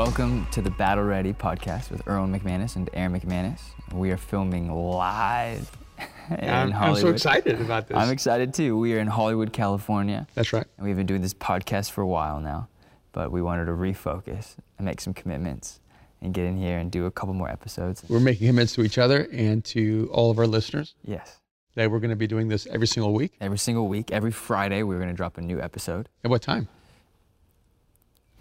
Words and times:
Welcome 0.00 0.46
to 0.52 0.62
the 0.62 0.70
Battle 0.70 1.04
Ready 1.04 1.34
podcast 1.34 1.90
with 1.90 2.08
Erwin 2.08 2.32
McManus 2.32 2.74
and 2.76 2.88
Aaron 2.94 3.12
McManus. 3.20 3.60
We 3.92 4.10
are 4.12 4.16
filming 4.16 4.72
live 4.72 5.70
in 6.30 6.48
I'm, 6.48 6.72
I'm 6.72 6.96
so 6.96 7.08
excited 7.08 7.60
about 7.60 7.86
this. 7.86 7.98
I'm 7.98 8.08
excited 8.08 8.54
too. 8.54 8.78
We 8.78 8.94
are 8.94 8.98
in 8.98 9.08
Hollywood, 9.08 9.52
California, 9.52 10.26
That's 10.34 10.54
right. 10.54 10.64
and 10.78 10.86
we've 10.86 10.96
been 10.96 11.04
doing 11.04 11.20
this 11.20 11.34
podcast 11.34 11.90
for 11.90 12.00
a 12.00 12.06
while 12.06 12.40
now, 12.40 12.70
but 13.12 13.30
we 13.30 13.42
wanted 13.42 13.66
to 13.66 13.72
refocus 13.72 14.56
and 14.78 14.86
make 14.86 15.02
some 15.02 15.12
commitments 15.12 15.80
and 16.22 16.32
get 16.32 16.46
in 16.46 16.56
here 16.56 16.78
and 16.78 16.90
do 16.90 17.04
a 17.04 17.10
couple 17.10 17.34
more 17.34 17.50
episodes. 17.50 18.02
We're 18.08 18.20
making 18.20 18.46
commitments 18.46 18.72
to 18.76 18.82
each 18.84 18.96
other 18.96 19.28
and 19.30 19.62
to 19.66 20.08
all 20.14 20.30
of 20.30 20.38
our 20.38 20.46
listeners 20.46 20.94
Yes. 21.04 21.40
that 21.74 21.90
we're 21.90 22.00
going 22.00 22.08
to 22.08 22.16
be 22.16 22.26
doing 22.26 22.48
this 22.48 22.66
every 22.68 22.86
single 22.86 23.12
week. 23.12 23.34
Every 23.38 23.58
single 23.58 23.86
week, 23.86 24.12
every 24.12 24.32
Friday, 24.32 24.82
we're 24.82 24.96
going 24.98 25.10
to 25.10 25.14
drop 25.14 25.36
a 25.36 25.42
new 25.42 25.60
episode. 25.60 26.08
At 26.24 26.30
what 26.30 26.40
time? 26.40 26.68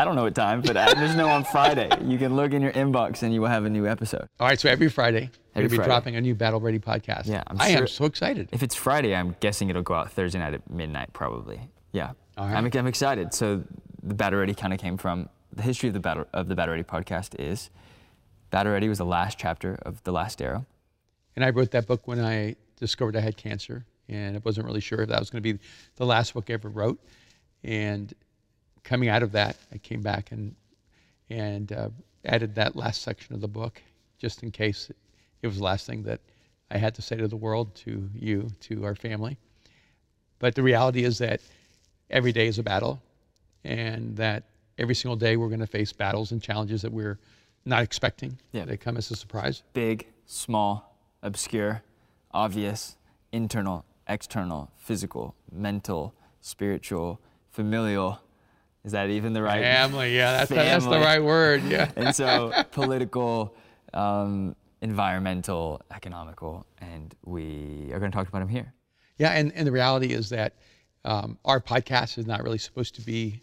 I 0.01 0.05
don't 0.05 0.15
know 0.15 0.23
what 0.23 0.33
time, 0.33 0.61
but 0.61 0.77
uh, 0.77 0.93
there's 0.93 1.13
no 1.17 1.27
on 1.27 1.43
Friday. 1.43 1.89
You 2.05 2.17
can 2.17 2.37
look 2.37 2.53
in 2.53 2.61
your 2.61 2.71
inbox 2.71 3.21
and 3.21 3.33
you 3.33 3.41
will 3.41 3.49
have 3.49 3.65
a 3.65 3.69
new 3.69 3.85
episode. 3.85 4.27
All 4.39 4.47
right, 4.47 4.57
so 4.57 4.69
every 4.69 4.87
Friday, 4.87 5.23
Every 5.23 5.29
we're 5.29 5.53
going 5.53 5.63
to 5.63 5.69
be 5.71 5.75
Friday. 5.75 5.89
dropping 5.89 6.15
a 6.15 6.21
new 6.21 6.35
Battle 6.35 6.61
Ready 6.61 6.79
podcast. 6.79 7.25
Yeah, 7.25 7.43
I'm 7.47 7.59
I 7.59 7.67
am 7.71 7.85
so 7.85 8.05
excited. 8.05 8.47
If 8.53 8.63
it's 8.63 8.75
Friday, 8.75 9.13
I'm 9.13 9.35
guessing 9.41 9.69
it'll 9.69 9.81
go 9.81 9.95
out 9.95 10.09
Thursday 10.13 10.39
night 10.39 10.53
at 10.53 10.69
midnight, 10.69 11.11
probably. 11.11 11.59
Yeah. 11.91 12.11
All 12.37 12.47
right. 12.47 12.55
I'm, 12.55 12.69
I'm 12.73 12.87
excited. 12.87 13.33
So 13.33 13.65
the 14.01 14.13
Battle 14.13 14.39
Ready 14.39 14.53
kind 14.53 14.71
of 14.71 14.79
came 14.79 14.95
from 14.95 15.27
the 15.51 15.63
history 15.63 15.89
of 15.89 15.93
the 15.93 15.99
Battle 15.99 16.25
of 16.33 16.47
the 16.47 16.55
Battle 16.55 16.71
Ready 16.75 16.85
podcast 16.85 17.37
is 17.37 17.69
Battle 18.51 18.71
Ready 18.71 18.87
was 18.87 18.99
the 18.99 19.05
last 19.05 19.37
chapter 19.37 19.77
of 19.81 20.01
the 20.05 20.13
Last 20.13 20.41
Arrow. 20.41 20.65
And 21.35 21.43
I 21.43 21.49
wrote 21.49 21.71
that 21.71 21.87
book 21.87 22.07
when 22.07 22.21
I 22.23 22.55
discovered 22.77 23.17
I 23.17 23.19
had 23.19 23.35
cancer, 23.35 23.85
and 24.07 24.37
I 24.37 24.41
wasn't 24.45 24.65
really 24.65 24.79
sure 24.79 25.01
if 25.01 25.09
that 25.09 25.19
was 25.19 25.29
going 25.29 25.43
to 25.43 25.53
be 25.53 25.59
the 25.97 26.05
last 26.05 26.33
book 26.33 26.45
I 26.49 26.53
ever 26.53 26.69
wrote. 26.69 26.99
And 27.65 28.13
coming 28.83 29.09
out 29.09 29.23
of 29.23 29.31
that, 29.33 29.57
I 29.73 29.77
came 29.77 30.01
back 30.01 30.31
and 30.31 30.55
and 31.29 31.71
uh, 31.71 31.89
added 32.25 32.55
that 32.55 32.75
last 32.75 33.01
section 33.03 33.35
of 33.35 33.41
the 33.41 33.47
book, 33.47 33.81
just 34.17 34.41
in 34.41 34.51
case 34.51 34.91
it 35.41 35.47
was 35.47 35.57
the 35.57 35.63
last 35.63 35.85
thing 35.85 36.03
that 36.03 36.21
I 36.71 36.77
had 36.77 36.95
to 36.95 37.01
say 37.01 37.15
to 37.17 37.27
the 37.27 37.37
world, 37.37 37.75
to 37.75 38.09
you, 38.15 38.49
to 38.61 38.83
our 38.85 38.95
family. 38.95 39.37
But 40.39 40.55
the 40.55 40.63
reality 40.63 41.03
is 41.03 41.19
that 41.19 41.41
every 42.09 42.31
day 42.31 42.47
is 42.47 42.57
a 42.57 42.63
battle, 42.63 43.01
and 43.63 44.15
that 44.17 44.43
every 44.77 44.95
single 44.95 45.15
day 45.15 45.37
we're 45.37 45.49
going 45.49 45.59
to 45.59 45.67
face 45.67 45.93
battles 45.93 46.31
and 46.31 46.41
challenges 46.41 46.81
that 46.81 46.91
we're 46.91 47.19
not 47.65 47.83
expecting. 47.83 48.37
Yeah. 48.51 48.65
They 48.65 48.77
come 48.77 48.97
as 48.97 49.11
a 49.11 49.15
surprise. 49.15 49.63
Big, 49.73 50.07
small, 50.25 50.95
obscure, 51.21 51.83
obvious, 52.31 52.95
internal, 53.31 53.85
external, 54.07 54.71
physical, 54.77 55.35
mental, 55.51 56.13
spiritual, 56.41 57.19
familial. 57.51 58.21
Is 58.83 58.93
that 58.93 59.09
even 59.09 59.33
the 59.33 59.41
right? 59.41 59.61
Family, 59.61 60.15
yeah, 60.15 60.31
that's, 60.31 60.49
that's 60.49 60.85
the 60.85 60.99
right 60.99 61.21
word. 61.23 61.63
Yeah. 61.63 61.91
and 61.95 62.15
so 62.15 62.51
political, 62.71 63.55
um, 63.93 64.55
environmental, 64.81 65.81
economical, 65.91 66.65
and 66.79 67.13
we 67.25 67.89
are 67.91 67.99
going 67.99 68.11
to 68.11 68.15
talk 68.15 68.27
about 68.27 68.39
them 68.39 68.47
here. 68.47 68.73
Yeah, 69.17 69.31
and, 69.31 69.51
and 69.53 69.67
the 69.67 69.71
reality 69.71 70.13
is 70.13 70.29
that 70.29 70.53
um, 71.03 71.37
our 71.43 71.59
podcast 71.59 72.17
is 72.17 72.25
not 72.25 72.43
really 72.43 72.57
supposed 72.57 72.95
to 72.95 73.01
be 73.01 73.41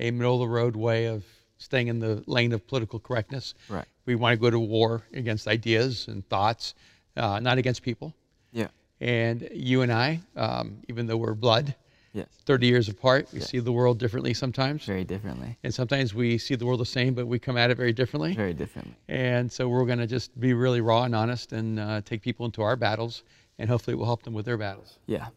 a 0.00 0.10
middle 0.10 0.34
of 0.34 0.48
the 0.48 0.52
road 0.52 0.74
way 0.74 1.06
of 1.06 1.24
staying 1.58 1.86
in 1.88 2.00
the 2.00 2.22
lane 2.26 2.52
of 2.52 2.66
political 2.66 2.98
correctness. 2.98 3.54
Right. 3.68 3.84
We 4.04 4.16
want 4.16 4.34
to 4.34 4.40
go 4.40 4.50
to 4.50 4.58
war 4.58 5.02
against 5.12 5.46
ideas 5.46 6.08
and 6.08 6.28
thoughts, 6.28 6.74
uh, 7.16 7.38
not 7.38 7.58
against 7.58 7.82
people. 7.82 8.14
Yeah. 8.52 8.68
And 9.00 9.48
you 9.52 9.82
and 9.82 9.92
I, 9.92 10.20
um, 10.36 10.78
even 10.88 11.06
though 11.06 11.16
we're 11.16 11.34
blood, 11.34 11.74
Yes. 12.12 12.26
30 12.44 12.66
years 12.66 12.88
apart, 12.88 13.28
we 13.32 13.40
see 13.40 13.58
the 13.58 13.72
world 13.72 13.98
differently 13.98 14.34
sometimes. 14.34 14.84
Very 14.84 15.04
differently. 15.04 15.56
And 15.62 15.72
sometimes 15.72 16.14
we 16.14 16.36
see 16.36 16.54
the 16.54 16.66
world 16.66 16.80
the 16.80 16.86
same, 16.86 17.14
but 17.14 17.26
we 17.26 17.38
come 17.38 17.56
at 17.56 17.70
it 17.70 17.76
very 17.76 17.92
differently. 17.92 18.34
Very 18.34 18.52
differently. 18.52 18.94
And 19.08 19.50
so 19.50 19.68
we're 19.68 19.86
going 19.86 19.98
to 19.98 20.06
just 20.06 20.38
be 20.38 20.52
really 20.52 20.82
raw 20.82 21.04
and 21.04 21.14
honest 21.14 21.52
and 21.52 21.80
uh, 21.80 22.02
take 22.04 22.20
people 22.20 22.44
into 22.44 22.60
our 22.60 22.76
battles, 22.76 23.22
and 23.58 23.68
hopefully 23.68 23.94
it 23.94 23.96
will 23.96 24.06
help 24.06 24.24
them 24.24 24.34
with 24.34 24.44
their 24.44 24.58
battles. 24.58 24.98
Yeah. 25.06 25.28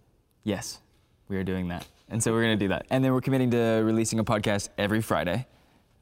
Yes. 0.43 0.79
We 1.29 1.37
are 1.37 1.43
doing 1.43 1.69
that. 1.69 1.87
And 2.09 2.21
so 2.21 2.31
we're 2.33 2.43
going 2.43 2.59
to 2.59 2.63
do 2.65 2.69
that. 2.69 2.85
And 2.89 3.03
then 3.03 3.13
we're 3.13 3.21
committing 3.21 3.51
to 3.51 3.81
releasing 3.83 4.19
a 4.19 4.23
podcast 4.23 4.69
every 4.77 5.01
Friday. 5.01 5.47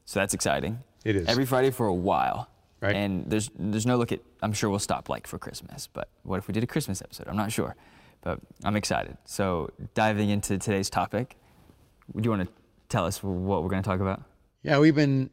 So 0.06 0.20
that's 0.20 0.34
exciting. 0.34 0.80
It 1.06 1.16
is. 1.16 1.28
Every 1.28 1.46
Friday 1.46 1.72
for 1.72 1.86
a 1.88 1.94
while. 1.94 2.50
Right. 2.82 2.96
And 2.96 3.30
there's 3.30 3.50
there's 3.58 3.86
no 3.86 3.96
look 3.96 4.12
at 4.12 4.20
I'm 4.42 4.52
sure 4.52 4.70
we'll 4.70 4.80
stop 4.80 5.08
like 5.08 5.26
for 5.26 5.40
Christmas, 5.40 5.88
but 5.88 6.10
what 6.24 6.38
if 6.40 6.50
we 6.50 6.54
did 6.54 6.64
a 6.64 6.68
Christmas 6.68 7.02
episode? 7.02 7.30
I'm 7.30 7.38
not 7.38 7.50
sure. 7.50 7.78
But 8.24 8.40
I'm 8.64 8.76
excited. 8.76 9.18
So 9.26 9.70
diving 9.94 10.30
into 10.30 10.58
today's 10.58 10.90
topic, 10.90 11.36
do 12.16 12.22
you 12.24 12.30
want 12.30 12.48
to 12.48 12.54
tell 12.90 13.06
us 13.06 13.22
what 13.22 13.64
we're 13.64 13.70
going 13.70 13.84
to 13.84 13.88
talk 13.88 14.00
about? 14.00 14.24
Yeah, 14.64 14.80
we've 14.80 14.96
been 14.96 15.30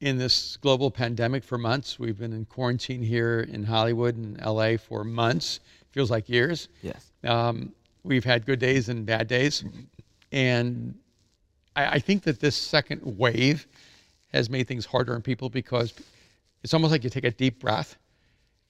in 0.00 0.18
this 0.18 0.58
global 0.58 0.90
pandemic 0.90 1.42
for 1.42 1.56
months. 1.56 1.98
We've 1.98 2.18
been 2.18 2.34
in 2.34 2.44
quarantine 2.44 3.02
here 3.02 3.40
in 3.40 3.64
Hollywood 3.64 4.16
and 4.16 4.38
LA 4.44 4.76
for 4.76 5.02
months. 5.02 5.60
Feels 5.92 6.10
like 6.10 6.28
years. 6.28 6.68
Yes. 6.82 7.10
Um, 7.24 7.72
we've 8.02 8.24
had 8.24 8.44
good 8.44 8.58
days 8.58 8.90
and 8.90 9.06
bad 9.06 9.26
days. 9.26 9.64
And 10.30 10.94
I, 11.74 11.86
I 11.86 11.98
think 11.98 12.22
that 12.24 12.38
this 12.38 12.54
second 12.54 13.00
wave 13.18 13.66
has 14.32 14.50
made 14.50 14.68
things 14.68 14.84
harder 14.84 15.14
on 15.14 15.22
people 15.22 15.48
because 15.48 15.94
it's 16.62 16.74
almost 16.74 16.90
like 16.90 17.02
you 17.02 17.08
take 17.08 17.24
a 17.24 17.30
deep 17.30 17.60
breath 17.60 17.96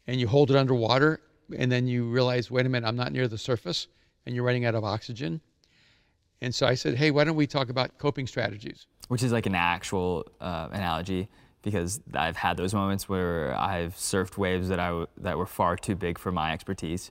and 0.06 0.20
you 0.20 0.28
hold 0.28 0.50
it 0.52 0.56
underwater 0.56 1.20
and 1.56 1.70
then 1.70 1.86
you 1.86 2.04
realize, 2.04 2.50
wait 2.50 2.66
a 2.66 2.68
minute, 2.68 2.86
I'm 2.86 2.96
not 2.96 3.12
near 3.12 3.28
the 3.28 3.38
surface 3.38 3.88
and 4.26 4.34
you're 4.34 4.44
running 4.44 4.64
out 4.64 4.74
of 4.74 4.84
oxygen. 4.84 5.40
And 6.40 6.54
so 6.54 6.66
I 6.66 6.74
said, 6.74 6.96
hey, 6.96 7.10
why 7.10 7.24
don't 7.24 7.36
we 7.36 7.46
talk 7.46 7.68
about 7.68 7.98
coping 7.98 8.26
strategies? 8.26 8.86
which 9.08 9.22
is 9.22 9.32
like 9.32 9.46
an 9.46 9.54
actual 9.54 10.26
uh, 10.40 10.68
analogy 10.72 11.28
because 11.62 12.00
I've 12.12 12.36
had 12.36 12.56
those 12.56 12.74
moments 12.74 13.08
where 13.08 13.56
I've 13.58 13.94
surfed 13.94 14.36
waves 14.36 14.68
that 14.68 14.78
I 14.78 15.06
that 15.18 15.38
were 15.38 15.46
far 15.46 15.76
too 15.76 15.94
big 15.94 16.18
for 16.18 16.30
my 16.30 16.52
expertise, 16.52 17.10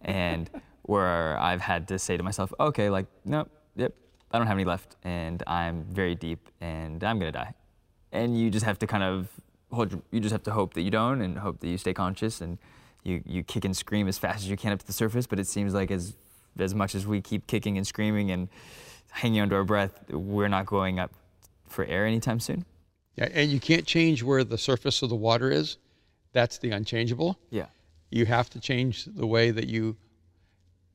and 0.00 0.50
where 0.82 1.38
I've 1.38 1.60
had 1.60 1.88
to 1.88 1.98
say 1.98 2.16
to 2.16 2.22
myself, 2.22 2.52
okay, 2.58 2.90
like 2.90 3.06
nope, 3.24 3.50
yep, 3.76 3.94
I 4.32 4.38
don't 4.38 4.46
have 4.46 4.56
any 4.56 4.64
left, 4.64 4.96
and 5.04 5.42
I'm 5.46 5.84
very 5.84 6.14
deep, 6.14 6.48
and 6.60 7.02
I'm 7.04 7.18
gonna 7.18 7.32
die, 7.32 7.54
and 8.10 8.38
you 8.38 8.50
just 8.50 8.66
have 8.66 8.78
to 8.80 8.86
kind 8.86 9.04
of 9.04 9.28
hold, 9.70 10.02
you 10.10 10.20
just 10.20 10.32
have 10.32 10.42
to 10.44 10.50
hope 10.52 10.74
that 10.74 10.82
you 10.82 10.90
don't, 10.90 11.20
and 11.20 11.38
hope 11.38 11.60
that 11.60 11.68
you 11.68 11.78
stay 11.78 11.94
conscious, 11.94 12.40
and 12.40 12.58
you 13.02 13.22
you 13.26 13.42
kick 13.42 13.64
and 13.64 13.76
scream 13.76 14.08
as 14.08 14.18
fast 14.18 14.38
as 14.38 14.48
you 14.48 14.56
can 14.56 14.72
up 14.72 14.78
to 14.80 14.86
the 14.86 14.92
surface, 14.92 15.26
but 15.26 15.38
it 15.38 15.46
seems 15.46 15.74
like 15.74 15.90
as 15.90 16.14
as 16.58 16.74
much 16.74 16.94
as 16.94 17.06
we 17.06 17.20
keep 17.20 17.46
kicking 17.46 17.76
and 17.76 17.86
screaming 17.86 18.30
and 18.30 18.48
hanging 19.10 19.40
under 19.40 19.56
our 19.56 19.64
breath, 19.64 20.10
we're 20.10 20.48
not 20.48 20.66
going 20.66 20.98
up 20.98 21.12
for 21.66 21.84
air 21.84 22.06
anytime 22.06 22.40
soon. 22.40 22.64
Yeah, 23.16 23.28
and 23.32 23.50
you 23.50 23.60
can't 23.60 23.86
change 23.86 24.22
where 24.22 24.44
the 24.44 24.58
surface 24.58 25.02
of 25.02 25.10
the 25.10 25.16
water 25.16 25.50
is. 25.50 25.76
That's 26.32 26.58
the 26.58 26.70
unchangeable. 26.70 27.38
Yeah. 27.50 27.66
You 28.10 28.26
have 28.26 28.48
to 28.50 28.60
change 28.60 29.04
the 29.04 29.26
way 29.26 29.50
that 29.50 29.68
you 29.68 29.96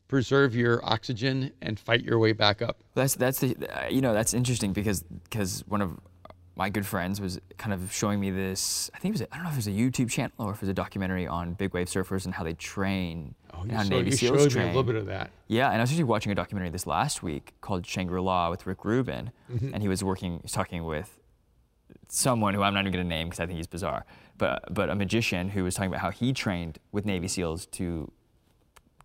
preserve 0.07 0.55
your 0.55 0.83
oxygen 0.83 1.51
and 1.61 1.79
fight 1.79 2.03
your 2.03 2.17
way 2.17 2.31
back 2.31 2.61
up. 2.61 2.77
That's 2.95 3.15
that's 3.15 3.39
the 3.39 3.55
uh, 3.69 3.87
you 3.89 4.01
know 4.01 4.13
that's 4.13 4.33
interesting 4.33 4.73
because 4.73 5.03
because 5.03 5.63
one 5.67 5.81
of 5.81 5.99
my 6.57 6.69
good 6.69 6.85
friends 6.87 7.21
was 7.21 7.39
kind 7.57 7.71
of 7.73 7.93
showing 7.93 8.19
me 8.19 8.31
this. 8.31 8.89
I 8.93 8.97
think 8.97 9.11
it 9.13 9.19
was 9.19 9.21
a, 9.21 9.33
I 9.33 9.37
don't 9.37 9.43
know 9.43 9.49
if 9.51 9.55
it 9.55 9.59
was 9.59 9.67
a 9.67 9.71
YouTube 9.71 10.09
channel 10.09 10.33
or 10.39 10.49
if 10.51 10.57
it 10.57 10.61
was 10.63 10.69
a 10.69 10.73
documentary 10.73 11.27
on 11.27 11.53
big 11.53 11.71
wave 11.73 11.87
surfers 11.87 12.25
and 12.25 12.33
how 12.33 12.43
they 12.43 12.53
train 12.53 13.35
Oh, 13.53 13.63
you, 13.63 13.71
Navy 13.89 14.09
you 14.09 14.15
SEALs 14.17 14.41
showed 14.41 14.51
train. 14.51 14.63
me 14.65 14.71
a 14.71 14.73
little 14.73 14.83
bit 14.83 14.95
of 14.95 15.05
that. 15.05 15.29
Yeah, 15.47 15.67
and 15.69 15.77
I 15.77 15.81
was 15.81 15.91
actually 15.91 16.03
watching 16.05 16.31
a 16.31 16.35
documentary 16.35 16.69
this 16.71 16.85
last 16.87 17.21
week 17.23 17.53
called 17.61 17.85
Shangri 17.85 18.19
La 18.21 18.49
with 18.49 18.65
Rick 18.67 18.83
Rubin, 18.85 19.31
Mm-hmm. 19.51 19.73
and 19.73 19.81
he 19.83 19.87
was 19.87 20.03
working, 20.03 20.33
he 20.33 20.39
was 20.43 20.51
talking 20.51 20.83
with 20.83 21.19
someone 22.09 22.53
who 22.53 22.61
I'm 22.63 22.73
not 22.73 22.81
even 22.81 22.91
going 22.93 23.05
to 23.05 23.09
name 23.09 23.27
because 23.27 23.39
I 23.39 23.45
think 23.45 23.57
he's 23.57 23.67
bizarre, 23.67 24.05
but 24.37 24.73
but 24.73 24.89
a 24.89 24.95
magician 24.95 25.49
who 25.49 25.63
was 25.63 25.75
talking 25.75 25.89
about 25.89 26.01
how 26.01 26.09
he 26.11 26.33
trained 26.33 26.79
with 26.91 27.05
Navy 27.05 27.27
SEALs 27.27 27.65
to 27.67 28.11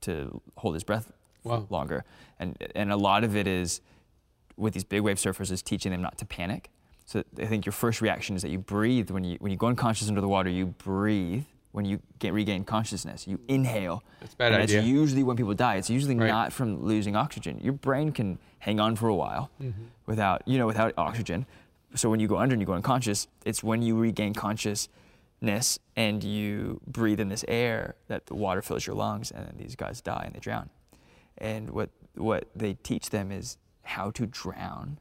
to 0.03 0.41
hold 0.57 0.75
his 0.75 0.85
breath 0.85 1.13
Wow. 1.45 1.67
longer, 1.71 2.05
and 2.39 2.57
and 2.75 2.91
a 2.93 2.97
lot 2.97 3.25
of 3.25 3.37
it 3.37 3.47
is 3.47 3.81
with 4.57 4.75
these 4.75 4.85
big 4.85 5.03
wave 5.03 5.17
surfers 5.17 5.51
is 5.51 5.63
teaching 5.63 5.93
them 5.93 6.03
not 6.03 6.19
to 6.19 6.25
panic. 6.25 6.71
So 7.13 7.23
I 7.39 7.45
think 7.45 7.67
your 7.67 7.75
first 7.75 8.01
reaction 8.01 8.37
is 8.37 8.43
that 8.43 8.49
you 8.49 8.59
breathe 8.59 9.11
when 9.11 9.23
you 9.23 9.37
when 9.41 9.53
you 9.53 9.59
go 9.59 9.67
unconscious 9.67 10.09
under 10.09 10.23
the 10.23 10.29
water. 10.29 10.49
You 10.49 10.67
breathe 10.67 11.45
when 11.73 11.85
you 11.85 12.01
get 12.19 12.33
regain 12.33 12.65
consciousness. 12.65 13.27
You 13.27 13.39
inhale. 13.49 14.03
That's 14.21 14.35
bad 14.35 14.53
and 14.55 14.63
idea. 14.63 14.77
That's 14.79 14.89
usually 14.89 15.23
when 15.23 15.37
people 15.37 15.53
die. 15.53 15.77
It's 15.77 15.91
usually 15.91 16.15
Right. 16.17 16.29
not 16.29 16.55
from 16.55 16.83
losing 16.83 17.15
oxygen. 17.15 17.61
Your 17.63 17.75
brain 17.75 18.13
can 18.13 18.39
hang 18.61 18.81
on 18.81 18.97
for 18.97 19.09
a 19.09 19.15
while 19.15 19.51
Mm-hmm. 19.61 19.83
without 20.07 20.41
you 20.47 20.57
know 20.57 20.67
without 20.67 20.95
oxygen. 20.97 21.45
So 21.95 22.09
when 22.09 22.19
you 22.21 22.29
go 22.29 22.39
under 22.39 22.55
and 22.55 22.63
you 22.63 22.67
go 22.67 22.73
unconscious, 22.73 23.29
it's 23.45 23.63
when 23.63 23.83
you 23.83 23.99
regain 23.99 24.33
consciousness 24.33 25.79
and 25.95 26.25
you 26.25 26.81
breathe 26.87 27.21
in 27.21 27.29
this 27.29 27.45
air 27.47 27.95
that 28.09 28.25
the 28.25 28.35
water 28.35 28.63
fills 28.63 28.87
your 28.87 28.97
lungs, 28.97 29.31
and 29.31 29.47
then 29.47 29.55
these 29.59 29.77
guys 29.77 30.01
die 30.01 30.23
and 30.25 30.35
they 30.35 30.41
drown. 30.41 30.71
And 31.37 31.69
what 31.71 31.91
what 32.15 32.49
they 32.57 32.73
teach 32.73 33.11
them 33.11 33.31
is 33.31 33.59
how 33.83 34.11
to 34.13 34.27
drown 34.27 34.99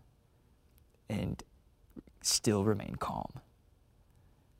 and 1.09 1.41
still 2.21 2.63
remain 2.63 2.95
calm, 2.95 3.31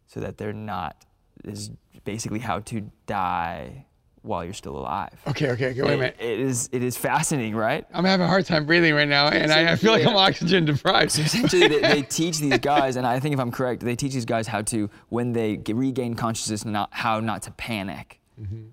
so 0.07 0.19
that 0.19 0.37
they're 0.37 0.53
not 0.53 1.05
is 1.43 1.71
basically 2.03 2.39
how 2.39 2.59
to 2.59 2.91
die 3.05 3.85
while 4.23 4.43
you're 4.43 4.53
still 4.53 4.77
alive. 4.77 5.19
Okay, 5.27 5.49
okay, 5.51 5.71
okay. 5.71 5.81
Wait 5.81 5.93
a 5.93 5.97
minute. 5.97 6.17
It, 6.19 6.39
is 6.39 6.69
it 6.71 6.83
is 6.83 6.95
fascinating, 6.95 7.55
right? 7.55 7.85
I'm 7.93 8.05
having 8.05 8.25
a 8.25 8.29
hard 8.29 8.45
time 8.45 8.65
breathing 8.65 8.93
right 8.93 9.07
now, 9.07 9.27
and 9.27 9.51
I, 9.51 9.71
I 9.71 9.75
feel 9.75 9.91
like 9.91 10.05
I'm 10.05 10.15
oxygen 10.15 10.65
deprived. 10.65 11.11
So 11.11 11.23
Essentially, 11.23 11.67
they, 11.67 11.81
they 11.81 12.01
teach 12.09 12.39
these 12.39 12.59
guys, 12.59 12.95
and 12.95 13.07
I 13.07 13.19
think 13.19 13.33
if 13.33 13.39
I'm 13.39 13.51
correct, 13.51 13.81
they 13.81 13.95
teach 13.95 14.13
these 14.13 14.25
guys 14.25 14.47
how 14.47 14.61
to, 14.63 14.89
when 15.09 15.33
they 15.33 15.57
get, 15.57 15.75
regain 15.75 16.13
consciousness, 16.13 16.65
not 16.65 16.89
how 16.91 17.19
not 17.19 17.41
to 17.43 17.51
panic, 17.51 18.19
mm-hmm. 18.39 18.67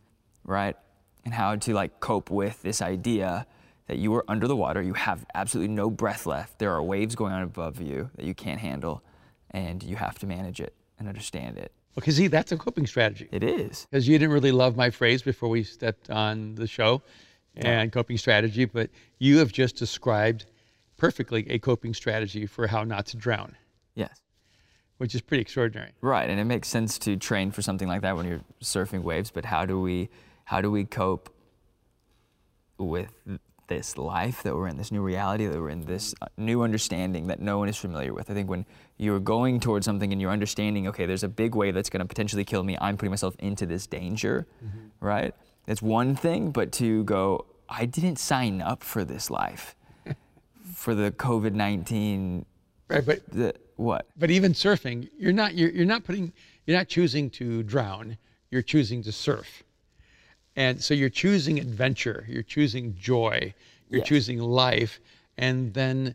right, 0.45 0.77
and 1.25 1.33
how 1.33 1.57
to 1.57 1.73
like 1.73 2.01
cope 2.01 2.31
with 2.31 2.61
this 2.63 2.83
idea 2.83 3.47
that 3.89 3.99
you 3.99 4.15
are 4.15 4.25
under 4.29 4.47
the 4.47 4.55
water, 4.55 4.81
you 4.81 4.93
have 4.95 5.27
absolutely 5.35 5.75
no 5.75 5.91
breath 5.91 6.27
left, 6.27 6.59
there 6.59 6.73
are 6.73 6.83
waves 6.83 7.15
going 7.15 7.33
on 7.33 7.43
above 7.43 7.81
you 7.81 8.11
that 8.17 8.25
you 8.25 8.35
can't 8.35 8.61
handle, 8.61 9.03
and 9.51 9.83
you 9.83 9.97
have 9.97 10.19
to 10.21 10.27
manage 10.27 10.61
it 10.61 10.75
and 10.99 11.09
understand 11.09 11.59
it. 11.59 11.73
Okay, 11.97 12.13
see, 12.13 12.29
that's 12.29 12.53
a 12.53 12.57
coping 12.57 12.87
strategy. 12.87 13.29
It 13.33 13.43
is. 13.43 13.87
Because 13.91 14.07
you 14.07 14.17
didn't 14.19 14.33
really 14.33 14.53
love 14.53 14.77
my 14.77 14.91
phrase 14.91 15.23
before 15.23 15.49
we 15.49 15.65
stepped 15.65 16.11
on 16.11 16.55
the 16.55 16.67
show 16.67 17.03
and 17.57 17.91
coping 17.91 18.17
strategy, 18.19 18.67
but 18.67 18.89
you 19.19 19.39
have 19.39 19.51
just 19.51 19.75
described 19.75 20.47
perfectly 20.97 21.45
a 21.51 21.59
coping 21.59 21.93
strategy 21.93 22.47
for 22.47 22.69
how 22.69 22.85
not 22.85 23.07
to 23.07 23.17
drown, 23.17 23.57
Yes. 23.97 24.21
which 24.99 25.15
is 25.15 25.23
pretty 25.23 25.41
extraordinary. 25.41 25.91
Right, 26.01 26.31
and 26.31 26.39
it 26.39 26.45
makes 26.45 26.69
sense 26.69 26.99
to 27.01 27.17
train 27.17 27.51
for 27.51 27.63
something 27.63 27.89
like 27.89 28.03
that 28.03 28.17
when 28.17 28.29
you're 28.29 28.43
surfing 28.63 29.03
waves. 29.03 29.33
But 29.33 29.45
how 29.47 29.65
do 29.67 29.81
we, 29.81 30.09
how 30.45 30.61
do 30.61 30.71
we 30.71 30.85
cope 30.85 31.35
with 32.79 33.13
this 33.69 33.97
life 33.97 34.43
that 34.43 34.55
we're 34.55 34.67
in, 34.69 34.77
this 34.77 34.91
new 34.93 35.01
reality 35.03 35.47
that 35.47 35.59
we're 35.59 35.71
in, 35.71 35.83
this 35.83 36.15
uh, 36.21 36.27
new 36.37 36.63
understanding 36.63 37.29
that 37.29 37.41
no 37.41 37.59
one 37.59 37.69
is 37.69 37.77
familiar 37.77 38.13
with? 38.13 38.31
I 38.31 38.35
think 38.35 38.51
when 38.51 38.67
you're 38.97 39.21
going 39.21 39.61
towards 39.61 39.85
something 39.87 40.13
and 40.13 40.21
you're 40.21 40.31
understanding, 40.31 40.89
okay, 40.89 41.07
there's 41.07 41.23
a 41.23 41.29
big 41.29 41.55
wave 41.55 41.75
that's 41.75 41.89
going 41.91 42.01
to 42.01 42.07
potentially 42.07 42.45
kill 42.45 42.63
me. 42.65 42.77
I'm 42.81 42.97
putting 42.97 43.11
myself 43.11 43.37
into 43.39 43.65
this 43.67 43.87
danger, 43.87 44.47
right? 45.01 45.35
That's 45.67 45.83
one 45.83 46.17
thing, 46.17 46.51
but 46.51 46.73
to 46.73 47.05
go, 47.05 47.47
I 47.69 47.85
didn't 47.87 48.19
sign 48.19 48.61
up 48.63 48.83
for 48.83 49.05
this 49.05 49.31
life, 49.31 49.77
for 50.75 50.95
the 50.95 51.11
COVID 51.13 51.53
nineteen, 51.53 52.45
Right, 52.89 53.05
but 53.05 53.21
the 53.31 53.55
what? 53.77 54.07
but 54.17 54.31
even 54.31 54.53
surfing, 54.55 55.11
you're 55.19 55.33
not 55.33 55.55
you're, 55.55 55.71
you're 55.71 55.85
not 55.85 56.05
putting 56.05 56.33
you're 56.67 56.77
not 56.77 56.89
choosing 56.89 57.29
to 57.31 57.63
drown. 57.63 58.17
You're 58.51 58.63
choosing 58.63 59.03
to 59.03 59.13
surf, 59.13 59.63
and 60.59 60.83
so 60.83 60.93
you're 60.93 61.09
choosing 61.09 61.61
adventure. 61.61 62.27
You're 62.29 62.43
choosing 62.43 62.95
joy. 62.97 63.55
You're 63.89 64.01
Yes. 64.01 64.09
choosing 64.09 64.41
life, 64.41 64.99
and 65.39 65.73
then 65.73 66.15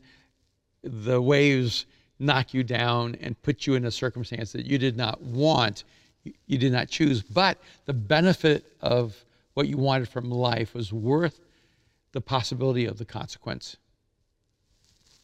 the 0.84 1.22
waves 1.22 1.86
knock 2.20 2.54
you 2.54 2.62
down 2.64 3.16
and 3.22 3.42
put 3.42 3.66
you 3.66 3.74
in 3.76 3.86
a 3.86 3.92
circumstance 3.92 4.52
that 4.52 4.66
you 4.66 4.78
did 4.78 4.96
not 4.98 5.22
want, 5.22 5.86
you- 6.24 6.34
you 6.46 6.58
did 6.58 6.72
not 6.74 6.90
choose. 6.90 7.22
But 7.24 7.58
the 7.86 7.94
benefit 7.94 8.66
of 8.82 9.24
what 9.54 9.68
you 9.70 9.78
wanted 9.78 10.10
from 10.10 10.30
life 10.30 10.74
was 10.74 10.92
worth 10.92 11.40
the 12.12 12.22
possibility 12.22 12.86
of 12.86 12.98
the 12.98 13.06
consequence. 13.06 13.78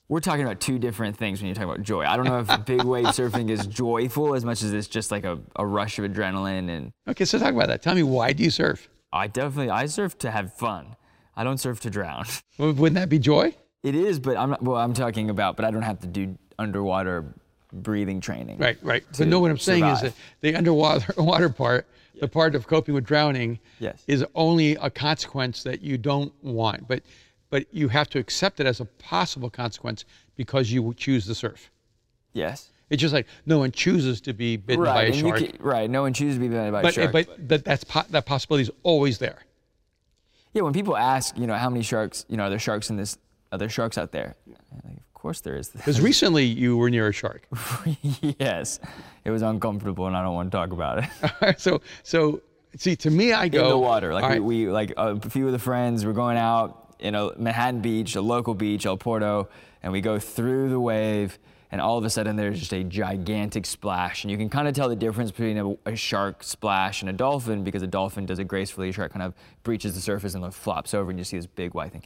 We're 0.08 0.22
talking 0.22 0.44
about 0.46 0.60
two 0.62 0.80
different 0.80 1.18
things 1.18 1.40
when 1.40 1.48
you're 1.48 1.56
talking 1.56 1.70
about 1.70 1.84
joy. 1.84 2.04
I 2.06 2.16
don't 2.18 2.26
know 2.26 2.40
if 2.40 2.66
big 2.66 2.84
wave 2.84 3.10
surfing 3.10 3.50
is 3.50 3.68
joyful 3.68 4.34
as 4.34 4.44
much 4.44 4.64
as 4.64 4.74
it's 4.74 4.88
just 4.88 5.12
like 5.12 5.24
a, 5.26 5.40
a 5.58 5.66
rush 5.66 6.00
of 6.00 6.06
adrenaline. 6.10 6.70
And 6.70 6.92
Okay, 7.08 7.26
so 7.26 7.38
talk 7.38 7.54
about 7.54 7.68
that. 7.68 7.84
Tell 7.84 7.94
me 7.96 8.04
why 8.04 8.34
do 8.34 8.44
you 8.44 8.50
surf? 8.50 8.90
I 9.12 9.28
definitely, 9.28 9.70
I 9.72 9.86
surf 9.88 10.18
to 10.20 10.32
have 10.32 10.54
fun. 10.54 10.96
I 11.36 11.44
don't 11.44 11.58
surf 11.58 11.80
to 11.82 11.90
drown. 11.90 12.26
Well, 12.58 12.74
Wouldn't 12.74 12.96
that 12.96 13.08
be 13.10 13.20
joy? 13.20 13.56
It 13.84 13.96
is, 13.96 14.20
but 14.20 14.36
I'm 14.36 14.50
not, 14.50 14.62
well, 14.62 14.76
I'm 14.76 14.94
talking 14.94 15.30
about, 15.30 15.56
but 15.56 15.64
I 15.64 15.72
don't 15.72 15.82
have 15.84 16.00
to 16.02 16.08
do 16.08 16.38
underwater 16.58 17.34
breathing 17.72 18.20
training. 18.20 18.58
Right, 18.58 18.78
right. 18.84 19.04
But 19.18 19.28
no, 19.28 19.40
what 19.40 19.50
I'm 19.50 19.58
saying 19.58 19.86
is 19.86 20.02
that 20.02 20.14
the 20.42 20.56
underwater 20.56 21.14
water 21.22 21.48
part, 21.50 21.88
the 22.20 22.28
part 22.28 22.56
of 22.56 22.68
coping 22.68 22.94
with 22.96 23.06
drowning, 23.06 23.60
Yes. 23.80 24.04
is 24.08 24.26
only 24.36 24.76
a 24.76 24.90
consequence 24.90 25.64
that 25.64 25.82
you 25.82 25.98
don't 25.98 26.34
want. 26.44 26.88
But 26.88 27.04
but 27.50 27.66
you 27.74 27.88
have 27.88 28.10
to 28.12 28.20
accept 28.20 28.60
it 28.60 28.68
as 28.68 28.80
a 28.82 28.86
possible 28.86 29.50
consequence 29.50 30.04
because 30.36 30.72
you 30.72 30.94
choose 30.96 31.26
to 31.28 31.34
surf. 31.34 31.72
Yes. 32.34 32.70
It's 32.90 33.02
just 33.02 33.14
like 33.14 33.28
no 33.46 33.60
one 33.60 33.72
chooses 33.72 34.20
to 34.22 34.34
be 34.34 34.58
bitten 34.58 34.84
by 34.84 34.90
Right. 34.94 35.04
a 35.10 35.12
and 35.12 35.16
shark. 35.22 35.38
can- 35.40 35.58
right. 35.62 35.90
No 35.90 36.02
one 36.02 36.14
chooses 36.14 36.36
to 36.38 36.40
be 36.42 36.48
bitten 36.48 36.72
by 36.72 36.80
a 36.80 36.84
but 36.84 36.94
shark. 36.94 37.12
but 37.12 37.48
but 37.48 37.64
that's 37.64 37.84
po- 37.84 38.06
that 38.10 38.26
possibility 38.26 38.64
is 38.64 38.72
always 38.84 39.18
there. 39.20 39.40
yeah, 40.54 40.64
when 40.64 40.74
people 40.74 40.98
ask, 40.98 41.38
you 41.38 41.46
know, 41.48 41.54
how 41.56 41.70
many 41.70 41.84
sharks, 41.84 42.26
you 42.30 42.36
know, 42.38 42.44
are 42.46 42.50
there 42.50 42.58
sharks 42.60 42.90
in 42.90 42.96
this, 42.98 43.18
are 43.52 43.58
there 43.60 43.70
sharks 43.70 43.98
out 43.98 44.12
there? 44.12 44.36
Like, 44.84 44.98
of 44.98 45.14
course 45.14 45.42
there 45.42 45.56
is. 45.56 45.70
Because 45.76 46.02
recently 46.02 46.46
you 46.46 46.76
were 46.78 46.90
near 46.90 47.08
a 47.10 47.14
shark. 47.14 47.48
yes. 48.40 48.80
It 49.26 49.32
was 49.32 49.42
uncomfortable 49.42 50.08
and 50.08 50.16
I 50.18 50.24
don't 50.24 50.34
want 50.34 50.52
to 50.52 50.58
talk 50.58 50.72
about 50.72 51.04
it. 51.04 51.60
so 51.66 51.82
so 52.04 52.42
see 52.78 52.96
to 52.96 53.10
me 53.12 53.34
I 53.34 53.48
go 53.50 53.64
in 53.66 53.70
the 53.70 53.78
water. 53.78 54.14
Like 54.14 54.24
we, 54.24 54.30
right, 54.32 54.44
we 54.44 54.70
like 54.70 54.94
a 54.98 55.20
few 55.30 55.46
of 55.46 55.52
the 55.52 55.60
friends, 55.60 56.06
we're 56.06 56.14
going 56.14 56.38
out 56.38 56.96
in 57.00 57.16
a 57.16 57.38
Manhattan 57.38 57.82
Beach, 57.82 58.16
a 58.16 58.22
local 58.22 58.54
beach, 58.56 58.86
El 58.86 58.98
Porto, 58.98 59.48
and 59.84 59.94
we 59.94 60.02
go 60.02 60.20
through 60.20 60.70
the 60.70 60.80
wave, 60.80 61.38
and 61.72 61.80
all 61.80 61.98
of 61.98 62.06
a 62.06 62.10
sudden 62.10 62.36
there's 62.36 62.60
just 62.60 62.74
a 62.74 62.84
gigantic 62.84 63.66
splash, 63.66 64.24
and 64.24 64.32
you 64.32 64.38
can 64.38 64.50
kind 64.50 64.68
of 64.68 64.74
tell 64.74 64.90
the 64.90 64.96
difference 64.96 65.32
between 65.32 65.58
a, 65.58 65.92
a 65.92 65.96
shark 65.96 66.44
splash 66.44 67.02
and 67.02 67.10
a 67.10 67.14
dolphin 67.14 67.64
because 67.64 67.82
a 67.82 67.88
dolphin 67.88 68.26
does 68.26 68.40
it 68.40 68.48
gracefully, 68.48 68.90
a 68.90 68.92
shark 68.92 69.12
kind 69.12 69.24
of 69.24 69.34
breaches 69.64 69.94
the 69.94 70.02
surface 70.02 70.34
and 70.34 70.44
then 70.44 70.52
flops 70.52 70.94
over, 70.94 71.10
and 71.10 71.20
you 71.20 71.24
see 71.24 71.38
this 71.38 71.46
big 71.46 71.74
white 71.74 71.92
thing. 71.92 72.04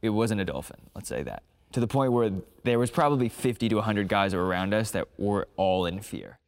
It 0.00 0.10
wasn't 0.10 0.40
a 0.40 0.44
dolphin, 0.44 0.80
let's 0.94 1.08
say 1.08 1.22
that. 1.22 1.42
To 1.72 1.80
the 1.80 1.86
point 1.86 2.12
where 2.12 2.30
there 2.64 2.78
was 2.78 2.90
probably 2.90 3.28
50 3.28 3.68
to 3.68 3.76
100 3.76 4.08
guys 4.08 4.34
around 4.34 4.74
us 4.74 4.90
that 4.90 5.08
were 5.18 5.48
all 5.56 5.86
in 5.86 6.00
fear. 6.00 6.38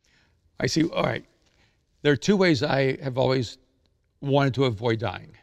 I 0.61 0.67
see. 0.67 0.85
All 0.85 1.03
right. 1.03 1.25
There 2.03 2.13
are 2.13 2.17
two 2.17 2.37
ways 2.37 2.63
I 2.63 2.99
have 3.03 3.17
always 3.17 3.59
wanted 4.21 4.55
to 4.55 4.65
avoid 4.65 4.99
dying. 4.99 5.37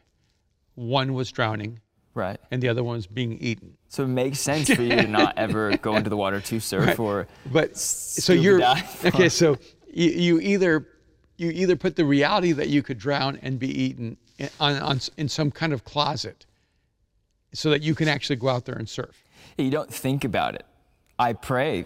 One 0.76 1.14
was 1.14 1.32
drowning, 1.32 1.80
Right. 2.14 2.40
and 2.52 2.62
the 2.62 2.68
other 2.68 2.84
one's 2.84 3.08
being 3.08 3.38
eaten. 3.40 3.78
So 3.88 4.04
it 4.04 4.08
makes 4.08 4.40
sense 4.40 4.70
for 4.70 4.82
you 4.82 4.96
to 4.96 5.08
not 5.08 5.34
ever 5.38 5.78
go 5.78 5.96
into 5.96 6.10
the 6.10 6.18
water 6.18 6.42
to 6.42 6.60
surf 6.60 7.00
or 7.00 7.28
But 7.52 7.78
so 7.78 8.34
you're 8.34 8.60
dive. 8.60 9.06
okay. 9.14 9.30
So 9.30 9.58
you, 9.94 10.10
you 10.10 10.40
either 10.42 10.88
you 11.38 11.52
either 11.52 11.76
put 11.76 11.96
the 11.96 12.06
reality 12.06 12.52
that 12.52 12.70
you 12.70 12.84
could 12.84 12.98
drown 13.00 13.40
and 13.42 13.58
be 13.58 13.68
eaten 13.84 14.18
in, 14.38 14.50
on, 14.60 14.76
on 14.78 15.00
in 15.18 15.30
some 15.30 15.52
kind 15.52 15.74
of 15.74 15.84
closet, 15.86 16.46
so 17.54 17.70
that 17.70 17.82
you 17.82 17.96
can 17.96 18.08
actually 18.08 18.36
go 18.36 18.50
out 18.50 18.66
there 18.66 18.76
and 18.76 18.88
surf. 18.88 19.24
you 19.58 19.72
don't 19.72 19.94
think 19.94 20.24
about 20.24 20.56
it. 20.56 20.66
I 21.18 21.34
pray. 21.34 21.86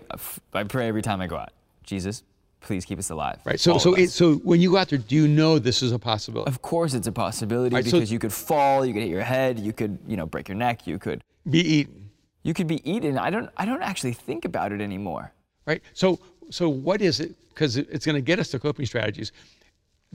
I 0.53 0.63
pray 0.63 0.87
every 0.87 1.01
time 1.01 1.21
I 1.21 1.27
go 1.27 1.37
out. 1.37 1.51
Jesus, 1.83 2.23
please 2.65 2.83
keep 2.83 2.99
us 2.99 3.09
alive. 3.09 3.39
Right. 3.45 3.59
So 3.59 3.77
so 3.77 3.93
it, 3.93 4.09
so 4.09 4.35
when 4.49 4.59
you 4.59 4.71
go 4.71 4.77
out 4.77 4.89
there, 4.89 4.99
do 4.99 5.15
you 5.15 5.27
know 5.27 5.59
this 5.59 5.81
is 5.81 5.91
a 5.91 5.99
possibility? 5.99 6.49
of 6.49 6.61
course 6.61 6.93
it's 6.93 7.07
a 7.07 7.11
possibility 7.11 7.75
Right, 7.75 7.85
so- 7.85 7.91
because 7.91 8.11
you 8.11 8.19
could 8.19 8.33
fall, 8.33 8.85
you 8.85 8.93
could 8.93 9.03
hit 9.03 9.11
your 9.11 9.23
head, 9.23 9.59
you 9.59 9.71
could, 9.71 9.97
you 10.07 10.17
know, 10.17 10.25
break 10.25 10.47
your 10.49 10.57
neck, 10.57 10.85
you 10.87 10.97
could 10.99 11.23
Be 11.49 11.59
eaten. 11.77 12.09
you 12.43 12.53
could 12.53 12.67
be 12.67 12.79
eaten. 12.89 13.17
I 13.17 13.29
don't 13.29 13.49
I 13.55 13.65
don't 13.65 13.83
actually 13.83 14.13
think 14.13 14.43
about 14.45 14.71
it 14.71 14.81
anymore. 14.81 15.31
right? 15.65 15.81
So, 15.93 16.19
so 16.49 16.69
what 16.69 17.01
is 17.01 17.19
it? 17.19 17.35
Because 17.49 17.77
it's 17.77 18.05
going 18.05 18.15
to 18.17 18.21
get 18.31 18.37
us 18.39 18.49
to 18.49 18.59
coping 18.59 18.85
strategies. 18.85 19.31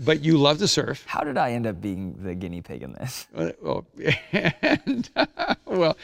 But 0.03 0.25
you 0.25 0.39
love 0.39 0.59
to 0.59 0.69
surf. 0.69 1.05
How 1.07 1.21
did 1.25 1.37
I 1.37 1.53
end 1.53 1.67
up 1.67 1.81
being 1.81 2.17
the 2.23 2.35
guinea 2.35 2.63
pig 2.63 2.83
in 2.83 2.93
this? 2.95 3.27
Uh, 3.37 3.51
Well, 3.63 3.87
and, 4.33 5.11
well, 5.67 5.97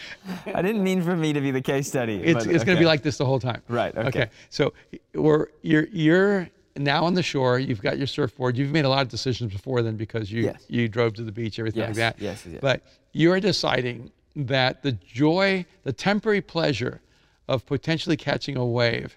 I 0.46 0.60
didn't 0.62 0.82
mean 0.84 1.02
for 1.02 1.16
me 1.16 1.32
to 1.32 1.40
be 1.40 1.50
the 1.50 1.62
case 1.62 1.88
study. 1.88 2.16
it's, 2.16 2.44
but 2.44 2.54
it's 2.54 2.62
going 2.64 2.76
to 2.76 2.80
be 2.80 2.86
like 2.86 3.02
this 3.02 3.16
the 3.16 3.24
whole 3.24 3.40
time. 3.40 3.62
Right, 3.68 3.96
okay. 3.96 4.28
So 4.50 4.72
we're 5.14 5.46
you're 5.62 5.86
you're 5.90 6.48
now 6.76 7.04
on 7.04 7.14
the 7.14 7.22
shore. 7.22 7.58
You've 7.58 7.80
got 7.80 7.96
your 7.96 8.06
surfboard. 8.06 8.56
You've 8.58 8.70
made 8.70 8.84
a 8.84 8.88
lot 8.88 9.00
of 9.02 9.08
decisions 9.08 9.50
before 9.52 9.80
then 9.82 9.96
because 9.96 10.30
you 10.30 10.42
Yes. 10.44 10.64
you 10.68 10.88
drove 10.88 11.14
to 11.14 11.22
the 11.22 11.32
beach, 11.32 11.58
everything 11.58 11.80
like 11.82 11.88
Yes, 11.90 11.96
that. 11.96 12.20
yes, 12.20 12.46
yes. 12.46 12.58
But 12.60 12.82
you're 13.12 13.40
deciding 13.40 14.10
that 14.36 14.82
the 14.82 14.92
joy, 14.92 15.64
the 15.84 15.92
temporary 15.92 16.42
pleasure 16.42 17.00
of 17.48 17.64
potentially 17.64 18.16
catching 18.18 18.56
a 18.58 18.66
wave 18.66 19.16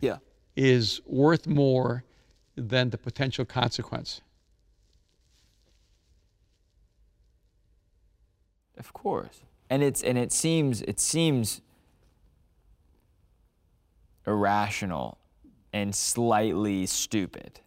Yeah. 0.00 0.18
is 0.56 1.02
worth 1.04 1.46
more 1.46 2.02
than 2.68 2.90
the 2.90 2.98
potential 2.98 3.44
consequence. 3.44 4.20
Of 8.78 8.92
course. 8.92 9.42
And 9.68 9.82
it's 9.82 10.02
and 10.02 10.16
it 10.18 10.32
seems 10.32 10.82
it 10.82 10.98
seems 10.98 11.60
irrational 14.26 15.18
and 15.72 15.94
slightly 15.94 16.86
stupid, 16.86 17.60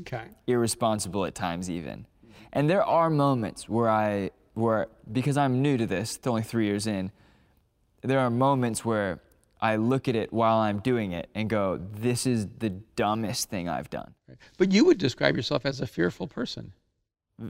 Okay. 0.00 0.28
irresponsible 0.46 1.24
at 1.26 1.34
times 1.34 1.68
even. 1.68 2.06
And 2.52 2.68
there 2.70 2.82
are 2.82 3.10
moments 3.10 3.68
where 3.68 3.88
I 3.88 4.30
where 4.54 4.88
because 5.10 5.36
I'm 5.36 5.62
new 5.62 5.76
to 5.76 5.86
this, 5.86 6.18
only 6.26 6.42
3 6.42 6.64
years 6.64 6.86
in, 6.86 7.10
there 8.02 8.20
are 8.20 8.30
moments 8.30 8.84
where 8.84 9.20
I 9.62 9.76
look 9.76 10.08
at 10.08 10.16
it 10.16 10.32
while 10.32 10.58
I'm 10.58 10.80
doing 10.80 11.12
it 11.12 11.30
and 11.34 11.48
go, 11.48 11.80
this 11.94 12.26
is 12.26 12.48
the 12.58 12.70
dumbest 12.70 13.48
thing 13.48 13.68
I've 13.68 13.88
done. 13.90 14.12
But 14.58 14.72
you 14.72 14.84
would 14.86 14.98
describe 14.98 15.36
yourself 15.36 15.64
as 15.64 15.80
a 15.80 15.86
fearful 15.86 16.26
person, 16.26 16.72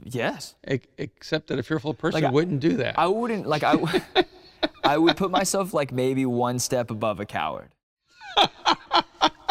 Yes. 0.05 0.55
e- 0.69 0.79
except 0.97 1.47
that 1.47 1.57
a 1.59 1.63
fearful 1.63 1.93
person 1.95 2.21
Like 2.21 2.29
I- 2.29 2.33
wouldn't 2.33 2.59
do 2.61 2.77
that. 2.77 2.97
I 2.99 3.07
wouldn't 3.07 3.47
like 3.47 3.63
I. 3.63 3.75
would 4.97 5.17
put 5.17 5.31
myself 5.31 5.73
like 5.73 5.91
maybe 5.91 6.25
one 6.25 6.59
step 6.59 6.91
above 6.91 7.19
a 7.19 7.25
coward. 7.25 7.69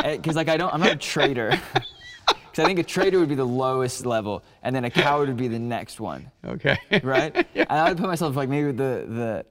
Eh, 0.05 0.17
because 0.17 0.35
like 0.35 0.49
I 0.49 0.57
don't, 0.57 0.73
I'm 0.75 0.81
not 0.81 0.91
a 0.93 0.97
traitor. 0.97 1.53
Because 2.51 2.65
I 2.65 2.67
think 2.67 2.79
a 2.81 2.83
traitor 2.83 3.19
would 3.19 3.31
be 3.31 3.35
the 3.35 3.47
lowest 3.47 4.05
level, 4.05 4.43
and 4.63 4.77
then 4.77 4.85
a 4.85 4.91
coward 4.91 5.29
would 5.29 5.39
be 5.39 5.49
the 5.49 5.59
next 5.59 6.01
one, 6.01 6.31
Okay. 6.45 6.77
right? 7.03 7.35
And 7.55 7.67
I 7.71 7.89
would 7.89 7.97
put 7.97 8.07
myself 8.09 8.37
like 8.37 8.51
maybe 8.51 8.73
the 8.73 9.07
the 9.09 9.47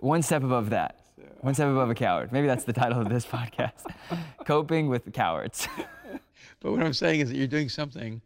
one 0.00 0.22
step 0.22 0.42
above 0.42 0.70
that, 0.70 0.97
one 1.40 1.54
step 1.54 1.68
above 1.68 1.90
a 1.90 1.94
coward. 1.94 2.32
Maybe 2.32 2.46
that's 2.46 2.64
the 2.64 2.72
title 2.72 3.00
of 3.00 3.08
this 3.08 3.24
podcast: 3.26 3.84
coping 4.44 4.88
with 4.88 5.12
cowards. 5.12 5.68
But 6.60 6.72
what 6.72 6.82
I'm 6.82 6.92
saying 6.92 7.20
is 7.20 7.28
that 7.28 7.36
you're 7.36 7.46
doing 7.46 7.68
something 7.68 8.20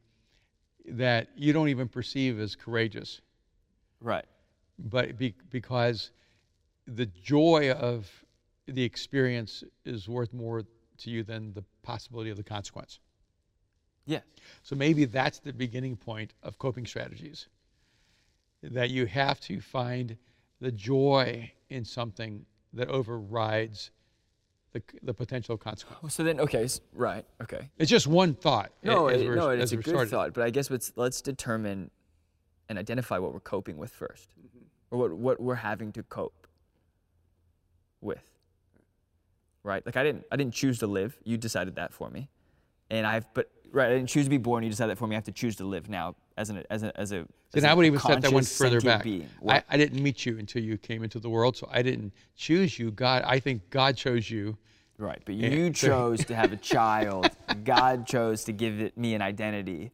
that 0.86 1.28
you 1.36 1.52
don't 1.52 1.68
even 1.68 1.88
perceive 1.88 2.40
as 2.40 2.56
courageous, 2.56 3.20
right. 4.00 4.24
but 4.78 5.18
be, 5.18 5.34
because 5.50 6.10
the 6.86 7.06
joy 7.06 7.72
of 7.72 8.10
the 8.66 8.82
experience 8.82 9.64
is 9.84 10.08
worth 10.08 10.32
more 10.32 10.64
to 10.98 11.10
you 11.10 11.22
than 11.22 11.52
the 11.52 11.62
possibility 11.82 12.30
of 12.30 12.36
the 12.36 12.42
consequence. 12.42 13.00
Yes. 14.06 14.22
So 14.62 14.74
maybe 14.74 15.04
that's 15.04 15.38
the 15.38 15.52
beginning 15.52 15.96
point 15.96 16.32
of 16.42 16.58
coping 16.58 16.86
strategies. 16.86 17.48
That 18.62 18.90
you 18.90 19.06
have 19.06 19.40
to 19.40 19.60
find 19.60 20.16
the 20.60 20.72
joy 20.72 21.52
in 21.68 21.84
something 21.84 22.44
that 22.72 22.88
overrides 22.88 23.90
the, 24.72 24.82
the 25.02 25.14
potential 25.14 25.56
consequence. 25.56 26.14
So 26.14 26.24
then, 26.24 26.40
okay, 26.40 26.66
right, 26.94 27.24
okay. 27.42 27.70
It's 27.78 27.90
just 27.90 28.06
one 28.06 28.34
thought. 28.34 28.72
No, 28.82 29.08
it, 29.08 29.28
no, 29.28 29.50
it's 29.50 29.72
a 29.72 29.76
good 29.76 29.86
started. 29.86 30.10
thought, 30.10 30.34
but 30.34 30.44
I 30.44 30.50
guess 30.50 30.70
let's 30.70 30.92
let's 30.96 31.20
determine 31.20 31.90
and 32.68 32.78
identify 32.78 33.18
what 33.18 33.32
we're 33.32 33.40
coping 33.40 33.76
with 33.76 33.92
1st 33.98 34.26
mm-hmm. 34.38 34.64
or 34.90 34.98
what 34.98 35.12
what 35.12 35.40
we're 35.40 35.54
having 35.56 35.92
to 35.92 36.02
cope 36.02 36.46
with. 38.00 38.22
Right? 39.62 39.84
Like 39.84 39.96
I 39.96 40.02
didn't 40.02 40.24
I 40.32 40.36
didn't 40.36 40.54
choose 40.54 40.78
to 40.80 40.86
live. 40.86 41.16
You 41.24 41.36
decided 41.36 41.76
that 41.76 41.92
for 41.92 42.10
me, 42.10 42.28
and 42.90 43.06
I've 43.06 43.32
but 43.34 43.50
right 43.70 43.90
I 43.90 43.94
didn't 43.94 44.08
choose 44.08 44.24
to 44.24 44.30
be 44.30 44.38
born. 44.38 44.64
You 44.64 44.70
decided 44.70 44.92
that 44.92 44.98
for 44.98 45.06
me. 45.06 45.14
I 45.14 45.18
have 45.18 45.24
to 45.24 45.32
choose 45.32 45.56
to 45.56 45.64
live 45.64 45.88
now 45.88 46.14
as 46.36 46.50
an 46.50 46.62
as 46.70 46.82
a 46.82 46.98
as 46.98 47.12
a. 47.12 47.16
Then 47.16 47.26
as 47.56 47.64
I 47.64 47.72
a 47.72 47.76
would 47.76 47.86
even 47.86 47.98
set 48.00 48.22
that 48.22 48.32
one 48.32 48.44
further 48.44 48.80
back. 48.80 49.06
I, 49.46 49.62
I 49.68 49.76
didn't 49.76 50.02
meet 50.02 50.24
you 50.26 50.38
until 50.38 50.62
you 50.62 50.78
came 50.78 51.02
into 51.02 51.18
the 51.18 51.28
world, 51.30 51.56
so 51.56 51.68
I 51.70 51.82
didn't 51.82 52.12
choose 52.36 52.78
you. 52.78 52.90
God, 52.90 53.22
I 53.26 53.38
think 53.38 53.68
God 53.70 53.96
chose 53.96 54.30
you. 54.30 54.56
Right, 54.98 55.20
but 55.24 55.34
you 55.34 55.66
so- 55.74 55.88
chose 55.88 56.24
to 56.26 56.34
have 56.34 56.52
a 56.52 56.56
child. 56.56 57.28
God 57.64 58.06
chose 58.06 58.44
to 58.44 58.52
give 58.52 58.80
it 58.80 58.96
me 58.96 59.14
an 59.14 59.22
identity. 59.22 59.92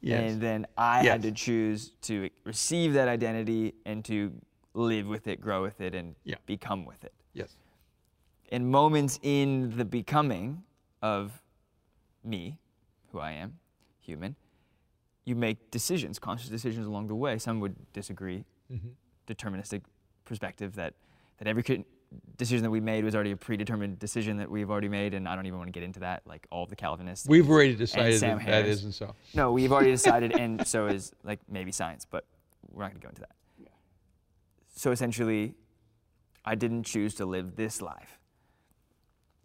Yes. 0.00 0.30
And 0.32 0.40
then 0.40 0.66
I 0.76 1.02
had 1.04 1.22
to 1.22 1.32
choose 1.32 1.90
to 2.02 2.30
receive 2.44 2.92
that 2.92 3.08
identity 3.08 3.74
and 3.86 4.04
to 4.04 4.30
live 4.74 5.06
with 5.06 5.26
it, 5.26 5.40
grow 5.40 5.62
with 5.62 5.80
it, 5.80 5.94
and 5.94 6.14
Yeah. 6.22 6.36
become 6.44 6.84
with 6.84 7.02
it. 7.02 7.12
Yes. 7.32 7.56
In 8.52 8.70
moments 8.70 9.18
in 9.22 9.76
the 9.76 9.84
becoming 9.84 10.62
of 11.02 11.42
me, 12.22 12.58
who 13.10 13.18
I 13.18 13.32
am, 13.32 13.58
human, 13.98 14.36
you 15.26 15.34
make 15.34 15.70
decisions, 15.70 16.18
conscious 16.18 16.48
decisions 16.48 16.86
along 16.86 17.08
the 17.08 17.14
way. 17.14 17.36
Some 17.38 17.60
would 17.60 17.74
disagree, 17.92 18.44
Mm-hmm. 18.72 18.88
deterministic 19.32 19.82
perspective 20.24 20.74
that, 20.74 20.94
that 21.38 21.46
every 21.46 21.84
decision 22.36 22.64
that 22.64 22.70
we 22.70 22.80
made 22.80 23.04
was 23.04 23.14
already 23.14 23.30
a 23.30 23.36
predetermined 23.36 23.96
decision 24.00 24.38
that 24.38 24.50
we've 24.50 24.68
already 24.68 24.88
made, 24.88 25.14
and 25.14 25.28
I 25.28 25.36
don't 25.36 25.46
even 25.46 25.58
want 25.60 25.68
to 25.68 25.72
get 25.72 25.84
into 25.84 26.00
that, 26.00 26.22
like 26.26 26.48
all 26.50 26.66
the 26.66 26.74
Calvinists. 26.74 27.28
We've 27.28 27.48
already 27.48 27.76
decided 27.76 28.20
that 28.20 28.44
that 28.44 28.66
isn't 28.66 28.90
so. 28.92 29.14
No, 29.34 29.52
we've 29.52 29.70
already 29.70 29.92
decided, 29.92 30.32
and 30.36 30.66
so 30.66 30.88
is 30.88 31.12
like 31.22 31.38
maybe 31.48 31.70
science, 31.70 32.04
but 32.04 32.24
we're 32.72 32.82
not 32.82 32.90
going 32.90 33.00
to 33.00 33.04
go 33.04 33.08
into 33.10 33.20
that. 33.20 33.36
So 34.74 34.90
essentially, 34.90 35.54
I 36.44 36.56
didn't 36.56 36.82
choose 36.82 37.14
to 37.14 37.24
live 37.24 37.54
this 37.54 37.80
life, 37.80 38.18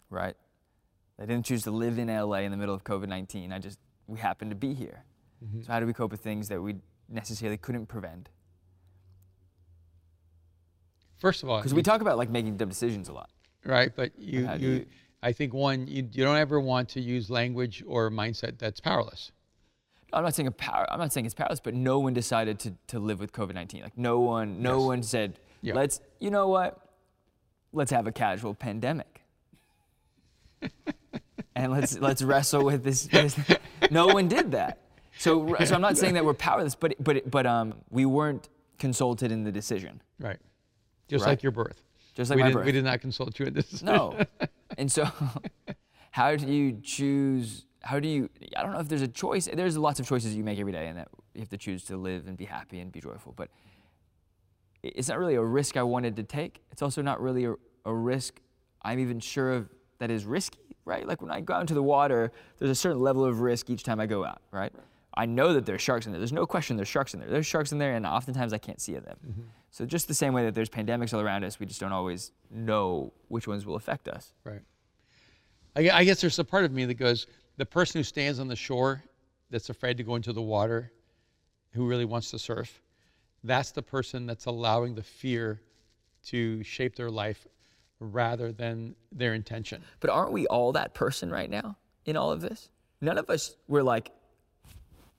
right? 0.10 0.36
I 1.20 1.26
didn't 1.26 1.46
choose 1.46 1.62
to 1.64 1.72
live 1.72 2.00
in 2.00 2.08
LA 2.08 2.38
in 2.40 2.50
the 2.52 2.58
middle 2.58 2.74
of 2.74 2.84
COVID 2.84 3.08
19. 3.08 3.54
I 3.54 3.60
just, 3.60 3.78
we 4.08 4.18
happened 4.20 4.50
to 4.52 4.56
be 4.56 4.74
here. 4.74 5.04
Mm-hmm. 5.44 5.62
So, 5.64 5.72
how 5.72 5.80
do 5.80 5.86
we 5.86 5.94
cope 5.94 6.12
with 6.12 6.22
things 6.22 6.50
that 6.50 6.62
we 6.62 6.76
necessarily 7.10 7.58
couldn't 7.58 7.88
prevent? 7.88 8.30
First 11.18 11.44
of 11.44 11.50
all, 11.50 11.58
Because 11.60 11.74
we 11.74 11.84
talk 11.84 12.02
about 12.02 12.18
like 12.18 12.30
making 12.30 12.58
dumb 12.58 12.70
decisions 12.70 13.08
a 13.10 13.14
lot. 13.14 13.30
right, 13.66 13.92
but 13.96 14.12
you, 14.18 14.50
you, 14.58 14.70
you- 14.70 14.86
I 15.24 15.34
think 15.34 15.54
one, 15.54 15.86
you, 15.88 16.08
you 16.12 16.24
don't 16.24 16.38
ever 16.38 16.60
want 16.60 16.90
to 16.90 17.00
use 17.02 17.30
language 17.30 17.84
or 17.86 18.10
mindset 18.10 18.58
that's 18.58 18.80
powerless. 18.80 19.32
I'm 20.12 20.24
not 20.24 20.34
saying 20.34 20.48
a 20.48 20.52
power. 20.52 20.88
I'm 20.92 20.98
not 21.00 21.14
saying 21.14 21.26
it's 21.28 21.36
powerless, 21.36 21.60
but 21.60 21.76
no 21.76 22.00
one 22.00 22.14
decided 22.16 22.58
to, 22.62 22.74
to 22.88 23.00
live 23.00 23.20
with 23.20 23.32
COVID-19. 23.32 23.84
Like 23.84 23.98
no 23.98 24.20
one, 24.20 24.62
no 24.64 24.80
Yes. 24.80 24.86
one 24.88 25.04
said, 25.04 25.40
Yeah. 25.62 25.76
let's. 25.76 26.02
You 26.20 26.32
know 26.32 26.48
what? 26.48 26.80
Let's 27.72 27.92
have 27.92 28.08
a 28.08 28.12
casual 28.12 28.54
pandemic, 28.56 29.22
and 31.56 31.72
let's 31.72 31.98
let's 32.00 32.22
wrestle 32.22 32.66
with 32.66 32.84
this. 32.84 33.04
this. 33.04 33.40
No 33.90 34.08
one 34.08 34.28
did 34.28 34.52
that. 34.52 34.80
So 35.18 35.56
so 35.66 35.76
I'm 35.76 35.82
not 35.82 35.98
saying 35.98 36.14
that 36.16 36.26
we're 36.26 36.34
powerless, 36.34 36.76
but 36.76 36.96
but 37.04 37.30
but 37.30 37.46
um 37.46 37.74
we 37.90 38.06
weren't 38.06 38.50
consulted 38.80 39.32
in 39.32 39.44
the 39.44 39.52
decision, 39.52 40.02
Right. 40.20 40.38
Just 41.08 41.24
Right. 41.26 41.32
like 41.32 41.44
your 41.44 41.52
birth. 41.52 41.84
just 42.16 42.30
like 42.30 42.38
we, 42.38 42.44
my 42.44 42.48
did, 42.50 42.54
birth. 42.56 42.66
we 42.66 42.72
did 42.72 42.84
not 42.86 43.02
consult 43.02 43.38
you 43.40 43.46
in 43.48 43.54
this. 43.54 43.84
No. 43.84 44.18
and 44.78 44.92
so, 44.92 45.08
how 46.12 46.36
do 46.36 46.48
you 46.48 46.80
choose? 46.82 47.66
How 47.84 48.00
do 48.00 48.08
you? 48.08 48.30
I 48.56 48.64
don't 48.64 48.72
know 48.72 48.80
if 48.80 48.88
there's 48.88 49.02
a 49.02 49.08
choice. 49.08 49.48
There's 49.52 49.78
lots 49.78 50.00
of 50.00 50.08
choices 50.08 50.36
you 50.36 50.44
make 50.44 50.60
every 50.60 50.72
day, 50.72 50.88
and 50.88 50.98
that 50.98 51.10
you 51.34 51.42
have 51.42 51.50
to 51.50 51.58
choose 51.58 51.84
to 51.86 51.98
live 51.98 52.28
and 52.28 52.38
be 52.38 52.46
happy 52.46 52.80
and 52.80 52.92
be 52.92 53.02
joyful. 53.02 53.34
But 53.36 53.50
it's 54.84 55.10
not 55.10 55.20
really 55.20 55.36
a 55.36 55.44
risk 55.44 55.78
I 55.78 55.84
wanted 55.84 56.16
to 56.16 56.24
take. 56.24 56.62
It's 56.72 56.82
also 56.82 57.02
not 57.02 57.22
really 57.22 57.46
a, 57.46 57.56
a 57.86 57.94
risk 57.94 58.40
I'm 58.84 59.00
even 59.00 59.20
sure 59.20 59.52
of 59.52 59.70
that 60.00 60.10
is 60.10 60.26
risky, 60.26 60.76
right? 60.86 61.06
Like 61.08 61.22
when 61.22 61.30
I 61.32 61.42
go 61.42 61.54
out 61.54 61.62
into 61.62 61.76
the 61.76 61.84
water, 61.84 62.32
there's 62.58 62.72
a 62.72 62.76
certain 62.76 63.00
level 63.00 63.24
of 63.24 63.42
risk 63.42 63.70
each 63.70 63.84
time 63.84 64.00
I 64.00 64.08
go 64.08 64.26
out, 64.26 64.42
right? 64.52 64.74
I 65.14 65.26
know 65.26 65.54
that 65.54 65.66
there's 65.66 65.82
sharks 65.82 66.06
in 66.06 66.14
there. 66.14 66.20
There's 66.20 66.32
no 66.32 66.46
question 66.46 66.78
there's 66.78 66.88
sharks 66.88 67.14
in 67.14 67.20
there. 67.20 67.30
There's 67.30 67.46
sharks 67.46 67.72
in 67.72 67.80
there, 67.80 67.94
and 67.96 68.06
oftentimes 68.06 68.54
I 68.54 68.58
can't 68.58 68.80
see 68.80 68.94
them. 68.94 69.18
Mm-hmm. 69.28 69.42
So 69.70 69.86
just 69.86 70.08
the 70.08 70.14
same 70.14 70.34
way 70.34 70.46
that 70.46 70.56
there's 70.56 70.70
pandemics 70.70 71.14
all 71.14 71.22
around 71.22 71.44
us, 71.44 71.60
we 71.60 71.66
just 71.66 71.80
don't 71.80 71.92
always 71.92 72.32
know 72.50 73.14
which 73.28 73.48
ones 73.48 73.66
will 73.66 73.76
affect 73.76 74.08
us. 74.08 74.34
Right. 74.44 74.62
I, 75.76 75.90
I 75.90 76.04
guess 76.04 76.22
there's 76.22 76.40
a 76.40 76.44
part 76.44 76.66
of 76.66 76.72
me 76.72 76.86
that 76.86 76.96
goes, 76.96 77.28
the 77.58 77.66
person 77.66 78.00
who 78.00 78.04
stands 78.04 78.40
on 78.40 78.48
the 78.48 78.56
shore 78.56 79.04
that's 79.50 79.70
afraid 79.70 79.98
to 79.98 80.04
go 80.04 80.16
into 80.16 80.34
the 80.34 80.42
water, 80.42 80.92
who 81.72 81.88
really 81.88 82.06
wants 82.06 82.32
to 82.32 82.40
surf, 82.40 82.82
that's 83.44 83.72
the 83.72 83.82
person 83.82 84.26
that's 84.26 84.46
allowing 84.46 84.96
the 84.96 85.04
fear 85.04 85.62
to 86.28 86.64
shape 86.64 86.96
their 86.96 87.10
life 87.10 87.48
rather 88.00 88.52
than 88.52 88.96
their 89.12 89.34
intention. 89.34 89.84
But 90.00 90.10
aren't 90.10 90.32
we 90.32 90.48
all 90.48 90.72
that 90.74 90.94
person 90.94 91.30
right 91.30 91.50
now 91.50 91.78
in 92.06 92.18
all 92.18 92.32
of 92.32 92.42
this? 92.42 92.70
None 93.00 93.18
of 93.18 93.30
us 93.30 93.56
were 93.68 93.84
like, 93.84 94.12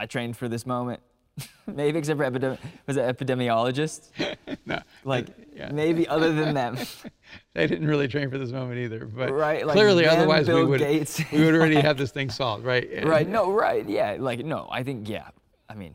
I 0.01 0.07
trained 0.07 0.37
for 0.37 0.49
this 0.49 0.67
moment. 0.67 1.01
maybe 1.67 1.99
except 1.99 2.19
for 2.19 2.31
epidemi- 2.31 2.59
was 2.87 2.99
it 2.99 3.17
epidemiologists? 3.17 4.11
no, 4.67 4.81
Like 5.05 5.29
yeah. 5.57 5.71
maybe 5.73 6.07
other 6.07 6.33
than 6.33 6.53
them. 6.53 6.77
they 7.55 7.67
didn't 7.67 7.87
really 7.87 8.07
train 8.07 8.29
for 8.31 8.37
this 8.37 8.51
moment 8.51 8.79
either. 8.79 9.07
But 9.07 9.33
Right, 9.33 9.67
like 9.67 9.75
clearly, 9.75 10.05
them, 10.05 10.19
otherwise 10.19 10.47
we 10.49 10.63
would 10.65 10.81
Gates. 10.81 11.23
we 11.33 11.43
would 11.45 11.55
already 11.55 11.81
have 11.81 11.97
this 11.97 12.11
thing 12.11 12.29
solved, 12.29 12.65
right? 12.65 12.87
And- 12.93 13.09
right, 13.09 13.27
no, 13.27 13.51
right, 13.51 13.89
yeah. 13.89 14.17
Like 14.19 14.45
no, 14.45 14.69
I 14.71 14.83
think 14.83 15.09
yeah. 15.09 15.29
I 15.71 15.75
mean, 15.75 15.95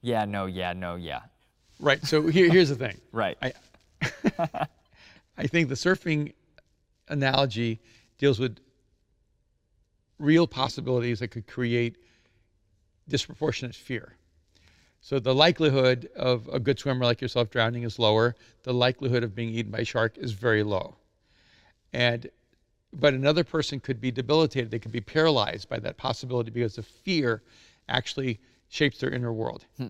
yeah, 0.00 0.24
no, 0.24 0.46
yeah, 0.46 0.72
no, 0.74 0.94
yeah. 0.94 1.22
Right. 1.80 2.04
So 2.06 2.26
here, 2.28 2.48
here's 2.50 2.68
the 2.68 2.76
thing. 2.76 3.00
Right. 3.10 3.36
I, 3.42 3.52
I 5.36 5.46
think 5.48 5.68
the 5.68 5.74
surfing 5.74 6.34
analogy 7.08 7.80
deals 8.18 8.38
with 8.38 8.58
real 10.18 10.46
possibilities 10.46 11.18
that 11.20 11.28
could 11.28 11.46
create 11.48 11.96
disproportionate 13.08 13.74
fear. 13.74 14.14
So 15.00 15.18
the 15.18 15.34
likelihood 15.34 16.10
of 16.16 16.48
a 16.48 16.58
good 16.58 16.78
swimmer 16.78 17.04
like 17.04 17.20
yourself 17.20 17.50
drowning 17.50 17.84
is 17.84 17.98
lower. 17.98 18.34
The 18.64 18.74
likelihood 18.74 19.22
of 19.22 19.34
being 19.34 19.50
eaten 19.50 19.70
by 19.70 19.78
a 19.78 19.84
shark 19.84 20.18
is 20.18 20.32
very 20.32 20.62
low. 20.62 20.96
And 21.92 22.28
but 22.92 23.12
another 23.12 23.44
person 23.44 23.80
could 23.80 24.00
be 24.00 24.10
debilitated. 24.10 24.70
They 24.70 24.78
could 24.78 24.92
be 24.92 25.00
paralyzed 25.00 25.68
by 25.68 25.78
that 25.80 25.98
possibility 25.98 26.50
because 26.50 26.76
the 26.76 26.82
fear 26.82 27.42
actually 27.88 28.40
shapes 28.68 28.98
their 28.98 29.10
inner 29.10 29.32
world. 29.32 29.66
Hmm. 29.76 29.88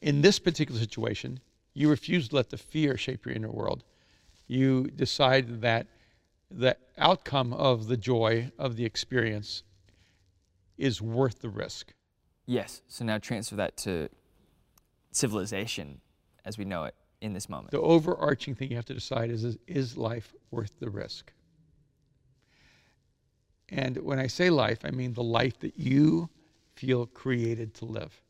In 0.00 0.22
this 0.22 0.38
particular 0.38 0.80
situation, 0.80 1.40
you 1.74 1.90
refuse 1.90 2.28
to 2.28 2.36
let 2.36 2.50
the 2.50 2.56
fear 2.56 2.96
shape 2.96 3.26
your 3.26 3.34
inner 3.34 3.50
world. 3.50 3.84
You 4.46 4.84
decide 4.84 5.60
that 5.62 5.88
the 6.50 6.76
outcome 6.98 7.52
of 7.52 7.86
the 7.86 7.96
joy 7.96 8.50
of 8.58 8.76
the 8.76 8.84
experience 8.84 9.62
is 10.76 11.02
worth 11.02 11.40
the 11.40 11.48
risk. 11.48 11.92
Yes. 12.46 12.82
So 12.88 13.04
now 13.04 13.18
transfer 13.18 13.56
that 13.56 13.76
to 13.78 14.08
civilization 15.12 16.00
as 16.44 16.58
we 16.58 16.64
know 16.64 16.84
it 16.84 16.94
in 17.20 17.32
this 17.32 17.48
moment. 17.48 17.70
The 17.70 17.80
overarching 17.80 18.54
thing 18.54 18.70
you 18.70 18.76
have 18.76 18.86
to 18.86 18.94
decide 18.94 19.30
is 19.30 19.44
is, 19.44 19.58
is 19.66 19.96
life 19.96 20.34
worth 20.50 20.72
the 20.80 20.90
risk? 20.90 21.32
And 23.68 23.98
when 23.98 24.18
I 24.18 24.26
say 24.26 24.50
life, 24.50 24.80
I 24.84 24.90
mean 24.90 25.12
the 25.14 25.22
life 25.22 25.58
that 25.60 25.78
you 25.78 26.28
feel 26.74 27.06
created 27.06 27.74
to 27.74 27.84
live. 27.84 28.20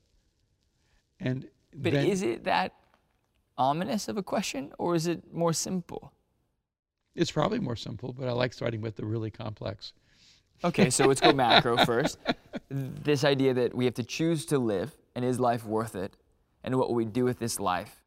And 1.18 1.48
But 1.74 1.92
then- 1.92 2.06
is 2.06 2.22
it 2.22 2.44
that 2.44 2.74
ominous 3.56 4.08
of 4.08 4.16
a 4.16 4.22
question 4.22 4.72
or 4.78 4.94
is 4.94 5.06
it 5.06 5.32
more 5.32 5.52
simple? 5.52 6.12
it's 7.16 7.32
probably 7.32 7.58
more 7.58 7.76
simple, 7.76 8.12
but 8.12 8.28
I 8.28 8.32
like 8.32 8.52
starting 8.52 8.80
with 8.80 8.94
the 8.96 9.04
really 9.04 9.30
complex. 9.32 9.92
Okay, 10.62 10.90
so 10.90 11.06
let's 11.06 11.20
go 11.20 11.32
macro 11.46 11.76
first. 11.84 12.18
This 12.68 13.24
idea 13.24 13.54
that 13.54 13.74
we 13.74 13.84
have 13.84 13.94
to 13.94 14.02
choose 14.04 14.44
to 14.46 14.58
live, 14.58 14.96
and 15.14 15.24
is 15.24 15.38
life 15.40 15.64
worth 15.64 15.94
it? 15.94 16.16
And 16.62 16.76
what 16.76 16.88
will 16.88 16.94
we 16.96 17.04
do 17.06 17.24
with 17.24 17.38
this 17.38 17.58
life? 17.58 18.02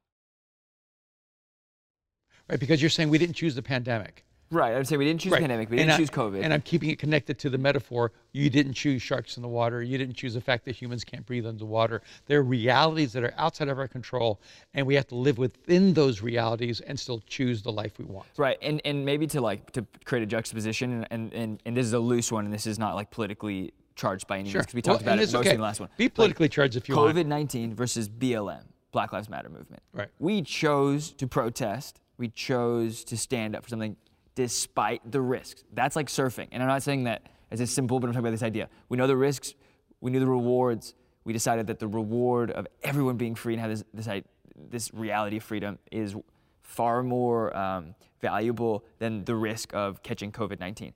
Right, 2.50 2.60
because 2.60 2.82
you're 2.82 2.90
saying 2.90 3.10
we 3.10 3.18
didn't 3.18 3.36
choose 3.36 3.56
the 3.56 3.64
pandemic. 3.64 4.26
Right. 4.52 4.76
I'm 4.76 4.84
saying 4.86 5.00
we 5.00 5.06
didn't 5.06 5.22
choose 5.22 5.32
Right. 5.32 5.40
the 5.40 5.44
pandemic. 5.48 5.72
We 5.72 5.78
And 5.80 5.88
didn't 5.88 5.94
I- 5.96 5.98
choose 5.98 6.12
COVID. 6.12 6.44
And 6.44 6.54
I'm 6.54 6.62
keeping 6.62 6.92
it 6.92 7.00
connected 7.00 7.40
to 7.40 7.50
the 7.50 7.58
metaphor. 7.58 8.12
You 8.34 8.52
didn't 8.52 8.74
choose 8.74 9.02
sharks 9.02 9.36
in 9.36 9.42
the 9.42 9.48
water. 9.50 9.82
You 9.82 9.98
didn't 9.98 10.14
choose 10.16 10.36
the 10.36 10.42
fact 10.42 10.66
that 10.66 10.76
humans 10.76 11.04
can't 11.04 11.26
breathe 11.26 11.48
underwater. 11.48 12.04
There 12.28 12.40
are 12.40 12.44
realities 12.44 13.14
that 13.14 13.24
are 13.24 13.34
outside 13.38 13.68
of 13.70 13.80
our 13.80 13.88
control, 13.88 14.40
and 14.76 14.86
we 14.86 14.94
have 14.94 15.08
to 15.08 15.16
live 15.16 15.40
within 15.40 15.96
those 15.96 16.22
realities 16.22 16.82
and 16.82 17.00
still 17.00 17.22
choose 17.26 17.64
the 17.64 17.72
life 17.72 17.98
we 17.98 18.06
want. 18.06 18.28
Right, 18.38 18.58
and, 18.62 18.80
and 18.86 19.04
maybe 19.04 19.26
to 19.28 19.42
like 19.42 19.72
to 19.72 19.88
create 20.06 20.22
a 20.22 20.28
juxtaposition, 20.28 21.08
and, 21.10 21.34
and, 21.34 21.60
and 21.66 21.76
this 21.76 21.88
is 21.88 21.94
a 21.94 22.00
loose 22.00 22.32
one, 22.32 22.46
and 22.46 22.54
this 22.54 22.68
is 22.68 22.78
not 22.78 22.94
like 22.94 23.10
politically 23.10 23.74
charged 23.96 24.28
by 24.28 24.36
any 24.36 24.46
means, 24.46 24.54
because 24.54 24.74
we 24.74 24.82
talked 24.82 25.04
Well, 25.04 25.14
about 25.14 25.20
it 25.20 25.28
mostly 25.28 25.40
okay. 25.40 25.52
in 25.52 25.58
the 25.58 25.64
last 25.64 25.80
one. 25.80 25.90
Be 25.98 26.10
politically 26.10 26.50
charged 26.50 26.76
if 26.76 26.90
you 26.90 26.96
want. 26.96 27.16
COVID 27.16 27.26
19 27.26 27.76
versus 27.76 28.10
BLM, 28.10 28.64
Black 28.92 29.14
Lives 29.14 29.30
Matter 29.30 29.50
movement. 29.50 29.82
Right. 29.94 30.10
We 30.20 30.42
chose 30.42 31.12
to 31.14 31.28
protest, 31.28 32.00
we 32.18 32.30
chose 32.30 33.04
to 33.06 33.18
stand 33.18 33.56
up 33.56 33.64
for 33.64 33.70
something 33.70 33.96
despite 34.36 35.12
the 35.12 35.22
risks. 35.22 35.64
That's 35.74 35.96
like 35.96 36.08
surfing. 36.08 36.48
And 36.52 36.64
I'm 36.64 36.70
not 36.70 36.84
saying 36.84 37.04
that 37.04 37.28
as 37.52 37.60
a 37.60 37.68
simple, 37.68 38.00
but 38.00 38.08
I'm 38.08 38.14
talking 38.14 38.26
about 38.26 38.32
this 38.32 38.44
idea. 38.44 38.70
We 38.90 38.98
know 38.98 39.08
the 39.08 39.18
risks, 39.18 39.54
we 40.02 40.12
knew 40.12 40.20
the 40.20 40.28
rewards. 40.28 40.96
We 41.26 41.32
decided 41.32 41.68
that 41.68 41.80
the 41.80 41.88
reward 41.88 42.52
of 42.52 42.68
everyone 42.84 43.16
being 43.16 43.36
free 43.36 43.54
and 43.54 43.62
have 43.62 43.70
this, 43.70 43.84
this, 43.94 44.24
this 44.70 44.94
reality 44.94 45.38
of 45.38 45.44
freedom 45.44 45.80
is 45.90 46.16
far 46.64 47.04
more 47.04 47.56
um, 47.56 47.96
valuable 48.20 48.84
than 49.00 49.24
the 49.24 49.36
risk 49.36 49.74
of 49.74 50.04
catching 50.04 50.32
COVID 50.32 50.60
19. 50.60 50.94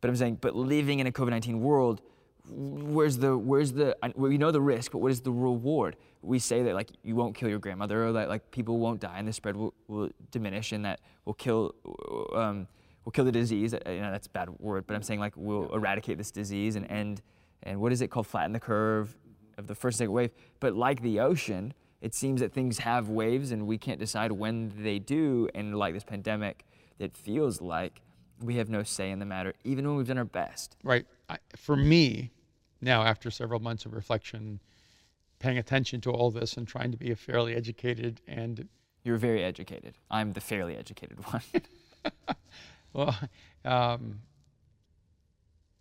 But 0.00 0.08
I'm 0.08 0.16
saying, 0.16 0.38
but 0.40 0.56
living 0.56 0.98
in 0.98 1.06
a 1.06 1.12
COVID 1.12 1.30
19 1.30 1.60
world, 1.60 2.02
where's 2.54 3.18
the 3.18 3.36
where's 3.36 3.72
the 3.72 3.96
we 4.14 4.38
know 4.38 4.50
the 4.50 4.60
risk, 4.60 4.92
but 4.92 4.98
what 4.98 5.10
is 5.10 5.20
the 5.20 5.32
reward? 5.32 5.96
We 6.22 6.38
say 6.38 6.62
that 6.64 6.74
like 6.74 6.90
you 7.02 7.16
won't 7.16 7.34
kill 7.34 7.48
your 7.48 7.58
grandmother, 7.58 8.06
or 8.06 8.12
that 8.12 8.28
like 8.28 8.50
people 8.50 8.78
won't 8.78 9.00
die 9.00 9.18
and 9.18 9.26
the 9.26 9.32
spread 9.32 9.56
will, 9.56 9.74
will 9.88 10.10
diminish, 10.30 10.72
and 10.72 10.84
that 10.84 11.00
will 11.24 11.34
kill 11.34 11.74
um, 12.34 12.66
will 13.04 13.12
kill 13.12 13.24
the 13.24 13.32
disease. 13.32 13.72
You 13.72 14.00
know 14.00 14.10
that's 14.10 14.26
a 14.26 14.30
bad 14.30 14.50
word, 14.58 14.86
but 14.86 14.94
I'm 14.94 15.02
saying 15.02 15.20
like 15.20 15.34
we'll 15.36 15.72
eradicate 15.74 16.18
this 16.18 16.30
disease 16.30 16.76
and 16.76 16.90
end 16.90 17.22
and 17.62 17.80
what 17.80 17.92
is 17.92 18.00
it 18.02 18.08
called? 18.08 18.26
Flatten 18.26 18.52
the 18.52 18.60
curve 18.60 19.16
of 19.58 19.66
the 19.66 19.74
first 19.74 19.98
second 19.98 20.12
wave. 20.12 20.30
But 20.60 20.74
like 20.74 21.02
the 21.02 21.20
ocean, 21.20 21.74
it 22.00 22.14
seems 22.14 22.40
that 22.40 22.52
things 22.52 22.78
have 22.78 23.08
waves, 23.08 23.52
and 23.52 23.66
we 23.66 23.78
can't 23.78 24.00
decide 24.00 24.32
when 24.32 24.72
they 24.76 24.98
do. 24.98 25.48
And 25.54 25.76
like 25.76 25.94
this 25.94 26.04
pandemic, 26.04 26.64
it 26.98 27.16
feels 27.16 27.60
like 27.60 28.00
we 28.40 28.56
have 28.56 28.68
no 28.68 28.82
say 28.82 29.10
in 29.10 29.18
the 29.18 29.26
matter, 29.26 29.54
even 29.64 29.86
when 29.86 29.96
we've 29.96 30.08
done 30.08 30.18
our 30.18 30.24
best. 30.24 30.76
Right. 30.82 31.06
I, 31.28 31.38
for 31.56 31.76
me, 31.76 32.32
now 32.82 33.02
after 33.04 33.30
several 33.30 33.60
months 33.60 33.86
of 33.86 33.94
reflection, 33.94 34.60
paying 35.38 35.58
attention 35.58 36.00
to 36.02 36.10
all 36.10 36.30
this 36.30 36.56
and 36.56 36.68
trying 36.68 36.90
to 36.90 36.98
be 36.98 37.10
a 37.10 37.16
fairly 37.16 37.54
educated 37.54 38.20
and 38.26 38.68
You're 39.04 39.16
very 39.16 39.42
educated. 39.42 39.94
I'm 40.10 40.32
the 40.32 40.40
fairly 40.40 40.76
educated 40.76 41.18
one. 41.32 41.42
well, 42.92 43.18
um, 43.64 44.20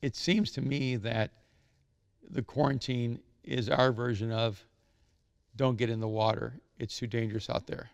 it 0.02 0.16
seems 0.16 0.52
to 0.54 0.62
me 0.62 0.96
that 0.98 1.32
the 2.30 2.42
quarantine 2.42 3.20
is 3.44 3.70
our 3.70 3.92
version 3.92 4.32
of 4.32 4.64
don't 5.56 5.78
get 5.78 5.90
in 5.90 6.00
the 6.00 6.08
water. 6.08 6.54
It's 6.80 6.98
too 6.98 7.08
dangerous 7.08 7.50
out 7.50 7.68
there. 7.68 7.90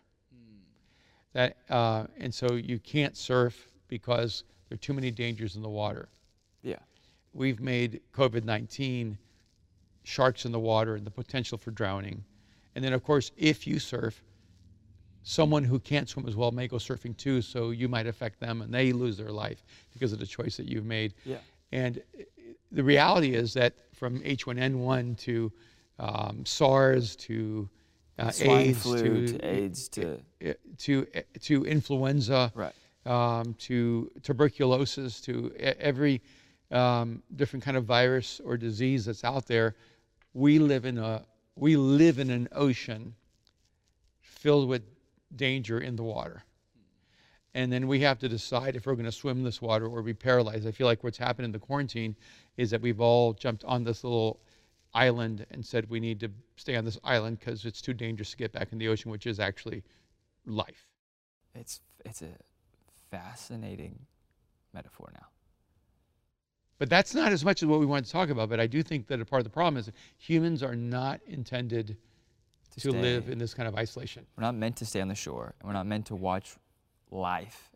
That 1.34 1.58
uh, 1.68 2.06
and 2.18 2.32
so 2.32 2.54
you 2.54 2.78
can't 2.78 3.16
surf 3.16 3.68
because 3.88 4.44
there 4.68 4.76
are 4.76 4.78
too 4.78 4.94
many 4.94 5.10
dangers 5.10 5.56
in 5.56 5.62
the 5.62 5.68
water. 5.68 6.08
We've 7.32 7.60
made 7.60 8.00
COVID 8.14 8.44
19 8.44 9.18
sharks 10.04 10.44
in 10.44 10.52
the 10.52 10.58
water 10.60 10.94
and 10.96 11.06
the 11.06 11.10
potential 11.10 11.58
for 11.58 11.70
drowning. 11.70 12.24
And 12.74 12.84
then, 12.84 12.92
of 12.92 13.02
course, 13.02 13.30
if 13.36 13.66
you 13.66 13.78
surf, 13.78 14.22
someone 15.22 15.64
who 15.64 15.78
can't 15.78 16.08
swim 16.08 16.26
as 16.26 16.36
well 16.36 16.50
may 16.50 16.66
go 16.68 16.76
surfing 16.76 17.16
too, 17.16 17.42
so 17.42 17.70
you 17.70 17.88
might 17.88 18.06
affect 18.06 18.40
them 18.40 18.62
and 18.62 18.72
they 18.72 18.92
lose 18.92 19.16
their 19.18 19.30
life 19.32 19.62
because 19.92 20.12
of 20.12 20.18
the 20.18 20.26
choice 20.26 20.56
that 20.56 20.66
you've 20.66 20.86
made. 20.86 21.14
Yeah. 21.24 21.38
And 21.72 22.00
the 22.72 22.82
reality 22.82 23.34
is 23.34 23.52
that 23.54 23.74
from 23.92 24.20
H1N1 24.20 25.18
to 25.18 25.52
um, 25.98 26.46
SARS 26.46 27.16
to 27.16 27.68
uh, 28.18 28.32
AIDS 28.40 28.82
flu 28.82 29.26
to, 29.26 29.38
to 29.38 29.46
AIDS 29.46 29.88
to 29.90 30.20
uh, 30.46 30.52
to 30.78 31.06
to 31.40 31.64
influenza, 31.66 32.52
Right. 32.54 32.72
um, 33.06 33.54
to 33.54 34.10
tuberculosis, 34.22 35.20
to 35.22 35.52
every 35.58 36.22
um, 36.70 37.22
different 37.36 37.64
kind 37.64 37.76
of 37.76 37.84
virus 37.84 38.40
or 38.44 38.56
disease 38.56 39.04
that's 39.04 39.24
out 39.24 39.46
there. 39.46 39.76
We 40.34 40.58
live 40.58 40.84
in 40.84 40.98
a 40.98 41.24
we 41.56 41.76
live 41.76 42.18
in 42.18 42.30
an 42.30 42.48
ocean 42.52 43.14
filled 44.20 44.68
with 44.68 44.82
danger 45.34 45.80
in 45.80 45.96
the 45.96 46.04
water. 46.04 46.44
And 47.54 47.72
then 47.72 47.88
we 47.88 48.00
have 48.00 48.20
to 48.20 48.28
decide 48.28 48.76
if 48.76 48.86
we're 48.86 48.94
going 48.94 49.06
to 49.06 49.12
swim 49.12 49.42
this 49.42 49.60
water 49.60 49.86
or 49.88 50.02
be 50.02 50.14
paralyzed. 50.14 50.66
I 50.66 50.70
feel 50.70 50.86
like 50.86 51.02
what's 51.02 51.18
happened 51.18 51.46
in 51.46 51.52
the 51.52 51.58
quarantine 51.58 52.14
is 52.56 52.70
that 52.70 52.80
we've 52.80 53.00
all 53.00 53.32
jumped 53.32 53.64
on 53.64 53.82
this 53.82 54.04
little 54.04 54.40
island 54.94 55.44
and 55.50 55.64
said 55.64 55.88
we 55.90 55.98
need 55.98 56.20
to 56.20 56.30
stay 56.56 56.76
on 56.76 56.84
this 56.84 56.98
island 57.02 57.40
because 57.40 57.64
it's 57.64 57.80
too 57.80 57.94
dangerous 57.94 58.30
to 58.30 58.36
get 58.36 58.52
back 58.52 58.72
in 58.72 58.78
the 58.78 58.88
ocean, 58.88 59.10
which 59.10 59.26
is 59.26 59.40
actually 59.40 59.82
life. 60.46 60.86
it's 61.54 61.80
it's 62.04 62.22
a 62.22 62.28
fascinating 63.10 63.98
metaphor 64.72 65.10
now. 65.12 65.26
But 66.78 66.88
that's 66.88 67.14
not 67.14 67.32
as 67.32 67.44
much 67.44 67.62
as 67.62 67.66
what 67.66 67.80
we 67.80 67.86
want 67.86 68.06
to 68.06 68.12
talk 68.12 68.30
about. 68.30 68.48
But 68.48 68.60
I 68.60 68.66
do 68.66 68.82
think 68.82 69.06
that 69.08 69.20
a 69.20 69.24
part 69.24 69.40
of 69.40 69.44
the 69.44 69.50
problem 69.50 69.76
is 69.76 69.86
that 69.86 69.94
humans 70.16 70.62
are 70.62 70.76
not 70.76 71.20
intended 71.26 71.96
To, 72.76 72.80
to 72.80 72.92
live 72.92 73.28
in 73.28 73.38
this 73.38 73.54
kind 73.54 73.68
of 73.68 73.74
isolation 73.74 74.26
We're 74.36 74.44
not 74.44 74.54
meant 74.54 74.76
to 74.76 74.86
stay 74.86 75.00
on 75.00 75.08
the 75.08 75.14
shore, 75.14 75.54
and 75.58 75.66
we're 75.66 75.74
not 75.74 75.86
meant 75.86 76.06
to 76.06 76.16
watch 76.16 76.56
life 77.10 77.72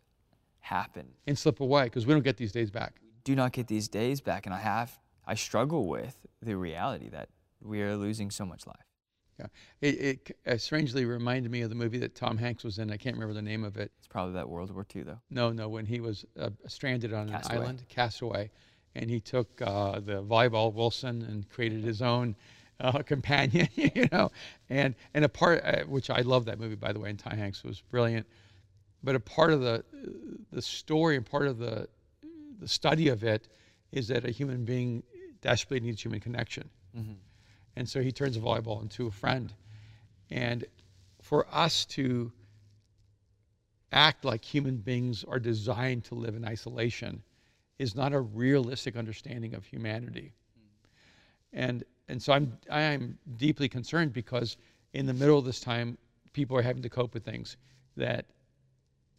happen. 0.61 1.05
and 1.27 1.37
slip 1.37 1.59
away 1.59 1.85
because 1.85 2.05
we 2.05 2.13
don't 2.13 2.23
get 2.23 2.37
these 2.37 2.51
days 2.53 2.71
back. 2.71 2.93
We 3.01 3.09
do 3.23 3.35
not 3.35 3.51
get 3.51 3.67
these 3.67 3.87
days 3.87 4.21
back, 4.21 4.45
and 4.45 4.55
I 4.55 4.59
have 4.59 4.99
I 5.25 5.35
struggle 5.35 5.87
with 5.87 6.17
the 6.41 6.55
reality 6.55 7.09
that 7.09 7.29
we 7.61 7.81
are 7.81 7.95
losing 7.95 8.29
so 8.31 8.45
much 8.45 8.67
life. 8.67 8.75
Yeah. 9.39 9.47
It, 9.81 9.87
it 9.87 10.37
uh, 10.45 10.57
strangely 10.57 11.05
reminded 11.05 11.51
me 11.51 11.61
of 11.61 11.69
the 11.69 11.75
movie 11.75 11.97
that 11.99 12.13
Tom 12.13 12.37
Hanks 12.37 12.63
was 12.63 12.77
in. 12.77 12.91
I 12.91 12.97
can't 12.97 13.15
remember 13.15 13.33
the 13.33 13.41
name 13.41 13.63
of 13.63 13.77
it. 13.77 13.91
It's 13.97 14.07
probably 14.07 14.33
that 14.33 14.47
World 14.47 14.71
War 14.71 14.85
II 14.95 15.03
though. 15.03 15.19
No, 15.29 15.51
no, 15.51 15.67
when 15.69 15.85
he 15.85 15.99
was 16.01 16.25
uh, 16.39 16.49
stranded 16.67 17.13
on 17.13 17.29
an 17.29 17.41
island, 17.49 17.83
castaway, 17.89 18.51
and 18.95 19.09
he 19.09 19.19
took 19.19 19.61
uh, 19.61 19.99
the 19.99 20.23
volleyball 20.23 20.73
Wilson 20.73 21.21
and 21.23 21.49
created 21.49 21.83
his 21.83 22.01
own 22.01 22.35
uh, 22.79 23.01
companion, 23.05 23.67
you 23.75 24.07
know, 24.11 24.31
and 24.69 24.95
and 25.13 25.25
a 25.25 25.29
part 25.29 25.63
uh, 25.63 25.83
which 25.83 26.09
I 26.09 26.21
love 26.21 26.45
that 26.45 26.59
movie 26.59 26.75
by 26.75 26.93
the 26.93 26.99
way, 26.99 27.09
and 27.09 27.19
Ty 27.19 27.35
Hanks 27.35 27.63
was 27.63 27.81
brilliant, 27.81 28.27
but 29.03 29.15
a 29.15 29.19
part 29.19 29.51
of 29.51 29.61
the 29.61 29.83
the 30.51 30.61
story 30.61 31.15
and 31.15 31.25
part 31.25 31.47
of 31.47 31.57
the 31.57 31.87
the 32.59 32.67
study 32.67 33.09
of 33.09 33.23
it 33.23 33.47
is 33.91 34.07
that 34.07 34.25
a 34.25 34.31
human 34.31 34.65
being 34.65 35.03
desperately 35.41 35.85
needs 35.87 36.01
human 36.01 36.19
connection, 36.19 36.69
and 37.75 37.87
so 37.87 38.01
he 38.01 38.11
turns 38.11 38.37
a 38.37 38.39
volleyball 38.39 38.81
into 38.81 39.07
a 39.07 39.11
friend, 39.11 39.53
and 40.29 40.65
for 41.21 41.47
us 41.51 41.85
to 41.85 42.31
act 43.91 44.25
like 44.25 44.43
human 44.43 44.77
beings 44.77 45.23
are 45.23 45.39
designed 45.39 46.03
to 46.03 46.15
live 46.15 46.35
in 46.35 46.43
isolation 46.43 47.21
is 47.83 47.95
not 47.95 48.13
a 48.13 48.19
realistic 48.19 48.95
understanding 48.95 49.53
of 49.53 49.65
humanity. 49.65 50.33
And 51.51 51.83
and 52.07 52.21
so 52.21 52.33
I'm 52.33 52.57
I'm 52.71 53.19
deeply 53.37 53.69
concerned 53.69 54.13
because 54.13 54.57
in 54.93 55.05
the 55.05 55.13
middle 55.13 55.37
of 55.37 55.45
this 55.45 55.59
time, 55.59 55.97
people 56.31 56.57
are 56.57 56.61
having 56.61 56.81
to 56.81 56.89
cope 56.89 57.13
with 57.13 57.23
things 57.23 57.57
that 57.97 58.25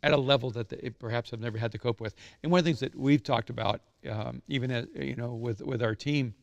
at 0.02 0.12
a 0.12 0.16
level 0.16 0.50
that 0.50 0.68
they 0.68 0.90
perhaps 0.98 1.30
have 1.30 1.40
never 1.40 1.58
had 1.58 1.72
to 1.72 1.78
cope 1.78 2.00
with. 2.00 2.14
And 2.42 2.50
one 2.50 2.58
of 2.58 2.64
the 2.64 2.68
things 2.70 2.80
that 2.80 2.94
we've 2.94 3.22
talked 3.22 3.50
about, 3.50 3.80
um, 4.10 4.42
even 4.48 4.70
as, 4.70 4.86
you 4.94 5.14
know, 5.14 5.34
with 5.34 5.62
with 5.62 5.82
our 5.82 5.94
team, 5.94 6.34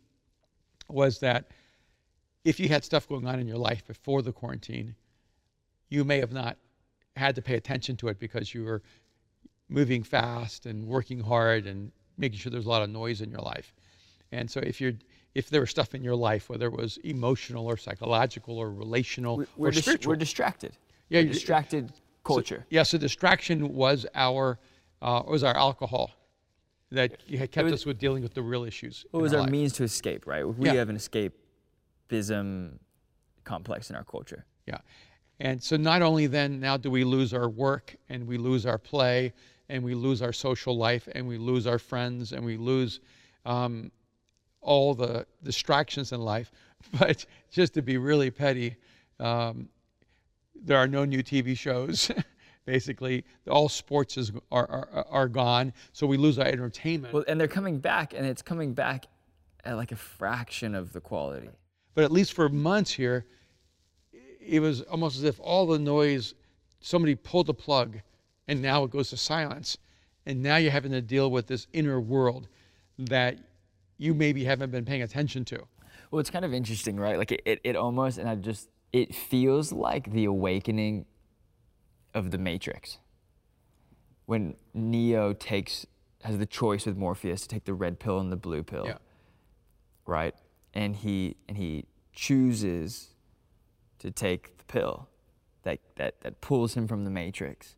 was 0.87 1.19
that 1.19 1.51
if 2.45 2.59
you 2.59 2.69
had 2.69 2.83
stuff 2.83 3.07
going 3.07 3.27
on 3.27 3.39
in 3.39 3.47
your 3.47 3.57
life 3.57 3.85
before 3.85 4.21
the 4.21 4.31
quarantine, 4.31 4.95
you 5.89 6.03
may 6.03 6.19
have 6.19 6.31
not 6.31 6.57
had 7.15 7.35
to 7.35 7.41
pay 7.41 7.55
attention 7.55 7.95
to 7.97 8.07
it 8.07 8.19
because 8.19 8.53
you 8.53 8.63
were 8.63 8.81
moving 9.69 10.03
fast 10.03 10.65
and 10.65 10.85
working 10.85 11.19
hard 11.19 11.65
and 11.65 11.91
making 12.17 12.39
sure 12.39 12.51
there's 12.51 12.65
a 12.65 12.69
lot 12.69 12.81
of 12.81 12.89
noise 12.89 13.21
in 13.21 13.29
your 13.31 13.41
life. 13.41 13.73
And 14.31 14.49
so 14.49 14.59
if 14.61 14.79
you're 14.81 14.93
if 15.33 15.49
there 15.49 15.61
was 15.61 15.69
stuff 15.69 15.95
in 15.95 16.03
your 16.03 16.15
life, 16.15 16.49
whether 16.49 16.65
it 16.67 16.73
was 16.73 16.97
emotional 17.05 17.65
or 17.65 17.77
psychological 17.77 18.57
or 18.57 18.69
relational 18.71 19.37
We're, 19.37 19.43
or 19.43 19.47
we're, 19.57 19.71
dis- 19.71 19.85
spiritual, 19.85 20.09
we're 20.11 20.15
distracted. 20.17 20.73
Yeah, 21.09 21.21
We're 21.21 21.29
distracted 21.31 21.93
culture. 22.25 22.65
yeah, 22.69 22.83
so 22.83 22.97
distraction 22.97 23.73
was 23.73 24.05
our 24.13 24.59
uh, 25.01 25.23
was 25.25 25.43
our 25.43 25.55
alcohol 25.55 26.11
that 26.91 27.25
kept 27.51 27.63
was- 27.63 27.73
us 27.73 27.85
with 27.85 27.97
dealing 27.97 28.23
with 28.23 28.33
the 28.33 28.41
real 28.41 28.63
issues. 28.65 29.05
In 29.13 29.21
was 29.21 29.33
our 29.33 29.41
our 29.41 29.47
means 29.47 29.73
to 29.73 29.83
escape, 29.83 30.27
right? 30.27 30.45
We 30.47 30.67
Yeah. 30.67 30.73
have 30.75 30.89
an 30.89 30.97
escapism 30.97 32.73
complex 33.43 33.89
in 33.89 33.95
our 33.95 34.03
culture. 34.03 34.45
Yeah. 34.67 34.77
And 35.39 35.61
so 35.61 35.75
not 35.77 36.01
only 36.01 36.27
then 36.27 36.59
now 36.59 36.77
do 36.77 36.91
we 36.91 37.03
lose 37.03 37.33
our 37.33 37.49
work 37.49 37.95
and 38.09 38.27
we 38.27 38.37
lose 38.37 38.65
our 38.65 38.77
play 38.77 39.33
and 39.71 39.83
we 39.83 39.95
lose 39.95 40.21
our 40.21 40.33
social 40.33 40.77
life 40.77 41.07
and 41.15 41.25
we 41.25 41.37
lose 41.37 41.65
our 41.65 41.79
friends 41.79 42.33
and 42.33 42.43
we 42.43 42.57
lose 42.57 42.99
um, 43.45 43.89
all 44.59 44.93
the 44.93 45.25
distractions 45.43 46.11
in 46.11 46.19
life. 46.19 46.51
But 46.99 47.27
just 47.51 47.75
to 47.75 47.83
be 47.83 47.97
really 47.97 48.31
petty, 48.31 48.75
um, 49.19 49.69
there 50.55 50.77
are 50.77 50.87
no 50.87 51.05
new 51.05 51.21
TV 51.21 51.55
shows. 51.55 52.11
Basically, 52.65 53.23
all 53.47 53.69
sports 53.69 54.17
is, 54.17 54.31
are, 54.51 54.67
are, 54.67 55.05
are 55.09 55.27
gone, 55.27 55.73
so 55.93 56.07
we 56.07 56.17
lose 56.17 56.39
our 56.39 56.47
entertainment. 56.47 57.13
Well, 57.13 57.23
and 57.27 57.39
they're 57.39 57.47
coming 57.47 57.77
back, 57.77 58.15
and 58.15 58.25
it's 58.25 58.41
coming 58.41 58.73
back 58.73 59.05
at 59.63 59.75
like 59.77 59.91
a 59.91 59.95
fraction 59.95 60.73
of 60.73 60.91
the 60.91 61.01
quality. 61.01 61.49
But 61.93 62.03
at 62.03 62.11
least 62.11 62.33
for 62.33 62.49
months 62.49 62.91
here, 62.91 63.25
it 64.39 64.59
was 64.59 64.81
almost 64.81 65.17
as 65.17 65.23
if 65.23 65.39
all 65.39 65.67
the 65.67 65.79
noise, 65.79 66.33
somebody 66.79 67.13
pulled 67.13 67.45
the 67.45 67.53
plug, 67.53 67.99
and 68.51 68.61
now 68.61 68.83
it 68.83 68.91
goes 68.91 69.09
to 69.11 69.17
silence. 69.17 69.77
And 70.25 70.43
now 70.43 70.57
you're 70.57 70.73
having 70.73 70.91
to 70.91 71.01
deal 71.01 71.31
with 71.31 71.47
this 71.47 71.67
inner 71.71 72.01
world 72.01 72.49
that 72.99 73.37
you 73.97 74.13
maybe 74.13 74.43
haven't 74.43 74.71
been 74.71 74.83
paying 74.83 75.03
attention 75.03 75.45
to. 75.45 75.63
Well, 76.11 76.19
it's 76.19 76.29
kind 76.29 76.43
of 76.43 76.53
interesting, 76.53 76.97
right? 76.97 77.17
Like 77.17 77.31
it, 77.31 77.41
it, 77.45 77.61
it 77.63 77.75
almost, 77.77 78.17
and 78.17 78.27
I 78.27 78.35
just, 78.35 78.67
it 78.91 79.15
feels 79.15 79.71
like 79.71 80.11
the 80.11 80.25
awakening 80.25 81.05
of 82.13 82.31
the 82.31 82.37
Matrix. 82.37 82.97
When 84.25 84.55
Neo 84.73 85.31
takes, 85.31 85.85
has 86.23 86.37
the 86.37 86.45
choice 86.45 86.85
with 86.85 86.97
Morpheus 86.97 87.43
to 87.43 87.47
take 87.47 87.63
the 87.63 87.73
red 87.73 87.99
pill 87.99 88.19
and 88.19 88.33
the 88.33 88.35
blue 88.35 88.63
pill. 88.63 88.83
Yeah. 88.85 88.97
Right? 90.05 90.35
And 90.73 90.93
he, 90.93 91.37
and 91.47 91.57
he 91.57 91.85
chooses 92.11 93.13
to 93.99 94.11
take 94.11 94.57
the 94.57 94.65
pill 94.65 95.07
that, 95.63 95.79
that, 95.95 96.19
that 96.19 96.41
pulls 96.41 96.75
him 96.75 96.85
from 96.85 97.05
the 97.05 97.11
Matrix. 97.11 97.77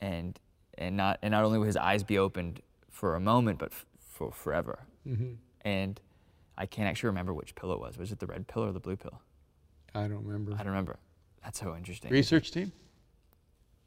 And, 0.00 0.38
and, 0.76 0.96
not, 0.96 1.18
and 1.22 1.32
not 1.32 1.44
only 1.44 1.58
will 1.58 1.66
his 1.66 1.76
eyes 1.76 2.02
be 2.02 2.18
opened 2.18 2.60
for 2.90 3.14
a 3.16 3.20
moment, 3.20 3.58
but 3.58 3.72
f- 3.72 3.86
for 3.98 4.30
forever. 4.32 4.80
Mm-hmm. 5.06 5.34
And 5.62 6.00
I 6.56 6.66
can't 6.66 6.88
actually 6.88 7.08
remember 7.08 7.32
which 7.34 7.54
pill 7.54 7.72
it 7.72 7.80
was. 7.80 7.98
Was 7.98 8.12
it 8.12 8.18
the 8.20 8.26
red 8.26 8.46
pill 8.46 8.64
or 8.64 8.72
the 8.72 8.80
blue 8.80 8.96
pill? 8.96 9.20
I 9.94 10.02
don't 10.08 10.24
remember. 10.24 10.52
I 10.54 10.58
don't 10.58 10.68
remember. 10.68 10.98
That's 11.44 11.58
so 11.60 11.74
interesting. 11.76 12.10
Research 12.10 12.50
team? 12.50 12.72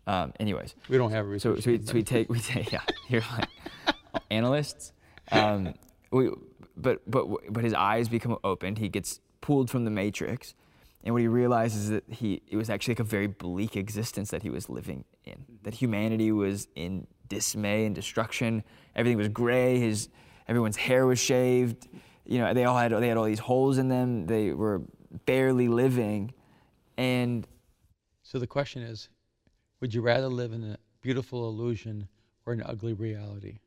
Um, 0.08 0.34
anyways, 0.40 0.76
We 0.90 0.98
don't 0.98 1.12
have 1.12 1.26
a 1.28 1.40
so, 1.40 1.52
research 1.52 1.64
so, 1.64 1.72
we, 1.72 1.78
team. 1.78 1.88
so 1.88 1.94
we 1.94 2.04
take 2.04 2.30
we 2.30 2.40
take 2.40 2.72
yeah, 2.74 2.82
you're 3.08 3.22
like 3.38 3.48
analysts. 4.32 4.94
Um, 5.32 5.76
we, 6.12 6.30
but 6.76 7.02
but 7.10 7.28
but 7.54 7.64
his 7.64 7.74
eyes 7.74 8.10
become 8.10 8.38
opened. 8.44 8.80
He 8.80 8.90
gets 8.90 9.20
pulled 9.42 9.70
from 9.70 9.86
the 9.86 9.92
matrix, 9.92 10.56
and 11.04 11.14
what 11.14 11.22
he 11.22 11.28
realizes 11.28 11.84
is 11.86 11.90
that 11.90 12.04
he 12.10 12.42
it 12.48 12.58
was 12.58 12.70
actually 12.70 12.94
like 12.94 13.00
a 13.00 13.04
very 13.04 13.28
bleak 13.28 13.76
existence 13.76 14.30
that 14.32 14.44
he 14.44 14.50
was 14.50 14.70
living 14.70 15.04
in. 15.24 15.46
That 15.64 15.74
humanity 15.74 16.32
was 16.32 16.68
in 16.76 17.08
dismay 17.28 17.86
and 17.86 17.96
destruction. 17.96 18.64
Everything 18.96 19.18
was 19.18 19.30
gray. 19.30 19.80
His 19.80 20.10
everyone's 20.48 20.78
hair 20.78 21.06
was 21.06 21.20
shaved. 21.20 21.88
You 22.26 22.40
know, 22.40 22.54
they 22.54 22.66
all 22.66 22.78
had 22.78 22.92
they 22.92 23.08
had 23.08 23.18
all 23.18 23.26
these 23.26 23.40
holes 23.40 23.78
in 23.78 23.88
them. 23.88 24.28
They 24.28 24.52
were 24.54 24.84
barely 25.26 25.68
living, 25.68 26.34
and 26.98 27.48
So 28.24 28.40
the 28.40 28.48
question 28.48 28.84
is 28.84 29.10
would 29.80 29.94
you 29.94 30.02
rather 30.02 30.28
live 30.28 30.54
in 30.54 30.64
a 30.64 30.78
beautiful 31.02 31.50
illusion 31.50 32.08
or 32.46 32.54
an 32.54 32.62
ugly 32.64 32.94
reality? 32.94 33.58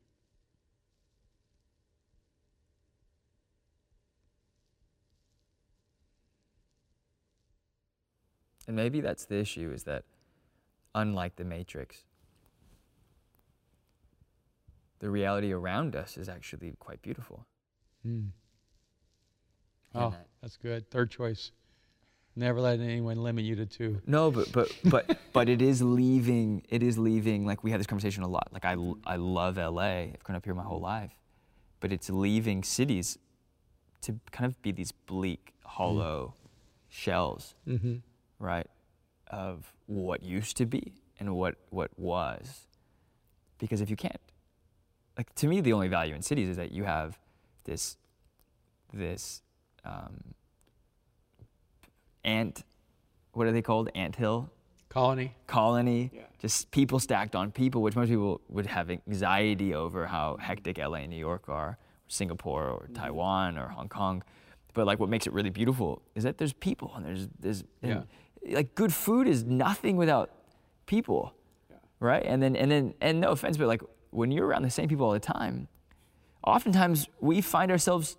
And 8.67 8.75
maybe 8.75 9.01
that's 9.01 9.25
the 9.25 9.37
issue 9.37 9.71
is 9.73 9.83
that 9.83 10.03
unlike 10.93 11.35
the 11.35 11.43
Matrix, 11.43 12.03
the 14.99 15.09
reality 15.09 15.51
around 15.51 15.95
us 15.95 16.17
is 16.17 16.29
actually 16.29 16.73
quite 16.79 17.01
beautiful. 17.01 17.45
And 18.03 18.31
Oh, 19.93 20.09
that- 20.11 20.27
that's 20.41 20.57
good. 20.57 20.89
Third 20.89 21.09
choice. 21.11 21.51
Never 22.37 22.59
let 22.59 22.81
anyone 22.81 23.23
limit 23.23 23.45
you 23.45 23.55
to 23.55 23.65
two. 23.65 24.01
No, 24.05 24.29
but 24.29 24.51
but 24.51 24.69
but 24.83 25.17
but 25.33 25.47
it 25.47 25.61
is 25.61 25.81
leaving. 25.81 26.63
It 26.67 26.83
is 26.83 26.97
leaving. 26.97 27.45
Like 27.45 27.63
we 27.63 27.71
had 27.71 27.79
this 27.79 27.87
conversation 27.87 28.23
a 28.23 28.27
lot. 28.27 28.49
Like 28.51 28.65
I 28.65 28.75
I 29.05 29.15
love 29.15 29.55
LA. 29.57 30.11
I've 30.11 30.23
grown 30.23 30.35
up 30.35 30.43
here 30.43 30.53
my 30.53 30.63
whole 30.63 30.81
life, 30.81 31.13
but 31.79 31.93
it's 31.93 32.09
leaving 32.09 32.61
cities 32.63 33.17
to 34.01 34.19
kind 34.31 34.45
of 34.51 34.61
be 34.61 34.73
these 34.73 34.91
bleak, 34.91 35.53
hollow 35.63 36.33
shells, 36.89 37.55
Mm-hmm. 37.65 37.95
Right, 38.39 38.67
of 39.27 39.73
what 39.87 40.23
used 40.23 40.57
to 40.57 40.65
be 40.65 40.93
and 41.19 41.35
what 41.35 41.55
what 41.69 41.91
was. 41.97 42.67
Because 43.57 43.81
if 43.81 43.89
you 43.89 43.95
can't, 43.95 44.19
like 45.17 45.33
to 45.35 45.47
me, 45.47 45.61
the 45.61 45.73
only 45.73 45.87
value 45.87 46.13
in 46.15 46.21
cities 46.21 46.49
is 46.49 46.57
that 46.57 46.71
you 46.71 46.83
have 46.83 47.17
this 47.63 47.97
this 48.93 49.41
um, 49.83 50.33
ant. 52.23 52.63
What 53.33 53.47
are 53.47 53.51
they 53.51 53.61
called? 53.61 53.89
Ant 53.95 54.15
hill 54.15 54.49
Colony. 54.89 55.35
colony, 55.47 56.09
Yeah. 56.13 56.21
just 56.39 56.71
people 56.71 56.99
stacked 56.99 57.35
on 57.35 57.51
people, 57.51 57.81
which 57.81 57.95
most 57.97 58.07
people 58.09 58.39
would 58.47 58.65
have 58.67 58.89
anxiety 58.89 59.73
over 59.73 60.07
how 60.07 60.37
hectic 60.37 60.77
LA 60.77 60.99
and 60.99 61.09
New 61.09 61.17
York 61.17 61.49
are, 61.49 61.69
or 61.71 61.77
Singapore 62.07 62.69
or 62.69 62.87
Taiwan 62.93 63.57
or 63.57 63.67
Hong 63.69 63.89
Kong. 63.89 64.23
But 64.73 64.85
like 64.85 64.99
what 64.99 65.09
makes 65.09 65.27
it 65.27 65.33
really 65.33 65.49
beautiful 65.49 66.01
is 66.15 66.23
that 66.23 66.37
there's 66.37 66.53
people 66.53 66.93
and 66.95 67.05
there's 67.05 67.27
there's 67.39 67.63
and, 67.81 67.91
like 68.49 68.75
good 68.75 68.93
food 68.93 69.27
is 69.27 69.43
nothing 69.43 69.97
without 69.97 70.31
people. 70.85 71.33
Right? 71.99 72.23
And 72.25 72.41
then 72.41 72.55
and 72.55 72.69
then 72.69 72.93
and 73.01 73.21
no 73.21 73.29
offense, 73.29 73.57
but 73.57 73.67
like 73.67 73.81
when 74.11 74.31
you're 74.31 74.45
around 74.45 74.63
the 74.63 74.69
same 74.69 74.87
people 74.87 75.05
all 75.05 75.13
the 75.13 75.19
time, 75.19 75.67
oftentimes 76.45 77.07
we 77.19 77.41
find 77.41 77.71
ourselves 77.71 78.17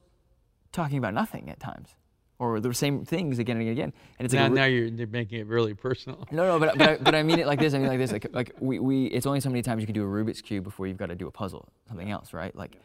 talking 0.73 0.99
about 0.99 1.15
nothing 1.15 1.49
at 1.51 1.61
times. 1.61 1.95
Or 2.39 2.61
the 2.61 2.75
same 2.75 3.07
things 3.07 3.39
again 3.39 3.57
and 3.57 3.71
again. 3.71 3.95
And 4.19 4.27
it's 4.27 4.35
like 4.35 4.43
now, 4.43 4.47
a 4.47 4.51
re- 4.51 4.57
now 4.57 4.65
you're, 4.67 4.89
you're 4.89 5.07
making 5.07 5.41
it 5.41 5.47
really 5.47 5.73
personal. 5.73 6.27
no, 6.31 6.47
no, 6.47 6.59
but 6.59 6.77
but 6.77 6.89
I, 6.89 6.97
but 6.99 7.15
I 7.15 7.23
mean 7.23 7.39
it 7.39 7.47
like 7.47 7.59
this. 7.59 7.73
I 7.73 7.79
mean 7.79 7.89
like 7.89 7.99
this. 7.99 8.12
Like 8.17 8.27
like 8.33 8.53
we, 8.61 8.79
we 8.79 9.07
it's 9.07 9.25
only 9.25 9.41
so 9.41 9.49
many 9.49 9.62
times 9.62 9.81
you 9.81 9.87
can 9.87 9.95
do 9.95 10.05
a 10.05 10.07
Rubik's 10.07 10.43
cube 10.43 10.62
before 10.62 10.87
you've 10.87 10.99
got 10.99 11.07
to 11.07 11.15
do 11.15 11.29
a 11.29 11.31
puzzle, 11.31 11.67
something 11.89 12.11
else, 12.11 12.35
right? 12.35 12.55
Like, 12.55 12.77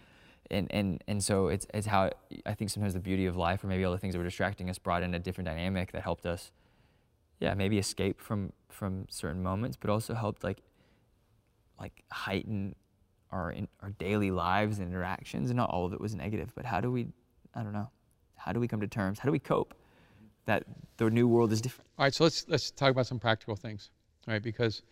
and 0.49 0.67
and 0.71 1.03
and 1.09 1.21
so 1.21 1.49
it's 1.49 1.67
it's 1.73 1.85
how 1.85 2.11
I 2.45 2.53
think 2.53 2.69
sometimes 2.69 2.93
the 2.93 3.01
beauty 3.01 3.25
of 3.25 3.35
life, 3.35 3.61
or 3.61 3.67
maybe 3.67 3.83
all 3.83 3.91
the 3.91 3.97
things 3.97 4.13
that 4.13 4.19
were 4.19 4.25
distracting 4.25 4.69
us, 4.69 4.77
brought 4.77 5.03
in 5.03 5.13
a 5.13 5.19
different 5.19 5.49
dynamic 5.49 5.91
that 5.91 6.01
helped 6.01 6.25
us, 6.25 6.53
yeah, 7.41 7.55
maybe 7.55 7.77
escape 7.77 8.21
from 8.21 8.53
from 8.69 9.07
certain 9.09 9.43
moments, 9.43 9.75
but 9.75 9.89
also 9.89 10.13
helped 10.13 10.43
like 10.43 10.61
like 11.79 12.03
heighten 12.11 12.75
our 13.31 13.51
in, 13.51 13.67
our 13.81 13.89
daily 13.89 14.31
lives 14.31 14.77
and 14.79 14.87
interactions. 14.87 15.49
And 15.49 15.57
not 15.57 15.69
all 15.69 15.85
of 15.85 15.93
it 15.93 15.99
was 15.99 16.15
negative, 16.15 16.53
but 16.55 16.65
how 16.65 16.79
do 16.79 16.91
we, 16.91 17.07
I 17.55 17.63
don't 17.63 17.73
know, 17.73 17.89
how 18.37 18.53
do 18.53 18.59
we 18.59 18.67
come 18.67 18.79
to 18.79 18.87
terms? 18.87 19.19
How 19.19 19.25
do 19.25 19.31
we 19.31 19.39
cope 19.39 19.73
that 20.45 20.63
the 20.97 21.09
new 21.09 21.27
world 21.27 21.51
is 21.51 21.61
different? 21.61 21.89
All 21.97 22.05
right, 22.05 22.13
so 22.13 22.23
let's 22.23 22.45
let's 22.47 22.69
talk 22.69 22.91
about 22.91 23.07
some 23.07 23.19
practical 23.19 23.55
things, 23.55 23.89
right? 24.27 24.41
Because 24.41 24.83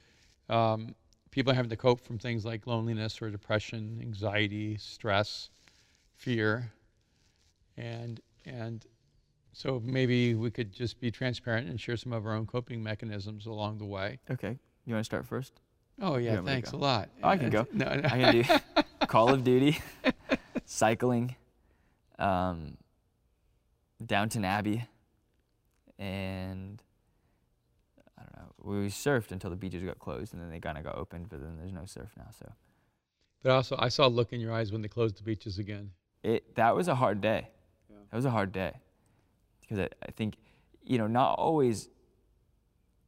um, 0.49 0.95
people 1.29 1.51
are 1.51 1.55
having 1.55 1.69
to 1.69 1.77
cope 1.77 2.01
from 2.01 2.17
things 2.17 2.45
like 2.45 2.65
loneliness 2.65 3.21
or 3.21 3.29
depression, 3.29 3.99
anxiety, 4.01 4.75
stress, 4.77 5.51
fear, 6.15 6.71
and 7.77 8.19
and 8.45 8.87
so 9.53 9.81
maybe 9.83 10.35
we 10.35 10.51
could 10.51 10.71
just 10.71 10.99
be 10.99 11.11
transparent 11.11 11.67
and 11.69 11.79
share 11.79 11.97
some 11.97 12.13
of 12.13 12.25
our 12.25 12.33
own 12.33 12.45
coping 12.45 12.81
mechanisms 12.83 13.45
along 13.45 13.77
the 13.79 13.85
way. 13.85 14.19
Okay, 14.29 14.57
you 14.85 14.93
want 14.93 15.01
to 15.01 15.05
start 15.05 15.25
first? 15.25 15.53
Oh 16.01 16.17
yeah, 16.17 16.35
want 16.35 16.45
me 16.45 16.49
to 16.51 16.55
thanks 16.55 16.71
a 16.71 16.77
lot. 16.77 17.09
Oh, 17.23 17.29
I 17.29 17.37
can 17.37 17.49
go. 17.49 17.67
No, 17.73 17.85
no. 17.85 18.07
I'm 18.09 18.21
gonna 18.21 18.43
do 18.43 18.59
Call 19.07 19.33
of 19.33 19.43
Duty, 19.43 19.79
cycling, 20.65 21.35
um, 22.17 22.77
Downton 24.05 24.45
Abbey, 24.45 24.85
and 25.97 26.81
I 28.17 28.21
don't 28.23 28.35
know. 28.37 28.51
We 28.61 28.87
surfed 28.87 29.31
until 29.31 29.49
the 29.49 29.55
beaches 29.55 29.83
got 29.83 29.99
closed, 29.99 30.33
and 30.33 30.41
then 30.41 30.49
they 30.49 30.59
kind 30.59 30.77
of 30.77 30.83
got 30.83 30.95
opened. 30.95 31.29
But 31.29 31.41
then 31.41 31.57
there's 31.57 31.73
no 31.73 31.85
surf 31.85 32.09
now, 32.17 32.27
so 32.37 32.51
But 33.43 33.51
also, 33.51 33.75
I 33.79 33.89
saw 33.89 34.07
a 34.07 34.09
look 34.09 34.31
in 34.31 34.39
your 34.39 34.53
eyes 34.53 34.71
when 34.71 34.81
they 34.81 34.87
closed 34.87 35.17
the 35.17 35.23
beaches 35.23 35.57
again. 35.59 35.91
it 36.23 36.55
that 36.55 36.75
was 36.75 36.87
a 36.87 36.95
hard 36.95 37.19
day. 37.19 37.49
That 38.11 38.15
was 38.15 38.25
a 38.25 38.31
hard 38.31 38.51
day 38.51 38.73
because 39.69 39.83
I, 39.83 40.05
I 40.07 40.11
think 40.11 40.35
you 40.83 40.97
know 40.97 41.07
not 41.07 41.35
always. 41.37 41.89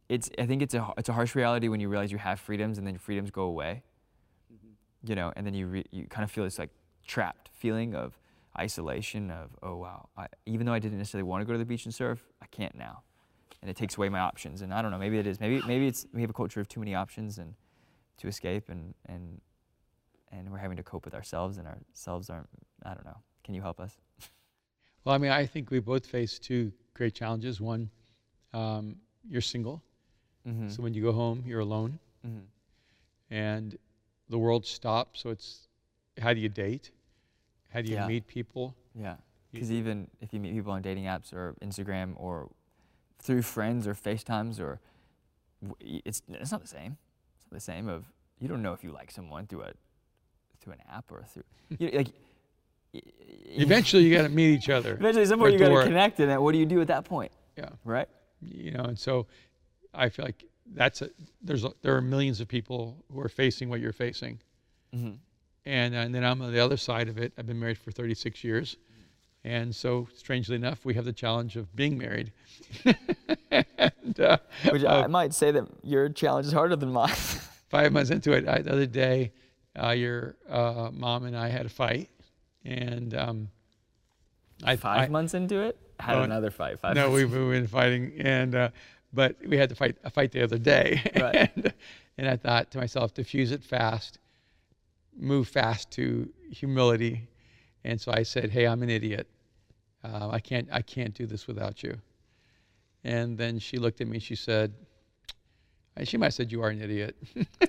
It's 0.09 0.29
I 0.37 0.45
think 0.45 0.61
it's 0.61 0.73
a 0.73 0.93
it's 0.97 1.09
a 1.09 1.13
harsh 1.13 1.35
reality 1.35 1.67
when 1.67 1.79
you 1.79 1.89
realize 1.89 2.11
you 2.11 2.17
have 2.17 2.39
freedoms 2.39 2.77
and 2.77 2.85
then 2.85 2.95
your 2.95 2.99
freedoms 2.99 3.31
go 3.31 3.43
away. 3.43 3.83
Mm-hmm. 4.53 5.09
You 5.09 5.15
know, 5.15 5.31
and 5.35 5.45
then 5.45 5.53
you 5.53 5.67
re, 5.67 5.85
you 5.91 6.05
kind 6.07 6.23
of 6.23 6.31
feel 6.31 6.43
this 6.43 6.59
like 6.59 6.69
trapped 7.07 7.49
feeling 7.53 7.95
of 7.95 8.17
isolation 8.59 9.31
of 9.31 9.49
oh 9.63 9.77
wow 9.77 10.09
I, 10.17 10.27
even 10.45 10.65
though 10.65 10.73
I 10.73 10.79
didn't 10.79 10.97
necessarily 10.97 11.27
want 11.27 11.41
to 11.41 11.45
go 11.45 11.53
to 11.53 11.57
the 11.57 11.65
beach 11.65 11.85
and 11.85 11.93
surf 11.93 12.21
I 12.41 12.47
can't 12.47 12.75
now, 12.75 13.03
and 13.61 13.69
it 13.69 13.77
takes 13.77 13.95
away 13.95 14.09
my 14.09 14.19
options 14.19 14.61
and 14.61 14.73
I 14.73 14.81
don't 14.81 14.91
know 14.91 14.97
maybe 14.97 15.17
it 15.17 15.25
is 15.25 15.39
maybe 15.39 15.61
maybe 15.65 15.87
it's 15.87 16.05
we 16.13 16.19
have 16.19 16.29
a 16.29 16.33
culture 16.33 16.59
of 16.59 16.67
too 16.67 16.81
many 16.81 16.93
options 16.93 17.37
and 17.37 17.53
to 18.17 18.27
escape 18.27 18.67
and 18.67 18.93
and 19.05 19.39
and 20.33 20.51
we're 20.51 20.57
having 20.57 20.75
to 20.77 20.83
cope 20.83 21.05
with 21.05 21.13
ourselves 21.13 21.57
and 21.57 21.67
ourselves 21.67 22.29
aren't 22.29 22.49
I 22.85 22.93
don't 22.93 23.05
know 23.05 23.17
can 23.43 23.55
you 23.55 23.61
help 23.61 23.79
us? 23.79 23.97
Well, 25.03 25.15
I 25.15 25.17
mean, 25.17 25.31
I 25.31 25.45
think 25.45 25.71
we 25.71 25.79
both 25.79 26.05
face 26.05 26.37
two 26.39 26.71
great 26.93 27.13
challenges. 27.15 27.59
One, 27.59 27.89
um, 28.53 28.95
you're 29.27 29.41
single, 29.41 29.81
Mm-hmm. 30.47 30.69
so 30.69 30.81
when 30.81 30.93
you 30.95 31.03
go 31.03 31.11
home, 31.11 31.43
you're 31.45 31.59
alone, 31.59 31.99
mm-hmm. 32.25 32.39
and 33.29 33.77
the 34.29 34.37
world 34.39 34.65
stops. 34.65 35.21
So 35.21 35.29
it's 35.29 35.67
how 36.19 36.33
do 36.33 36.39
you 36.39 36.49
date? 36.49 36.89
How 37.69 37.81
do 37.81 37.89
you 37.89 37.95
Yeah. 37.95 38.07
meet 38.07 38.25
people? 38.27 38.75
Yeah. 38.95 39.17
Because 39.51 39.71
even 39.71 40.07
if 40.19 40.33
you 40.33 40.39
meet 40.39 40.53
people 40.55 40.71
on 40.71 40.81
dating 40.81 41.03
apps 41.05 41.31
or 41.33 41.55
Instagram 41.61 42.13
or 42.17 42.49
through 43.19 43.43
friends 43.43 43.85
or 43.85 43.93
FaceTimes 43.93 44.59
or 44.59 44.79
it's 45.79 46.23
it's 46.27 46.51
not 46.51 46.61
the 46.61 46.67
same. 46.67 46.97
It's 47.35 47.45
not 47.51 47.55
the 47.57 47.59
same. 47.61 47.87
Of 47.87 48.05
you 48.39 48.47
don't 48.47 48.63
know 48.63 48.73
if 48.73 48.83
you 48.83 48.91
like 48.91 49.11
someone 49.11 49.45
through 49.45 49.61
a 49.63 49.73
through 50.59 50.73
an 50.73 50.79
app 50.89 51.11
or 51.11 51.23
through 51.31 51.43
you, 51.77 51.89
like. 51.91 52.07
Eventually, 53.53 54.03
you 54.03 54.15
got 54.15 54.23
to 54.23 54.29
meet 54.29 54.53
each 54.53 54.69
other. 54.69 54.93
Eventually, 54.93 55.25
somewhere 55.25 55.49
you 55.49 55.59
got 55.59 55.69
to 55.69 55.83
connect, 55.83 56.19
and 56.19 56.29
then 56.29 56.41
what 56.41 56.53
do 56.53 56.57
you 56.57 56.65
do 56.65 56.81
at 56.81 56.87
that 56.87 57.05
point, 57.05 57.31
Yeah. 57.57 57.69
right? 57.85 58.07
you 58.43 58.71
know 58.71 58.85
and 58.85 58.97
so 58.97 59.27
i 59.93 60.09
feel 60.09 60.25
like 60.25 60.43
that's 60.73 61.03
a 61.03 61.11
there's 61.43 61.63
a, 61.63 61.71
there 61.83 61.95
are 61.95 62.01
millions 62.01 62.41
of 62.41 62.47
people 62.47 62.97
who 63.13 63.19
are 63.19 63.29
facing 63.29 63.69
what 63.69 63.79
you're 63.79 63.93
facing 63.93 64.39
Mm-hmm. 64.95 65.11
and 65.67 65.93
and 65.93 66.15
then 66.15 66.23
i'm 66.25 66.41
on 66.41 66.51
the 66.51 66.59
other 66.59 66.75
side 66.75 67.07
of 67.07 67.19
it 67.19 67.33
i've 67.37 67.45
been 67.45 67.59
married 67.59 67.77
for 67.77 67.91
36 67.91 68.43
years 68.43 68.77
and 69.43 69.75
so 69.75 70.07
strangely 70.15 70.55
enough 70.55 70.83
we 70.85 70.95
have 70.95 71.05
the 71.05 71.13
challenge 71.13 71.55
of 71.55 71.75
being 71.75 71.99
married 71.99 72.31
and 73.51 74.19
uh, 74.19 74.37
Which 74.71 74.83
I 74.85 75.05
might 75.05 75.35
say 75.35 75.51
that 75.51 75.67
your 75.83 76.09
challenge 76.09 76.47
is 76.47 76.53
harder 76.53 76.75
than 76.75 76.91
mine. 76.91 77.09
five 77.69 77.91
months 77.93 78.09
into 78.09 78.31
it 78.31 78.47
I, 78.47 78.63
the 78.63 78.71
other 78.71 78.87
day 78.87 79.33
uh, 79.79 79.91
your 79.91 80.35
uh, 80.49 80.89
mom 80.91 81.25
and 81.25 81.37
i 81.37 81.47
had 81.47 81.67
a 81.67 81.69
fight 81.69 82.09
and 82.65 83.13
um, 83.13 83.49
I, 84.63 84.75
Five 84.75 85.01
I, 85.01 85.07
months 85.07 85.33
into 85.33 85.59
it, 85.61 85.77
had 85.99 86.17
Oh, 86.17 86.21
another 86.23 86.51
fight. 86.51 86.79
Five 86.79 86.95
no, 86.95 87.09
we've 87.11 87.29
been 87.31 87.67
fighting, 87.67 88.13
and 88.19 88.53
uh, 88.55 88.69
but 89.13 89.35
we 89.47 89.57
had 89.57 89.69
to 89.69 89.75
fight 89.75 89.97
a 90.03 90.09
fight 90.09 90.31
the 90.31 90.43
other 90.43 90.57
day, 90.57 91.01
Right. 91.15 91.51
and, 91.55 91.73
and 92.17 92.27
I 92.29 92.37
thought 92.37 92.71
to 92.71 92.77
myself, 92.77 93.13
diffuse 93.13 93.51
it 93.51 93.63
fast, 93.63 94.19
move 95.17 95.47
fast 95.47 95.91
to 95.91 96.29
humility, 96.51 97.27
and 97.83 97.99
so 97.99 98.11
I 98.13 98.23
said, 98.23 98.49
"Hey, 98.51 98.65
I'm 98.67 98.83
an 98.83 98.89
idiot. 98.89 99.27
Uh, 100.03 100.29
I 100.31 100.39
can't, 100.39 100.67
I 100.71 100.81
can't 100.81 101.13
do 101.13 101.25
this 101.25 101.47
without 101.47 101.81
you." 101.83 101.97
And 103.03 103.35
then 103.37 103.57
she 103.57 103.77
looked 103.77 103.99
at 104.01 104.07
me. 104.07 104.19
She 104.19 104.35
said, 104.35 104.73
and 105.97 106.07
she 106.07 106.17
might 106.17 106.27
have 106.27 106.33
said, 106.35 106.51
"You 106.51 106.61
are 106.63 106.69
an 106.69 106.81
idiot." 106.81 107.15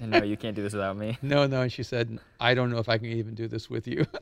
No, 0.01 0.23
you 0.23 0.37
can't 0.37 0.55
do 0.55 0.63
this 0.63 0.75
without 0.75 0.97
me. 0.99 1.17
no, 1.23 1.47
no, 1.47 1.63
and 1.63 1.73
she 1.73 1.83
said, 1.83 2.19
"I 2.39 2.53
don't 2.55 2.71
know 2.71 2.79
if 2.79 2.89
I 2.91 2.99
can 2.99 3.07
even 3.09 3.35
do 3.35 3.49
this 3.49 3.71
with 3.71 3.89
you." 3.89 4.05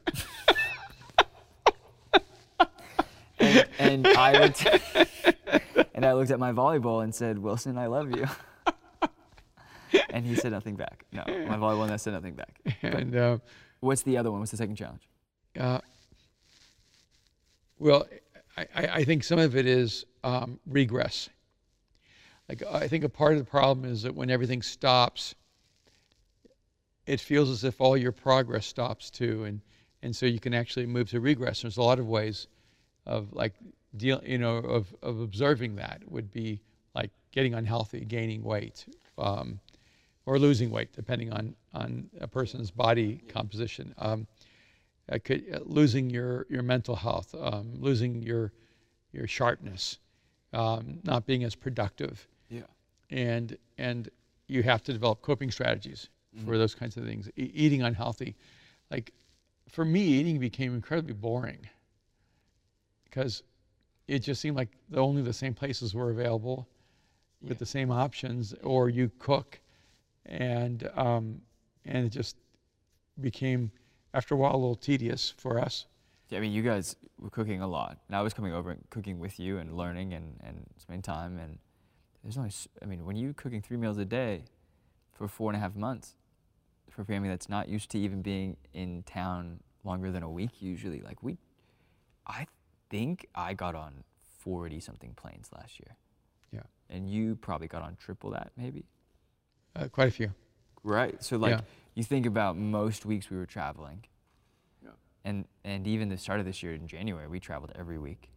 And, 3.50 4.06
and 4.06 4.06
I 4.06 4.38
looked, 4.40 4.66
and 5.94 6.04
I 6.04 6.12
looked 6.12 6.30
at 6.30 6.38
my 6.38 6.52
volleyball 6.52 7.02
and 7.02 7.14
said, 7.14 7.38
"Wilson, 7.38 7.78
I 7.78 7.86
love 7.86 8.10
you." 8.16 8.26
And 10.10 10.24
he 10.24 10.36
said 10.36 10.52
nothing 10.52 10.76
back. 10.76 11.04
No, 11.12 11.24
my 11.26 11.56
volleyball 11.56 11.88
net 11.88 12.00
said 12.00 12.12
nothing 12.12 12.34
back. 12.34 12.60
and 12.82 13.16
uh, 13.16 13.38
What's 13.80 14.02
the 14.02 14.18
other 14.18 14.30
one? 14.30 14.40
What's 14.40 14.50
the 14.52 14.56
second 14.56 14.76
challenge? 14.76 15.08
Uh, 15.58 15.80
well, 17.78 18.06
I, 18.56 18.66
I 18.74 18.86
I 18.86 19.04
think 19.04 19.24
some 19.24 19.38
of 19.38 19.56
it 19.56 19.66
is 19.66 20.04
um, 20.22 20.60
regress. 20.66 21.28
Like 22.48 22.62
I 22.70 22.88
think 22.88 23.04
a 23.04 23.08
part 23.08 23.32
of 23.32 23.38
the 23.38 23.44
problem 23.44 23.90
is 23.90 24.02
that 24.02 24.14
when 24.14 24.30
everything 24.30 24.62
stops, 24.62 25.34
it 27.06 27.20
feels 27.20 27.50
as 27.50 27.64
if 27.64 27.80
all 27.80 27.96
your 27.96 28.12
progress 28.12 28.66
stops 28.66 29.10
too, 29.10 29.44
and 29.44 29.60
and 30.02 30.14
so 30.14 30.26
you 30.26 30.40
can 30.40 30.54
actually 30.54 30.86
move 30.86 31.10
to 31.10 31.20
regress. 31.20 31.62
There's 31.62 31.78
a 31.78 31.82
lot 31.82 31.98
of 31.98 32.06
ways 32.06 32.48
of 33.10 33.32
like 33.32 33.54
deal, 33.96 34.20
you 34.24 34.38
know, 34.38 34.56
of 34.56 34.94
of 35.02 35.20
observing 35.20 35.76
that 35.76 36.02
would 36.06 36.30
be 36.30 36.60
like 36.94 37.10
getting 37.32 37.54
unhealthy, 37.54 38.04
gaining 38.04 38.42
weight. 38.42 38.86
Um, 39.18 39.60
or 40.26 40.38
losing 40.38 40.70
weight, 40.70 40.92
depending 40.92 41.32
on, 41.32 41.54
on 41.74 42.08
a 42.20 42.28
person's 42.28 42.70
body 42.70 43.20
composition. 43.28 43.92
Um, 43.98 44.26
could, 45.24 45.44
uh, 45.52 45.58
losing 45.64 46.08
your, 46.08 46.46
your 46.48 46.62
mental 46.62 46.94
health, 46.94 47.34
um, 47.34 47.72
losing 47.78 48.22
your, 48.22 48.52
your 49.12 49.26
sharpness, 49.26 49.98
um, 50.52 51.00
not 51.02 51.26
being 51.26 51.42
as 51.42 51.56
productive. 51.56 52.28
Yeah. 52.48 52.62
And, 53.10 53.56
and 53.78 54.08
you 54.46 54.62
have 54.62 54.84
to 54.84 54.92
develop 54.92 55.20
coping 55.22 55.50
strategies 55.50 56.08
for 56.44 56.56
those 56.58 56.76
kinds 56.76 56.96
of 56.96 57.04
things. 57.04 57.28
E- 57.36 57.50
eating 57.52 57.82
unhealthy. 57.82 58.36
Like 58.90 59.12
for 59.68 59.84
me, 59.84 60.00
eating 60.00 60.38
became 60.38 60.74
incredibly 60.74 61.14
boring 61.14 61.68
because 63.10 63.42
it 64.08 64.20
just 64.20 64.40
seemed 64.40 64.56
like 64.56 64.68
the, 64.88 64.98
only 65.00 65.22
the 65.22 65.32
same 65.32 65.54
places 65.54 65.94
were 65.94 66.10
available 66.10 66.68
with 67.42 67.58
the 67.58 67.66
same 67.66 67.90
options, 67.90 68.54
or 68.62 68.88
you 68.88 69.10
cook, 69.18 69.60
and 70.26 70.88
um, 70.96 71.40
and 71.86 72.06
it 72.06 72.10
just 72.10 72.36
became 73.20 73.70
after 74.14 74.34
a 74.34 74.38
while 74.38 74.54
a 74.54 74.56
little 74.56 74.74
tedious 74.74 75.32
for 75.36 75.58
us. 75.58 75.86
Yeah, 76.28 76.38
I 76.38 76.40
mean, 76.42 76.52
you 76.52 76.62
guys 76.62 76.96
were 77.18 77.30
cooking 77.30 77.60
a 77.60 77.66
lot, 77.66 77.98
and 78.08 78.16
I 78.16 78.22
was 78.22 78.34
coming 78.34 78.52
over 78.52 78.70
and 78.70 78.82
cooking 78.90 79.18
with 79.18 79.40
you 79.40 79.58
and 79.58 79.76
learning 79.76 80.14
and, 80.14 80.38
and 80.44 80.66
spending 80.78 81.02
time. 81.02 81.38
And 81.38 81.58
there's 82.22 82.36
only, 82.36 82.50
I 82.82 82.86
mean, 82.86 83.04
when 83.04 83.16
you're 83.16 83.32
cooking 83.32 83.62
three 83.62 83.76
meals 83.76 83.98
a 83.98 84.04
day 84.04 84.44
for 85.12 85.26
four 85.26 85.50
and 85.50 85.56
a 85.56 85.60
half 85.60 85.74
months, 85.74 86.14
for 86.88 87.02
a 87.02 87.04
family 87.04 87.28
that's 87.28 87.48
not 87.48 87.68
used 87.68 87.90
to 87.90 87.98
even 87.98 88.22
being 88.22 88.56
in 88.74 89.02
town 89.04 89.60
longer 89.82 90.10
than 90.10 90.22
a 90.22 90.30
week, 90.30 90.60
usually, 90.60 91.00
like 91.00 91.22
we, 91.22 91.38
I 92.26 92.46
think 92.90 93.26
I 93.34 93.54
got 93.54 93.74
on 93.74 94.04
40 94.38 94.80
something 94.80 95.14
planes 95.14 95.48
last 95.52 95.78
year, 95.80 95.96
Yeah, 96.52 96.62
and 96.88 97.08
you 97.08 97.36
probably 97.36 97.68
got 97.68 97.82
on 97.82 97.96
triple 97.96 98.30
that, 98.30 98.52
maybe. 98.56 98.84
uh, 99.76 99.88
quite 99.88 100.08
a 100.08 100.10
few. 100.10 100.30
Right. 100.82 101.22
So 101.22 101.36
like 101.36 101.50
Yeah. 101.58 101.60
you 101.94 102.04
think 102.04 102.26
about 102.26 102.56
most 102.56 103.04
weeks 103.06 103.30
we 103.30 103.36
were 103.36 103.46
traveling. 103.46 104.04
Yeah. 104.82 104.90
And 105.24 105.46
and 105.64 105.86
even 105.86 106.08
the 106.08 106.16
start 106.16 106.40
of 106.40 106.46
this 106.46 106.62
year 106.62 106.74
in 106.74 106.86
January 106.88 107.28
we 107.28 107.38
traveled 107.40 107.72
every 107.74 107.98
week. 107.98 108.30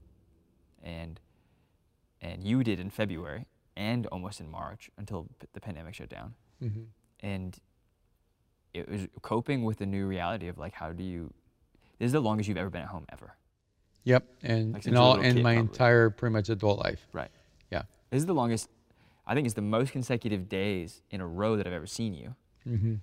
And 0.84 1.20
and 2.22 2.44
you 2.44 2.64
did 2.64 2.80
in 2.80 2.90
February 2.90 3.46
and 3.76 4.08
almost 4.08 4.40
in 4.42 4.50
March 4.52 4.90
until 4.98 5.24
p- 5.40 5.48
the 5.54 5.60
pandemic 5.62 5.96
shut 5.96 6.10
down. 6.10 6.36
Mm 6.62 6.70
-hmm. 6.72 6.86
And 7.34 7.60
it 8.74 8.90
was 8.90 9.08
coping 9.22 9.66
with 9.66 9.78
the 9.78 9.86
new 9.86 10.10
reality 10.10 10.50
of 10.50 10.58
like 10.58 10.76
how 10.76 10.92
do 10.94 11.04
you 11.04 11.34
this 11.98 12.08
is 12.08 12.12
the 12.12 12.22
longest 12.22 12.48
you've 12.50 12.60
ever 12.62 12.70
been 12.72 12.84
at 12.84 12.90
home 12.90 13.06
ever. 13.10 13.38
Yep, 14.06 14.24
and 14.44 14.74
Like 14.74 14.86
in 14.86 14.94
you 14.94 15.00
were 15.00 15.04
a 15.04 15.08
all 15.08 15.20
in 15.22 15.42
my 15.42 15.56
probably. 15.56 15.70
entire 15.72 16.10
pretty 16.10 16.34
much 16.34 16.50
adult 16.50 16.80
life. 16.80 17.08
Right. 17.14 17.30
Yeah. 17.72 17.84
This 18.10 18.20
is 18.20 18.26
the 18.26 18.34
longest 18.34 18.70
I 19.26 19.34
think 19.36 19.46
it's 19.46 19.54
the 19.56 19.62
most 19.62 19.94
consecutive 19.94 20.50
days 20.50 21.02
in 21.10 21.22
a 21.22 21.28
row 21.28 21.56
that 21.56 21.66
I've 21.66 21.72
ever 21.74 21.88
seen 21.88 22.14
you. 22.14 22.36
hmm 22.64 22.96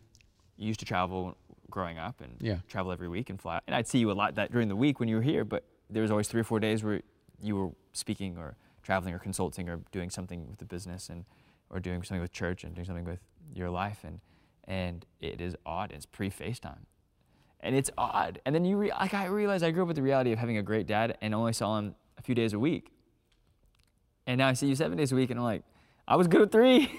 you 0.57 0.67
used 0.67 0.81
to 0.81 0.85
travel 0.85 1.35
growing 1.71 1.97
up 1.97 2.21
and 2.21 2.37
Yeah. 2.41 2.59
travel 2.69 2.93
every 2.93 3.09
week 3.09 3.31
and 3.31 3.41
fly. 3.41 3.61
And 3.67 3.75
I'd 3.75 3.89
see 3.89 3.99
you 3.99 4.11
a 4.11 4.13
lot 4.13 4.35
that 4.35 4.53
during 4.53 4.69
the 4.69 4.77
week 4.77 5.01
when 5.01 5.09
you 5.09 5.17
were 5.17 5.23
here, 5.23 5.43
but 5.47 5.65
there 5.89 6.03
was 6.03 6.11
always 6.11 6.29
three 6.29 6.43
or 6.43 6.45
four 6.45 6.61
days 6.61 6.85
where 6.85 7.01
you 7.41 7.57
were 7.57 7.71
speaking 7.95 8.37
or 8.37 8.57
traveling 8.83 9.15
or 9.15 9.19
consulting 9.19 9.71
or 9.71 9.79
doing 9.91 10.11
something 10.11 10.47
with 10.51 10.59
the 10.59 10.67
business 10.67 11.09
and 11.09 11.25
or 11.71 11.81
doing 11.81 12.03
something 12.03 12.21
with 12.21 12.33
church 12.33 12.63
and 12.65 12.75
doing 12.75 12.85
something 12.85 13.07
with 13.07 13.21
your 13.55 13.71
life 13.71 14.05
and 14.05 14.21
and 14.65 15.07
it 15.21 15.41
is 15.41 15.57
odd. 15.65 15.91
It's 15.93 16.05
pre 16.05 16.29
FaceTime. 16.31 16.85
And 17.63 17.75
it's 17.77 17.91
odd. 17.99 18.41
And 18.47 18.55
then 18.55 18.65
you 18.65 18.77
re- 18.77 18.91
like 18.99 19.15
I 19.15 19.27
realized 19.27 19.63
I 19.65 19.71
grew 19.71 19.83
up 19.83 19.89
with 19.89 19.97
the 19.97 20.03
reality 20.03 20.33
of 20.33 20.39
having 20.39 20.57
a 20.57 20.63
great 20.63 20.87
dad 20.87 21.19
and 21.21 21.35
only 21.35 21.53
saw 21.53 21.79
him 21.79 21.95
a 22.19 22.23
few 22.23 22.35
days 22.35 22.53
a 22.53 22.59
week. 22.59 22.91
And 24.27 24.39
now 24.39 24.49
I 24.49 24.55
see 24.55 24.67
you 24.67 24.75
seven 24.75 24.97
days 24.97 25.13
a 25.13 25.17
week 25.17 25.31
and 25.31 25.39
I'm 25.39 25.45
like, 25.45 25.63
I 26.09 26.17
was 26.17 26.27
good 26.27 26.41
with 26.41 26.53
three. 26.53 26.91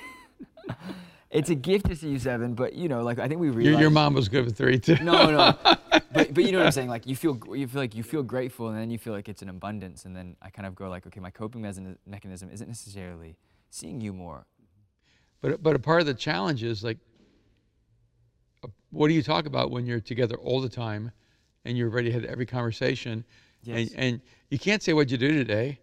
it's 1.32 1.50
a 1.50 1.56
gift 1.56 1.88
to 1.88 1.96
see 1.96 2.10
you 2.10 2.20
seven, 2.20 2.54
but 2.54 2.74
you 2.74 2.90
know, 2.90 3.04
like 3.04 3.20
I 3.20 3.28
think 3.28 3.40
we 3.42 3.50
realized 3.50 3.72
Your, 3.72 3.80
your 3.82 3.90
mom 3.90 4.14
was 4.14 4.30
good 4.30 4.46
with 4.46 4.58
three 4.58 4.80
too. 4.80 4.98
no, 5.02 5.32
no. 5.32 5.78
But, 6.14 6.34
but 6.34 6.44
you 6.44 6.52
know 6.52 6.58
what 6.58 6.66
I'm 6.66 6.72
saying? 6.74 6.90
Like 6.90 7.08
you 7.08 7.16
feel 7.16 7.40
you 7.56 7.68
feel 7.70 7.82
like 7.82 7.96
you 7.96 8.04
feel 8.04 8.22
grateful, 8.22 8.68
and 8.68 8.78
then 8.78 8.92
you 8.92 8.98
feel 8.98 9.14
like 9.14 9.30
it's 9.30 9.42
an 9.42 9.48
abundance, 9.48 10.04
and 10.04 10.14
then 10.14 10.36
I 10.42 10.50
kind 10.50 10.66
of 10.66 10.76
go 10.76 10.90
like, 10.90 11.08
okay, 11.08 11.22
my 11.22 11.30
coping 11.30 11.62
mechanism 11.62 12.50
isn't 12.52 12.68
necessarily 12.68 13.38
seeing 13.70 14.02
you 14.02 14.12
more. 14.12 14.46
But 15.40 15.64
but 15.64 15.74
a 15.74 15.80
part 15.80 16.02
of 16.02 16.08
the 16.08 16.14
challenge 16.14 16.64
is 16.64 16.84
like, 16.84 16.98
what 18.92 19.08
do 19.08 19.14
you 19.14 19.24
talk 19.24 19.46
about 19.46 19.72
when 19.72 19.86
you're 19.86 20.00
together 20.00 20.36
all 20.36 20.62
the 20.62 20.70
time, 20.70 21.12
and 21.66 21.78
you've 21.78 21.94
already 21.94 22.12
had 22.12 22.26
every 22.26 22.46
conversation, 22.46 23.24
Yes. 23.64 23.92
and, 23.92 24.00
and 24.00 24.22
you 24.50 24.58
can't 24.58 24.82
say 24.82 24.94
what 24.94 25.12
you 25.12 25.18
do 25.18 25.32
today, 25.32 25.80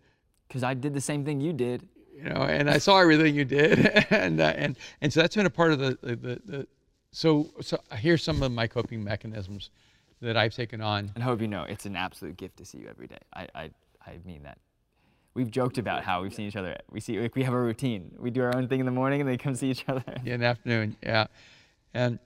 Because 0.49 0.63
I 0.65 0.75
did 0.75 0.95
the 0.95 1.01
same 1.01 1.25
thing 1.25 1.41
you 1.41 1.53
did. 1.53 1.87
you 2.17 2.25
know. 2.25 2.43
And 2.43 2.69
I 2.69 2.79
saw 2.79 2.99
everything 3.01 3.35
you 3.35 3.45
did, 3.45 3.87
and 4.11 4.41
uh, 4.41 4.53
and 4.57 4.77
and 5.01 5.13
so 5.13 5.21
that's 5.21 5.37
been 5.37 5.47
a 5.47 5.51
part 5.51 5.73
of 5.73 5.79
the 5.79 5.97
the, 6.03 6.17
the, 6.17 6.41
the 6.45 6.67
so 7.13 7.49
so 7.61 7.79
here's 7.97 8.23
some 8.23 8.43
of 8.43 8.51
my 8.53 8.67
coping 8.67 9.03
mechanisms 9.05 9.71
that 10.21 10.37
I've 10.37 10.53
taken 10.55 10.81
on. 10.81 11.13
And 11.15 11.23
I 11.23 11.27
hope 11.27 11.41
you 11.41 11.47
know 11.49 11.63
it's 11.63 11.87
an 11.87 11.95
absolute 11.97 12.37
gift 12.37 12.57
to 12.57 12.65
see 12.65 12.79
you 12.79 12.89
every 12.89 13.07
day. 13.07 13.19
I 13.33 13.47
I, 13.55 13.71
I 14.07 14.19
mean 14.27 14.43
that. 14.43 14.59
We've 15.35 15.51
joked 15.51 15.79
about 15.79 16.03
how 16.03 16.23
we've 16.23 16.35
seen 16.35 16.49
each 16.49 16.57
other. 16.57 16.77
We 16.91 16.99
see 16.99 17.21
like 17.21 17.37
we 17.37 17.45
have 17.45 17.55
a 17.55 17.61
routine. 17.61 18.17
We 18.19 18.31
do 18.33 18.43
our 18.43 18.57
own 18.57 18.67
thing 18.67 18.81
in 18.81 18.87
the 18.87 18.93
morning, 18.93 19.21
and 19.21 19.31
then 19.31 19.39
come 19.39 19.55
see 19.55 19.71
each 19.71 19.85
other. 19.89 20.03
in 20.25 20.41
the 20.41 20.47
afternoon. 20.47 20.97
Yeah, 21.01 21.27
and 21.95 22.19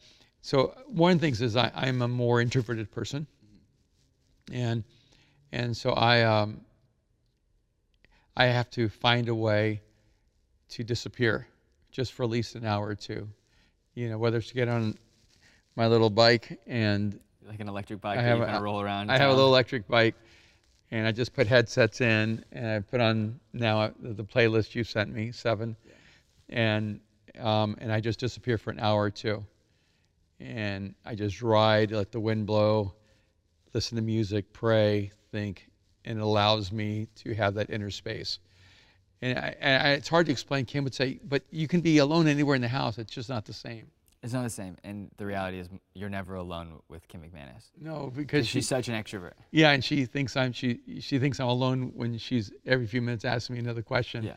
so 0.43 0.75
one 0.87 1.13
of 1.13 1.21
the 1.21 1.27
things 1.27 1.41
is 1.41 1.57
I, 1.57 1.71
I'm 1.75 2.03
a 2.03 2.09
more 2.09 2.41
introverted 2.41 2.91
person, 2.91 3.27
and 4.53 4.85
and 5.53 5.77
so 5.77 5.93
I 5.93 6.23
um, 6.23 6.61
I 8.37 8.47
have 8.47 8.69
to 8.71 8.89
find 8.89 9.29
a 9.29 9.35
way 9.35 9.81
to 10.71 10.85
disappear, 10.85 11.47
just 11.91 12.13
for 12.13 12.25
at 12.25 12.31
least 12.31 12.55
an 12.55 12.65
hour 12.65 12.89
or 12.89 12.95
two, 12.95 13.29
you 13.95 14.09
know, 14.09 14.19
whether 14.19 14.39
it's 14.39 14.49
to 14.49 14.55
get 14.55 14.69
on 14.69 14.97
my 15.77 15.87
little 15.87 16.11
bike 16.11 16.61
and 16.67 17.21
Like 17.47 17.61
an 17.61 17.69
electric 17.69 18.01
bike 18.01 18.19
I 18.19 18.23
have 18.23 18.39
you 18.39 18.45
a- 18.45 18.61
roll 18.61 18.81
around. 18.81 19.11
I 19.11 19.19
have 19.19 19.31
a 19.31 19.35
little 19.35 19.49
electric 19.49 19.87
bike, 19.87 20.15
and 20.91 21.07
I 21.07 21.13
just 21.13 21.35
put 21.35 21.47
headsets 21.47 22.01
in, 22.01 22.45
and 22.53 22.67
I 22.67 22.81
put 22.81 23.01
on 23.01 23.39
now 23.53 23.93
the, 24.01 24.13
the 24.15 24.25
playlist 24.25 24.75
you 24.75 24.83
sent 24.83 25.13
me, 25.13 25.31
seven, 25.31 25.77
and 26.49 27.01
um, 27.39 27.77
and 27.81 27.93
I 27.93 28.01
just 28.01 28.19
disappear 28.19 28.59
for 28.59 28.71
an 28.71 28.81
hour 28.81 29.03
or 29.03 29.11
two, 29.11 29.45
and 30.43 30.95
I 31.05 31.15
just 31.15 31.43
ride, 31.43 31.93
let 31.93 32.13
the 32.13 32.21
wind 32.21 32.47
blow, 32.47 32.95
listen 33.73 33.97
to 33.97 34.03
music, 34.03 34.53
pray, 34.53 35.13
think, 35.31 35.69
and 36.05 36.19
it 36.19 36.23
allows 36.23 36.73
me 36.73 37.09
to 37.17 37.35
have 37.35 37.55
that 37.55 37.71
inner 37.71 37.91
space. 37.91 38.39
And, 39.21 39.39
I, 39.39 39.57
and 39.61 39.83
I, 39.83 39.91
it's 39.93 40.09
hard 40.09 40.27
to 40.27 40.33
explain. 40.33 40.65
Kim 40.65 40.85
would 40.85 40.95
say, 40.95 41.21
but 41.25 41.45
you 41.51 41.69
can 41.69 41.81
be 41.81 41.99
alone 41.99 42.27
anywhere 42.27 42.57
in 42.57 42.63
the 42.63 42.69
house. 42.69 42.99
It's 42.99 43.13
just 43.13 43.29
not 43.29 43.45
the 43.45 43.53
same. 43.53 43.87
It's 44.23 44.33
not 44.33 44.45
the 44.45 44.51
same, 44.51 44.77
and 44.85 45.11
the 45.17 45.27
reality 45.27 45.59
is 45.59 45.69
you're 45.95 46.09
never 46.09 46.37
alone 46.37 46.81
with 46.89 47.09
Kim 47.09 47.23
McManus. 47.23 47.71
No, 47.81 48.13
because 48.15 48.47
she's 48.47 48.69
such 48.69 48.87
an 48.87 48.95
extrovert. 48.95 49.33
Yeah, 49.51 49.73
and 49.73 49.83
she 49.83 50.05
thinks 50.05 50.37
I'm 50.37 50.53
she 50.53 50.79
she 51.01 51.19
thinks 51.19 51.41
I'm 51.41 51.49
alone 51.49 51.91
when 51.97 52.17
she's 52.19 52.53
every 52.65 52.87
few 52.87 53.03
minutes 53.03 53.25
asking 53.25 53.55
me 53.55 53.61
another 53.61 53.83
question. 53.83 54.23
Yeah. 54.23 54.35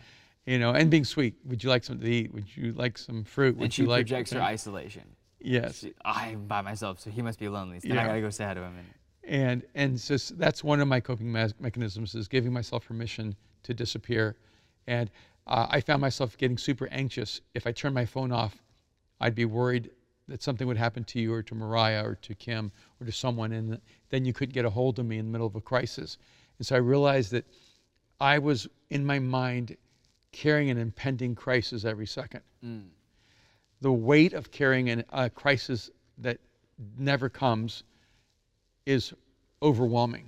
You 0.48 0.58
know, 0.58 0.72
and 0.72 0.90
being 0.90 1.06
sweet. 1.06 1.36
Would 1.46 1.64
you 1.64 1.70
like 1.70 1.84
something 1.84 2.04
to 2.04 2.12
eat? 2.12 2.34
Would 2.34 2.58
you 2.58 2.72
like 2.72 2.98
some 2.98 3.24
fruit? 3.24 3.58
Would 3.58 3.66
and 3.66 3.74
she 3.74 3.84
you 3.84 3.88
like 3.88 4.08
projects 4.08 4.32
her 4.32 4.42
isolation. 4.42 5.04
Yes. 5.40 5.80
She, 5.80 5.94
I'm 6.04 6.48
by 6.48 6.62
myself, 6.62 7.00
so 7.00 7.10
he 7.10 7.22
must 7.22 7.40
be 7.40 7.48
lonely. 7.50 7.80
So 7.80 7.88
then 7.88 7.98
Yeah. 7.98 8.04
I 8.04 8.08
gotta 8.08 8.22
go 8.22 8.30
say 8.30 8.46
hi 8.46 8.54
to 8.56 8.62
him. 8.62 8.76
And, 9.28 9.64
and 9.74 10.00
so 10.00 10.18
that's 10.36 10.64
one 10.64 10.80
of 10.82 10.88
my 10.88 11.00
coping 11.00 11.32
me- 11.32 11.48
mechanisms 11.60 12.14
is 12.16 12.28
giving 12.28 12.54
myself 12.54 12.86
permission 12.86 13.36
to 13.64 13.74
disappear 13.74 14.36
and 14.88 15.10
uh, 15.48 15.66
i 15.70 15.82
found 15.82 16.00
myself 16.00 16.38
getting 16.38 16.58
super 16.58 16.88
anxious 16.92 17.42
if 17.56 17.66
i 17.66 17.72
turned 17.72 17.96
my 17.96 18.06
phone 18.06 18.32
off 18.32 18.62
i'd 19.22 19.34
be 19.34 19.46
worried 19.46 19.90
that 20.28 20.44
something 20.44 20.68
would 20.68 20.78
happen 20.78 21.04
to 21.04 21.20
you 21.20 21.34
or 21.34 21.42
to 21.42 21.56
mariah 21.56 22.06
or 22.06 22.14
to 22.14 22.36
kim 22.36 22.72
or 23.02 23.06
to 23.08 23.12
someone 23.12 23.52
and 23.52 23.82
then 24.10 24.24
you 24.24 24.34
couldn't 24.34 24.54
get 24.54 24.66
a 24.66 24.70
hold 24.70 25.00
of 25.00 25.06
me 25.08 25.18
in 25.18 25.26
the 25.26 25.32
middle 25.32 25.48
of 25.48 25.56
a 25.56 25.62
crisis 25.62 26.20
and 26.60 26.68
so 26.68 26.76
i 26.76 26.80
realized 26.80 27.32
that 27.32 27.46
i 28.22 28.38
was 28.38 28.68
in 28.92 29.04
my 29.04 29.18
mind 29.18 29.76
carrying 30.32 30.70
an 30.70 30.78
impending 30.78 31.34
crisis 31.34 31.86
every 31.86 32.06
second 32.06 32.42
the 33.86 33.94
weight 33.94 34.34
of 34.34 34.50
carrying 34.50 34.90
an, 34.90 35.04
a 35.12 35.30
crisis 35.30 35.92
that 36.18 36.40
never 36.98 37.30
comes 37.30 37.84
is 38.88 39.14
overwhelming. 39.62 40.28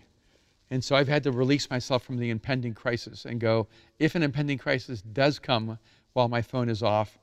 And 0.70 0.84
so 0.84 0.96
I've 0.96 1.08
had 1.08 1.24
to 1.24 1.32
release 1.32 1.68
myself 1.68 2.04
from 2.04 2.18
the 2.18 2.30
impending 2.30 2.76
crisis 2.76 3.26
and 3.26 3.40
go, 3.40 3.66
if 3.98 4.14
an 4.14 4.22
impending 4.22 4.60
crisis 4.60 5.02
does 5.02 5.40
come 5.40 5.80
while 6.14 6.28
my 6.28 6.44
phone 6.44 6.70
is 6.70 6.84
off, 6.84 7.18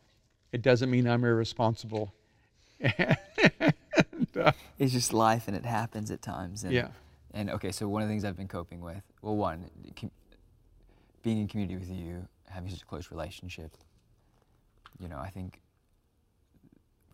it 0.51 0.61
doesn't 0.61 0.91
mean 0.91 1.07
I'm 1.07 1.23
irresponsible. 1.25 2.13
And, 3.97 4.37
uh, 4.37 4.51
it's 4.81 4.93
just 4.93 5.13
life, 5.13 5.47
and 5.47 5.57
it 5.57 5.65
happens 5.65 6.11
at 6.11 6.21
times. 6.21 6.65
And, 6.65 6.73
Yeah. 6.73 6.89
And 7.33 7.49
okay, 7.51 7.71
so 7.71 7.87
one 7.87 8.03
of 8.03 8.09
the 8.09 8.13
things 8.13 8.25
I've 8.25 8.37
been 8.37 8.49
coping 8.49 8.81
with, 8.81 9.03
well, 9.23 9.37
one, 9.37 9.71
com- 9.95 10.11
being 11.23 11.39
in 11.39 11.47
community 11.47 11.79
with 11.79 11.89
you, 11.89 12.27
having 12.49 12.71
such 12.71 12.83
a 12.83 12.85
close 12.85 13.13
relationship. 13.13 13.77
You 14.99 15.09
know, 15.09 15.19
I 15.19 15.31
think 15.31 15.61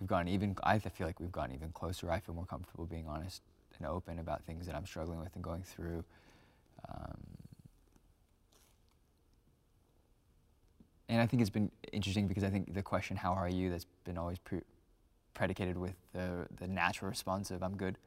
we've 0.00 0.08
gotten 0.08 0.28
even. 0.28 0.56
I 0.62 0.78
feel 0.78 1.06
like 1.06 1.20
we've 1.20 1.32
gotten 1.32 1.54
even 1.54 1.70
closer. 1.70 2.10
I 2.10 2.20
feel 2.20 2.34
more 2.34 2.46
comfortable 2.46 2.86
being 2.86 3.06
honest 3.06 3.42
and 3.78 3.86
open 3.86 4.18
about 4.18 4.42
things 4.44 4.66
that 4.66 4.74
I'm 4.74 4.86
struggling 4.86 5.20
with 5.20 5.34
and 5.34 5.44
going 5.44 5.62
through. 5.62 6.04
Um, 6.88 7.16
and 11.08 11.20
I 11.20 11.26
think 11.26 11.40
it's 11.40 11.50
been 11.50 11.70
interesting 11.92 12.26
because 12.26 12.44
I 12.44 12.50
think 12.50 12.74
the 12.74 12.82
question 12.82 13.16
"How 13.16 13.32
are 13.32 13.48
you?" 13.48 13.70
that's 13.70 13.86
been 14.04 14.18
always 14.18 14.38
pre- 14.38 14.62
predicated 15.34 15.76
with 15.76 15.94
the 16.12 16.46
the 16.58 16.66
natural 16.66 17.10
response 17.10 17.50
of 17.50 17.62
"I'm 17.62 17.76
good," 17.76 17.98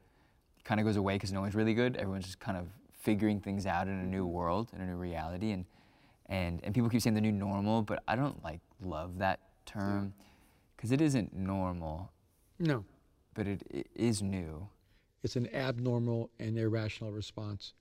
kind 0.64 0.80
of 0.80 0.86
goes 0.86 0.96
away 0.96 1.14
because 1.14 1.32
no 1.32 1.40
one's 1.40 1.54
really 1.54 1.74
good. 1.74 1.96
Everyone's 1.96 2.26
just 2.26 2.40
kind 2.40 2.58
of 2.58 2.66
figuring 2.92 3.40
things 3.40 3.66
out 3.66 3.86
in 3.86 3.94
a 3.94 4.06
new 4.06 4.26
world, 4.26 4.70
in 4.74 4.80
a 4.80 4.86
new 4.86 4.96
reality, 4.96 5.52
and 5.52 5.64
and 6.26 6.60
and 6.64 6.74
people 6.74 6.90
keep 6.90 7.02
saying 7.02 7.14
the 7.14 7.20
new 7.20 7.32
normal, 7.32 7.82
but 7.82 8.02
I 8.08 8.16
don't 8.16 8.42
like 8.42 8.60
love 8.82 9.18
that 9.18 9.40
term 9.66 10.14
because 10.84 10.92
it 10.92 11.00
isn't 11.00 11.34
normal, 11.34 12.12
no, 12.58 12.84
but 13.32 13.46
it, 13.46 13.62
it 13.70 13.86
is 13.94 14.20
new. 14.20 14.68
it's 15.22 15.34
an 15.34 15.48
abnormal 15.54 16.28
and 16.38 16.58
irrational 16.58 17.10
response. 17.10 17.72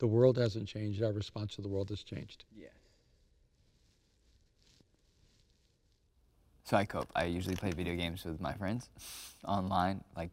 The 0.00 0.06
world 0.06 0.36
hasn't 0.36 0.68
changed, 0.68 1.02
our 1.02 1.14
response 1.14 1.54
to 1.54 1.62
the 1.62 1.68
world 1.70 1.88
has 1.88 2.02
changed. 2.02 2.44
Yes. 2.54 2.68
So 6.64 6.76
I 6.76 6.84
cope. 6.84 7.08
I 7.16 7.24
usually 7.24 7.56
play 7.56 7.70
video 7.70 7.96
games 7.96 8.22
with 8.22 8.38
my 8.38 8.52
friends 8.52 8.90
online, 9.48 10.04
like 10.14 10.28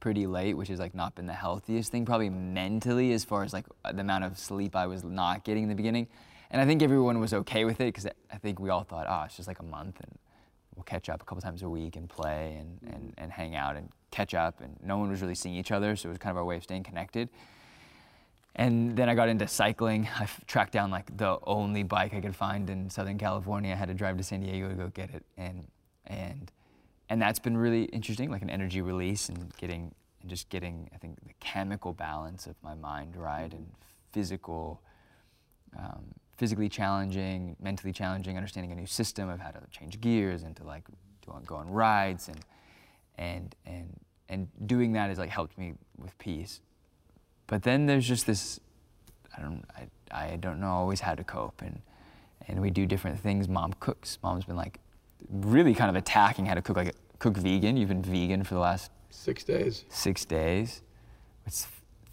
pretty 0.00 0.26
late, 0.26 0.54
which 0.54 0.68
has 0.68 0.78
like 0.78 0.94
not 0.94 1.14
been 1.14 1.24
the 1.24 1.32
healthiest 1.32 1.90
thing, 1.90 2.04
probably 2.04 2.28
mentally, 2.28 3.12
as 3.12 3.24
far 3.24 3.42
as 3.42 3.54
like 3.54 3.64
the 3.90 4.02
amount 4.02 4.24
of 4.24 4.38
sleep 4.38 4.76
I 4.76 4.86
was 4.86 5.02
not 5.02 5.44
getting 5.44 5.62
in 5.62 5.70
the 5.70 5.74
beginning. 5.74 6.08
And 6.50 6.60
I 6.60 6.66
think 6.66 6.82
everyone 6.82 7.20
was 7.20 7.32
okay 7.32 7.64
with 7.64 7.80
it 7.80 7.86
because 7.86 8.06
I 8.30 8.36
think 8.36 8.60
we 8.60 8.68
all 8.68 8.84
thought, 8.84 9.06
oh, 9.08 9.24
it's 9.24 9.36
just 9.36 9.48
like 9.48 9.60
a 9.60 9.64
month 9.64 9.98
and 10.00 10.18
we'll 10.78 10.84
catch 10.84 11.08
up 11.08 11.20
a 11.20 11.24
couple 11.24 11.42
times 11.42 11.62
a 11.62 11.68
week 11.68 11.96
and 11.96 12.08
play 12.08 12.56
and, 12.60 12.78
and, 12.94 13.12
and 13.18 13.32
hang 13.32 13.56
out 13.56 13.76
and 13.76 13.90
catch 14.12 14.32
up. 14.32 14.60
And 14.60 14.76
no 14.80 14.96
one 14.96 15.10
was 15.10 15.20
really 15.20 15.34
seeing 15.34 15.56
each 15.56 15.72
other, 15.72 15.96
so 15.96 16.08
it 16.08 16.10
was 16.10 16.18
kind 16.18 16.30
of 16.30 16.36
our 16.36 16.44
way 16.44 16.56
of 16.56 16.62
staying 16.62 16.84
connected. 16.84 17.28
And 18.54 18.96
then 18.96 19.08
I 19.08 19.16
got 19.16 19.28
into 19.28 19.48
cycling. 19.48 20.08
I 20.18 20.22
f- 20.22 20.40
tracked 20.46 20.72
down 20.72 20.92
like 20.92 21.16
the 21.16 21.38
only 21.44 21.82
bike 21.82 22.14
I 22.14 22.20
could 22.20 22.36
find 22.36 22.70
in 22.70 22.90
Southern 22.90 23.18
California. 23.18 23.72
I 23.72 23.74
had 23.74 23.88
to 23.88 23.94
drive 23.94 24.16
to 24.18 24.22
San 24.22 24.40
Diego 24.40 24.68
to 24.68 24.74
go 24.74 24.88
get 24.88 25.10
it, 25.10 25.24
and 25.36 25.66
and 26.06 26.50
and 27.08 27.20
that's 27.20 27.38
been 27.40 27.56
really 27.56 27.84
interesting, 27.84 28.30
like 28.30 28.42
an 28.42 28.50
energy 28.50 28.80
release 28.80 29.28
and 29.28 29.52
getting 29.56 29.94
and 30.20 30.30
just 30.30 30.48
getting 30.48 30.88
I 30.94 30.98
think 30.98 31.18
the 31.26 31.34
chemical 31.40 31.92
balance 31.92 32.46
of 32.46 32.54
my 32.62 32.74
mind 32.74 33.16
right 33.16 33.52
and 33.52 33.66
physical, 34.12 34.80
um, 35.76 36.14
physically 36.38 36.68
challenging, 36.68 37.56
mentally 37.60 37.92
challenging, 37.92 38.36
understanding 38.36 38.72
a 38.72 38.74
new 38.74 38.86
system 38.86 39.28
of 39.28 39.40
how 39.40 39.50
to 39.50 39.60
change 39.70 40.00
gears 40.00 40.44
and 40.44 40.56
to 40.56 40.64
like 40.64 40.84
do 41.22 41.32
go 41.44 41.56
on 41.56 41.68
rides 41.70 42.28
and 42.28 42.40
and 43.18 43.54
and 43.66 44.00
and 44.28 44.48
doing 44.66 44.92
that 44.92 45.08
has 45.08 45.18
like 45.18 45.30
helped 45.30 45.58
me 45.58 45.74
with 45.98 46.16
peace. 46.18 46.60
But 47.46 47.62
then 47.62 47.86
there's 47.86 48.06
just 48.06 48.26
this, 48.26 48.60
I 49.36 49.40
don't, 49.40 49.64
I, 49.74 50.32
I 50.32 50.36
don't 50.36 50.60
know 50.60 50.68
always 50.68 51.00
how 51.00 51.14
to 51.14 51.24
cope, 51.24 51.62
and 51.62 51.80
and 52.46 52.60
we 52.60 52.70
do 52.70 52.86
different 52.86 53.18
things. 53.18 53.48
Mom 53.48 53.74
cooks. 53.80 54.18
Mom's 54.22 54.44
been 54.44 54.56
like, 54.56 54.78
really 55.30 55.74
kind 55.74 55.90
of 55.90 55.96
attacking 55.96 56.46
how 56.46 56.54
to 56.54 56.62
cook, 56.62 56.76
like 56.76 56.94
cook 57.18 57.36
vegan. 57.36 57.76
You've 57.76 57.88
been 57.88 58.02
vegan 58.02 58.44
for 58.44 58.54
the 58.54 58.60
last 58.60 58.90
Six 59.10 59.42
days. 59.44 59.84
six 59.88 60.24
days, 60.26 60.82
which 61.44 61.64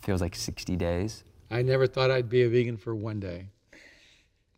feels 0.02 0.22
like 0.22 0.34
60 0.34 0.76
days. 0.78 1.24
I 1.52 1.62
never 1.62 1.88
thought 1.88 2.10
I'd 2.10 2.30
be 2.30 2.44
a 2.44 2.50
vegan 2.50 2.78
for 2.78 2.96
one 2.96 3.20
day, 3.20 3.48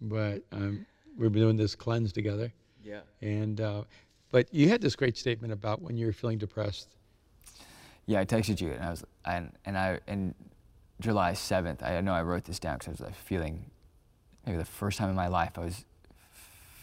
but 0.01 0.41
um, 0.51 0.85
we've 1.17 1.31
been 1.31 1.41
doing 1.41 1.57
this 1.57 1.75
cleanse 1.75 2.11
together. 2.11 2.51
Yeah. 2.83 3.01
And 3.21 3.61
uh, 3.61 3.83
but 4.31 4.53
you 4.53 4.69
had 4.69 4.81
this 4.81 4.95
great 4.95 5.17
statement 5.17 5.53
about 5.53 5.81
when 5.81 5.97
you 5.97 6.05
were 6.05 6.13
feeling 6.13 6.37
depressed. 6.37 6.95
Yeah, 8.05 8.21
I 8.21 8.25
texted 8.25 8.61
you, 8.61 8.71
and 8.71 8.83
I 8.83 8.89
was, 8.89 9.03
and 9.25 9.51
and 9.65 9.77
I 9.77 9.99
and 10.07 10.33
July 10.99 11.33
7th. 11.33 11.83
I 11.83 12.01
know 12.01 12.13
I 12.13 12.23
wrote 12.23 12.45
this 12.45 12.59
down 12.59 12.77
because 12.77 12.87
I 12.87 12.91
was 12.91 13.01
like, 13.01 13.15
feeling, 13.15 13.65
maybe 14.45 14.57
the 14.57 14.65
first 14.65 14.97
time 14.97 15.09
in 15.09 15.15
my 15.15 15.27
life 15.27 15.51
I 15.57 15.61
was 15.61 15.85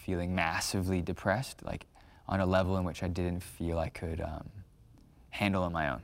feeling 0.05 0.35
massively 0.35 1.01
depressed, 1.01 1.65
like 1.65 1.87
on 2.29 2.41
a 2.41 2.47
level 2.47 2.77
in 2.77 2.85
which 2.85 3.03
I 3.03 3.09
didn't 3.09 3.43
feel 3.43 3.79
I 3.79 3.89
could 3.89 4.21
um, 4.21 4.49
handle 5.31 5.63
on 5.63 5.73
my 5.73 5.91
own. 5.91 6.03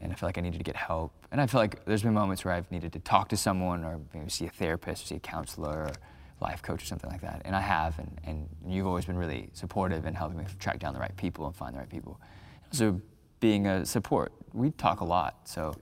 And 0.00 0.10
I 0.10 0.16
felt 0.16 0.28
like 0.30 0.38
I 0.38 0.40
needed 0.40 0.58
to 0.58 0.64
get 0.64 0.74
help. 0.74 1.12
And 1.30 1.40
I 1.40 1.46
feel 1.46 1.60
like 1.60 1.84
there's 1.84 2.02
been 2.02 2.12
moments 2.12 2.44
where 2.44 2.52
I've 2.52 2.68
needed 2.72 2.92
to 2.94 2.98
talk 2.98 3.28
to 3.28 3.36
someone 3.36 3.84
or 3.84 4.00
maybe 4.12 4.28
see 4.28 4.46
a 4.46 4.50
therapist 4.50 5.04
or 5.04 5.06
see 5.06 5.14
a 5.14 5.20
counselor 5.20 5.84
or 5.84 5.92
life 6.40 6.62
coach 6.62 6.82
or 6.82 6.86
something 6.86 7.10
like 7.10 7.22
that. 7.22 7.42
And 7.44 7.56
I 7.56 7.60
have, 7.60 7.98
and, 7.98 8.20
and 8.24 8.48
you've 8.66 8.86
always 8.86 9.04
been 9.04 9.16
really 9.16 9.48
supportive 9.52 10.04
in 10.06 10.14
helping 10.14 10.38
me 10.38 10.44
track 10.58 10.78
down 10.78 10.92
the 10.92 11.00
right 11.00 11.16
people 11.16 11.46
and 11.46 11.54
find 11.54 11.74
the 11.74 11.78
right 11.78 11.88
people. 11.88 12.20
So 12.72 13.00
being 13.40 13.66
a 13.66 13.86
support, 13.86 14.32
we 14.52 14.70
talk 14.72 15.00
a 15.00 15.04
lot. 15.04 15.48
So 15.48 15.74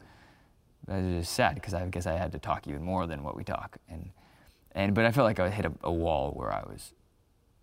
it's 0.88 1.26
just 1.26 1.32
sad 1.32 1.54
because 1.56 1.74
I 1.74 1.86
guess 1.86 2.06
I 2.06 2.12
had 2.12 2.32
to 2.32 2.38
talk 2.38 2.68
even 2.68 2.82
more 2.82 3.06
than 3.06 3.22
what 3.22 3.36
we 3.36 3.44
talk. 3.44 3.78
And, 3.88 4.10
and 4.72 4.94
but 4.94 5.04
I 5.04 5.10
felt 5.10 5.24
like 5.24 5.40
I 5.40 5.50
hit 5.50 5.64
a, 5.64 5.72
a 5.82 5.92
wall 5.92 6.32
where 6.32 6.52
I 6.52 6.62
was 6.66 6.92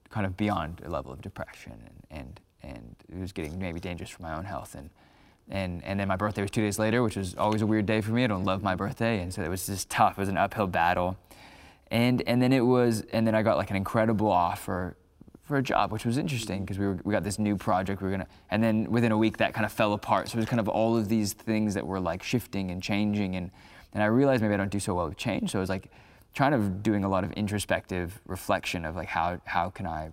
kind 0.10 0.26
of 0.26 0.36
beyond 0.36 0.82
a 0.86 0.89
level 0.89 1.12
of 1.12 1.22
depression 1.22 1.74
and, 1.86 2.20
and, 2.20 2.39
and 2.64 2.96
it 3.10 3.20
was 3.20 3.32
getting 3.32 3.58
maybe 3.58 3.80
dangerous 3.80 4.10
for 4.10 4.22
my 4.22 4.36
own 4.36 4.44
health. 4.44 4.76
And, 4.76 4.89
and, 5.50 5.84
and 5.84 6.00
then 6.00 6.08
my 6.08 6.16
birthday 6.16 6.42
was 6.42 6.52
two 6.52 6.62
days 6.62 6.78
later, 6.78 7.04
which 7.04 7.16
was 7.16 7.36
always 7.36 7.62
a 7.62 7.66
weird 7.66 7.86
day 7.86 8.02
for 8.02 8.12
me. 8.12 8.24
I 8.24 8.28
don't 8.28 8.44
love 8.44 8.62
my 8.62 8.76
birthday. 8.76 9.22
And 9.22 9.34
so 9.34 9.42
it 9.42 9.50
was 9.50 9.66
just 9.66 9.89
tough. 9.89 10.14
It 10.14 10.18
was 10.18 10.30
an 10.30 10.38
uphill 10.38 10.68
battle. 10.68 11.18
And, 11.92 12.24
and 12.26 12.42
then 12.42 12.54
it 12.54 12.62
was, 12.62 13.02
and 13.12 13.28
then 13.28 13.36
I 13.36 13.44
got 13.44 13.58
like 13.58 13.70
an 13.70 13.76
incredible 13.76 14.32
offer 14.32 14.96
for 15.44 15.58
a 15.58 15.62
job, 15.62 15.92
which 15.92 16.06
was 16.06 16.18
interesting 16.18 16.62
because 16.62 16.80
we, 16.80 16.88
were, 16.88 17.00
we 17.04 17.12
got 17.12 17.26
this 17.26 17.38
new 17.38 17.58
project 17.58 18.02
we 18.02 18.08
were 18.08 18.12
gonna, 18.12 18.28
and 18.50 18.64
then 18.64 18.89
within 18.89 19.12
a 19.12 19.18
week 19.18 19.38
that 19.38 19.54
kind 19.54 19.66
of 19.66 19.74
fell 19.74 19.92
apart. 19.92 20.30
So 20.30 20.38
it 20.38 20.39
was 20.39 20.46
kind 20.46 20.62
of 20.62 20.70
all 20.70 20.96
of 20.96 21.10
these 21.10 21.34
things 21.34 21.74
that 21.74 21.86
were 21.86 22.00
like 22.00 22.24
shifting 22.24 22.72
and 22.72 22.82
changing. 22.82 23.36
And, 23.36 23.52
and 23.94 24.02
I 24.02 24.06
realized 24.06 24.42
maybe 24.42 24.54
I 24.54 24.58
don't 24.58 24.72
do 24.72 24.80
so 24.80 24.96
well 24.96 25.10
with 25.10 25.18
change. 25.18 25.52
So 25.52 25.60
I 25.60 25.62
was 25.62 25.70
like 25.70 25.92
trying 26.34 26.54
to 26.54 26.70
doing 26.70 27.04
a 27.04 27.10
lot 27.10 27.26
of 27.26 27.34
introspective 27.34 28.22
reflection 28.26 28.86
of 28.86 28.96
like 28.96 29.10
how, 29.10 29.42
how 29.44 29.70
can 29.70 29.86
I 29.86 30.12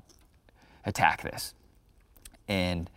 attack 0.85 1.23
this? 1.23 1.55
And, 2.49 2.91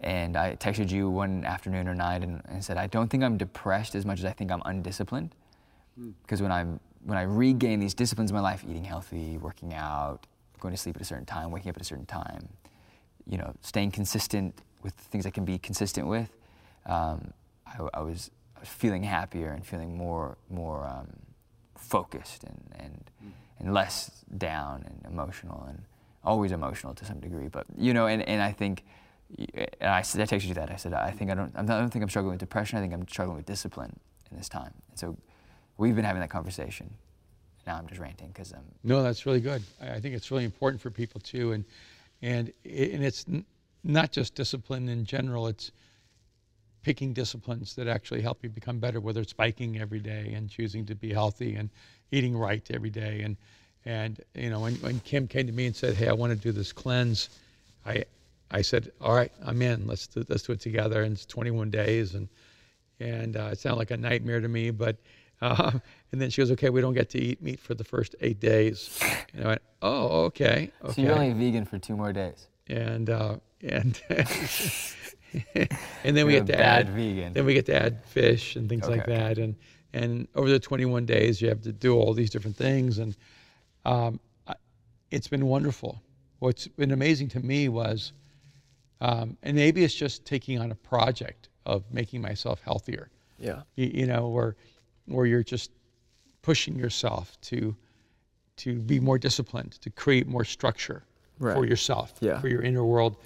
and 0.00 0.36
I 0.36 0.56
texted 0.56 0.90
you 0.90 1.08
one 1.08 1.44
afternoon 1.44 1.86
or 1.86 1.94
night 1.94 2.24
and, 2.24 2.42
and 2.48 2.64
said, 2.64 2.76
I 2.76 2.88
don't 2.88 3.06
think 3.08 3.22
I'm 3.22 3.36
depressed 3.36 3.94
as 3.94 4.04
much 4.04 4.18
as 4.18 4.24
I 4.24 4.32
think 4.32 4.50
I'm 4.50 4.62
undisciplined. 4.64 5.36
Hmm. 5.96 6.10
Because 6.22 6.42
when 6.42 6.50
I'm 6.50 6.80
when 7.06 7.16
I 7.16 7.22
regain 7.22 7.78
these 7.78 7.94
disciplines 7.94 8.32
in 8.32 8.34
my 8.34 8.40
life, 8.40 8.64
eating 8.68 8.82
healthy, 8.82 9.38
working 9.38 9.72
out, 9.72 10.26
going 10.58 10.74
to 10.74 10.78
sleep 10.78 10.96
at 10.96 11.02
a 11.02 11.04
certain 11.04 11.24
time, 11.24 11.52
waking 11.52 11.70
up 11.70 11.76
at 11.76 11.82
a 11.82 11.84
certain 11.84 12.04
time, 12.04 12.48
you 13.28 13.38
know, 13.38 13.54
staying 13.60 13.92
consistent 13.92 14.60
with 14.82 14.92
things 14.94 15.24
I 15.24 15.30
can 15.30 15.44
be 15.44 15.56
consistent 15.56 16.08
with, 16.08 16.36
um, 16.84 17.32
I, 17.64 17.76
I, 17.94 18.00
was, 18.00 18.32
I 18.56 18.60
was 18.60 18.68
feeling 18.68 19.04
happier 19.04 19.50
and 19.50 19.64
feeling 19.64 19.96
more 19.96 20.36
more 20.50 20.84
um, 20.84 21.06
focused 21.76 22.42
and 22.42 22.60
and, 22.76 23.10
mm. 23.24 23.30
and 23.60 23.72
less 23.72 24.24
down 24.36 24.84
and 24.86 25.12
emotional 25.12 25.64
and 25.68 25.84
always 26.24 26.50
emotional 26.50 26.92
to 26.94 27.04
some 27.04 27.20
degree. 27.20 27.46
But 27.46 27.66
you 27.78 27.94
know, 27.94 28.08
and, 28.08 28.20
and 28.22 28.42
I 28.42 28.50
think 28.50 28.82
and 29.54 29.90
I 29.90 30.02
said 30.02 30.20
I 30.20 30.24
texted 30.24 30.48
you 30.48 30.54
that 30.54 30.72
I 30.72 30.76
said 30.76 30.92
I 30.92 31.12
think 31.12 31.30
I 31.30 31.34
don't 31.34 31.52
I 31.56 31.62
don't 31.62 31.90
think 31.90 32.02
I'm 32.02 32.08
struggling 32.08 32.32
with 32.32 32.40
depression. 32.40 32.78
I 32.78 32.80
think 32.80 32.92
I'm 32.92 33.06
struggling 33.06 33.36
with 33.36 33.46
discipline 33.46 33.96
in 34.32 34.36
this 34.36 34.48
time. 34.48 34.72
And 34.90 34.98
so 34.98 35.16
we've 35.76 35.94
been 35.94 36.04
having 36.04 36.20
that 36.20 36.30
conversation. 36.30 36.92
Now 37.66 37.76
I'm 37.76 37.86
just 37.86 38.00
ranting 38.00 38.28
because 38.28 38.52
I'm. 38.52 38.64
No, 38.84 39.02
that's 39.02 39.26
really 39.26 39.40
good. 39.40 39.62
I 39.80 40.00
think 40.00 40.14
it's 40.14 40.30
really 40.30 40.44
important 40.44 40.80
for 40.80 40.90
people 40.90 41.20
too, 41.20 41.52
and 41.52 41.64
and 42.22 42.52
and 42.64 43.04
it's 43.04 43.26
not 43.82 44.12
just 44.12 44.34
discipline 44.34 44.88
in 44.88 45.04
general. 45.04 45.48
It's 45.48 45.72
picking 46.82 47.12
disciplines 47.12 47.74
that 47.74 47.88
actually 47.88 48.22
help 48.22 48.44
you 48.44 48.48
become 48.48 48.78
better. 48.78 49.00
Whether 49.00 49.20
it's 49.20 49.32
biking 49.32 49.80
every 49.80 49.98
day 49.98 50.32
and 50.34 50.48
choosing 50.48 50.86
to 50.86 50.94
be 50.94 51.12
healthy 51.12 51.56
and 51.56 51.68
eating 52.12 52.36
right 52.36 52.64
every 52.70 52.90
day, 52.90 53.22
and 53.22 53.36
and 53.84 54.20
you 54.34 54.50
know 54.50 54.60
when 54.60 54.74
when 54.76 55.00
Kim 55.00 55.26
came 55.26 55.46
to 55.48 55.52
me 55.52 55.66
and 55.66 55.74
said, 55.74 55.94
"Hey, 55.94 56.08
I 56.08 56.12
want 56.12 56.32
to 56.32 56.38
do 56.38 56.52
this 56.52 56.72
cleanse," 56.72 57.30
I 57.84 58.04
I 58.52 58.62
said, 58.62 58.92
"All 59.00 59.14
right, 59.14 59.32
I'm 59.44 59.60
in. 59.60 59.88
Let's 59.88 60.06
do, 60.06 60.24
let's 60.28 60.44
do 60.44 60.52
it 60.52 60.60
together." 60.60 61.02
And 61.02 61.14
it's 61.14 61.26
21 61.26 61.70
days, 61.70 62.14
and 62.14 62.28
and 63.00 63.36
uh, 63.36 63.50
it 63.52 63.58
sounded 63.58 63.78
like 63.78 63.90
a 63.90 63.96
nightmare 63.96 64.40
to 64.40 64.48
me. 64.48 64.70
But 64.70 64.96
uh, 65.40 65.72
and 66.12 66.20
then 66.20 66.30
she 66.30 66.40
goes, 66.40 66.50
"Okay, 66.52 66.70
we 66.70 66.80
don't 66.80 66.94
get 66.94 67.10
to 67.10 67.18
eat 67.18 67.42
meat 67.42 67.60
for 67.60 67.74
the 67.74 67.84
first 67.84 68.14
eight 68.20 68.40
days." 68.40 68.98
And 69.34 69.44
I 69.44 69.48
went, 69.48 69.62
"Oh, 69.82 70.24
okay, 70.26 70.70
okay." 70.82 70.92
So 70.92 71.02
you're 71.02 71.12
only 71.12 71.32
vegan 71.32 71.64
for 71.64 71.78
two 71.78 71.96
more 71.96 72.12
days. 72.12 72.48
And 72.68 73.10
uh, 73.10 73.36
and 73.62 74.00
and 76.04 76.16
then 76.16 76.26
we 76.26 76.32
get 76.32 76.46
to 76.46 76.58
add 76.58 76.88
vegan. 76.90 77.32
Then 77.32 77.44
we 77.44 77.54
get 77.54 77.66
to 77.66 77.74
add 77.74 78.04
fish 78.06 78.56
and 78.56 78.68
things 78.68 78.84
okay, 78.84 78.96
like 78.96 79.06
that. 79.06 79.38
And 79.38 79.56
and 79.92 80.28
over 80.34 80.48
the 80.48 80.58
21 80.58 81.06
days, 81.06 81.40
you 81.40 81.48
have 81.48 81.62
to 81.62 81.72
do 81.72 81.94
all 81.94 82.12
these 82.12 82.30
different 82.30 82.56
things, 82.56 82.98
and 82.98 83.16
um, 83.84 84.20
it's 85.10 85.28
been 85.28 85.46
wonderful. 85.46 86.02
What's 86.38 86.68
been 86.68 86.90
amazing 86.90 87.28
to 87.28 87.40
me 87.40 87.68
was, 87.68 88.12
um, 89.00 89.36
and 89.42 89.56
maybe 89.56 89.84
it's 89.84 89.94
just 89.94 90.24
taking 90.24 90.60
on 90.60 90.70
a 90.70 90.74
project 90.74 91.48
of 91.64 91.84
making 91.90 92.20
myself 92.20 92.60
healthier. 92.62 93.10
Yeah. 93.38 93.62
You, 93.76 93.90
you 93.92 94.06
know, 94.06 94.28
where 94.28 94.56
where 95.06 95.26
you're 95.26 95.42
just 95.42 95.70
pushing 96.42 96.76
yourself 96.76 97.40
to 97.42 97.74
to 98.56 98.78
be 98.78 98.98
more 98.98 99.18
disciplined, 99.18 99.72
to 99.72 99.90
create 99.90 100.26
more 100.26 100.44
structure 100.44 101.02
right. 101.38 101.54
for 101.54 101.66
yourself, 101.66 102.14
yeah. 102.20 102.40
for 102.40 102.48
your 102.48 102.62
inner 102.62 102.84
world. 102.84 103.16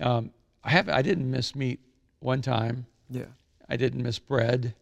Um, 0.00 0.32
I 0.64 0.70
have 0.70 0.88
I 0.88 1.02
didn't 1.02 1.30
miss 1.30 1.54
meat 1.54 1.80
one 2.20 2.42
time. 2.42 2.86
Yeah. 3.08 3.26
I 3.68 3.76
didn't 3.76 4.02
miss 4.02 4.18
bread. 4.18 4.74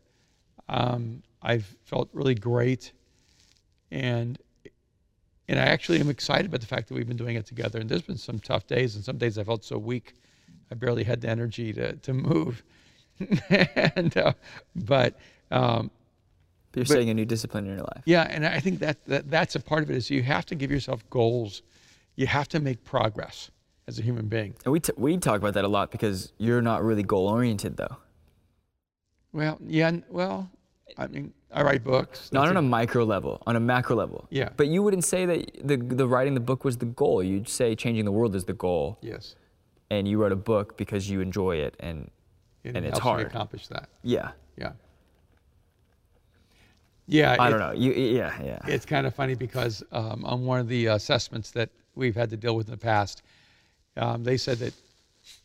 Um, 0.68 1.22
I've 1.42 1.76
felt 1.84 2.08
really 2.12 2.34
great, 2.34 2.92
and 3.90 4.38
and 5.48 5.58
I 5.58 5.64
actually 5.64 6.00
am 6.00 6.08
excited 6.08 6.46
about 6.46 6.60
the 6.60 6.66
fact 6.66 6.88
that 6.88 6.94
we've 6.94 7.06
been 7.06 7.16
doing 7.16 7.36
it 7.36 7.44
together. 7.44 7.78
And 7.78 7.88
there's 7.88 8.02
been 8.02 8.16
some 8.16 8.38
tough 8.38 8.66
days, 8.66 8.94
and 8.94 9.04
some 9.04 9.18
days 9.18 9.36
I 9.36 9.44
felt 9.44 9.64
so 9.64 9.76
weak, 9.76 10.14
I 10.70 10.74
barely 10.74 11.04
had 11.04 11.20
the 11.20 11.28
energy 11.28 11.72
to 11.74 11.94
to 11.96 12.12
move. 12.14 12.62
and 13.50 14.16
uh, 14.16 14.32
but 14.74 15.18
um, 15.50 15.90
but 16.74 16.78
you're 16.78 16.84
but, 16.86 16.92
setting 16.92 17.10
a 17.10 17.14
new 17.14 17.24
discipline 17.24 17.66
in 17.66 17.76
your 17.76 17.84
life. 17.84 18.02
Yeah, 18.04 18.22
and 18.28 18.44
I 18.44 18.58
think 18.58 18.80
that, 18.80 19.04
that 19.06 19.30
that's 19.30 19.54
a 19.54 19.60
part 19.60 19.84
of 19.84 19.90
it 19.90 19.96
is 19.96 20.10
you 20.10 20.24
have 20.24 20.44
to 20.46 20.56
give 20.56 20.70
yourself 20.70 21.08
goals. 21.08 21.62
You 22.16 22.26
have 22.26 22.48
to 22.48 22.60
make 22.60 22.82
progress 22.82 23.50
as 23.86 24.00
a 24.00 24.02
human 24.02 24.26
being. 24.26 24.54
And 24.64 24.72
we 24.72 24.80
t- 24.80 24.92
we 24.96 25.16
talk 25.18 25.38
about 25.38 25.54
that 25.54 25.64
a 25.64 25.68
lot 25.68 25.92
because 25.92 26.32
you're 26.38 26.62
not 26.62 26.82
really 26.82 27.04
goal 27.04 27.28
oriented 27.28 27.76
though. 27.76 27.96
Well, 29.32 29.58
yeah, 29.64 29.92
well, 30.08 30.50
I 30.98 31.06
mean, 31.06 31.32
I 31.52 31.62
write 31.62 31.84
books. 31.84 32.32
Not 32.32 32.48
on 32.48 32.56
a, 32.56 32.58
a 32.58 32.62
micro 32.62 33.04
level, 33.04 33.40
on 33.46 33.54
a 33.54 33.60
macro 33.60 33.94
level. 33.94 34.26
Yeah. 34.30 34.48
But 34.56 34.66
you 34.66 34.82
wouldn't 34.82 35.04
say 35.04 35.26
that 35.26 35.66
the 35.68 35.76
the 35.76 36.08
writing 36.08 36.34
the 36.34 36.40
book 36.40 36.64
was 36.64 36.78
the 36.78 36.86
goal. 36.86 37.22
You'd 37.22 37.48
say 37.48 37.76
changing 37.76 38.04
the 38.04 38.12
world 38.12 38.34
is 38.34 38.44
the 38.44 38.52
goal. 38.52 38.98
Yes. 39.00 39.36
And 39.90 40.08
you 40.08 40.18
wrote 40.18 40.32
a 40.32 40.36
book 40.36 40.76
because 40.76 41.08
you 41.08 41.20
enjoy 41.20 41.56
it 41.56 41.76
and 41.78 42.10
and, 42.64 42.76
and 42.76 42.86
it 42.86 42.90
it's 42.90 42.98
hard. 42.98 43.20
to 43.20 43.26
accomplish 43.26 43.68
that. 43.68 43.88
Yeah. 44.02 44.32
Yeah. 44.56 44.72
Yeah. 47.06 47.36
I 47.38 47.48
it, 47.48 47.50
don't 47.50 47.60
know. 47.60 47.72
You, 47.72 47.92
yeah, 47.92 48.42
yeah. 48.42 48.58
It's 48.66 48.86
kind 48.86 49.06
of 49.06 49.14
funny 49.14 49.34
because 49.34 49.82
um, 49.92 50.24
on 50.24 50.44
one 50.44 50.60
of 50.60 50.68
the 50.68 50.86
assessments 50.86 51.50
that 51.52 51.70
we've 51.94 52.14
had 52.14 52.30
to 52.30 52.36
deal 52.36 52.56
with 52.56 52.66
in 52.66 52.72
the 52.72 52.78
past, 52.78 53.22
um, 53.96 54.24
they 54.24 54.36
said 54.36 54.58
that. 54.58 54.72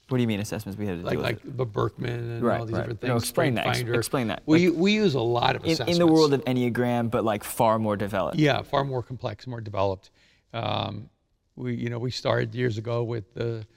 What 0.09 0.17
do 0.17 0.23
you 0.23 0.27
mean 0.27 0.39
assessments 0.39 0.77
we 0.77 0.87
had 0.87 1.01
to 1.01 1.05
like, 1.05 1.13
deal 1.13 1.21
like 1.21 1.43
with? 1.43 1.55
the 1.55 1.65
Birkman 1.67 2.09
and 2.09 2.41
right, 2.41 2.59
all 2.59 2.65
these 2.65 2.73
right. 2.73 2.79
different 2.79 3.01
things. 3.01 3.09
No, 3.09 3.17
explain 3.17 3.53
that. 3.53 3.65
Finder. 3.65 3.93
Explain 3.93 4.27
that. 4.29 4.41
We, 4.47 4.69
like, 4.69 4.79
we 4.79 4.93
use 4.93 5.13
a 5.13 5.21
lot 5.21 5.55
of 5.55 5.63
assessments. 5.63 5.97
In, 5.97 6.01
in, 6.01 6.07
the 6.07 6.11
world 6.11 6.33
of 6.33 6.43
Enneagram, 6.45 7.11
but 7.11 7.23
like 7.23 7.43
far 7.43 7.77
more 7.77 7.95
developed. 7.95 8.39
Yeah, 8.39 8.63
far 8.63 8.83
more 8.83 9.03
complex, 9.03 9.45
more 9.45 9.61
developed. 9.61 10.09
Um, 10.51 11.11
we, 11.55 11.75
you 11.75 11.89
know, 11.91 11.99
we 11.99 12.09
started 12.09 12.55
years 12.55 12.79
ago 12.79 13.03
with 13.03 13.31
the 13.35 13.67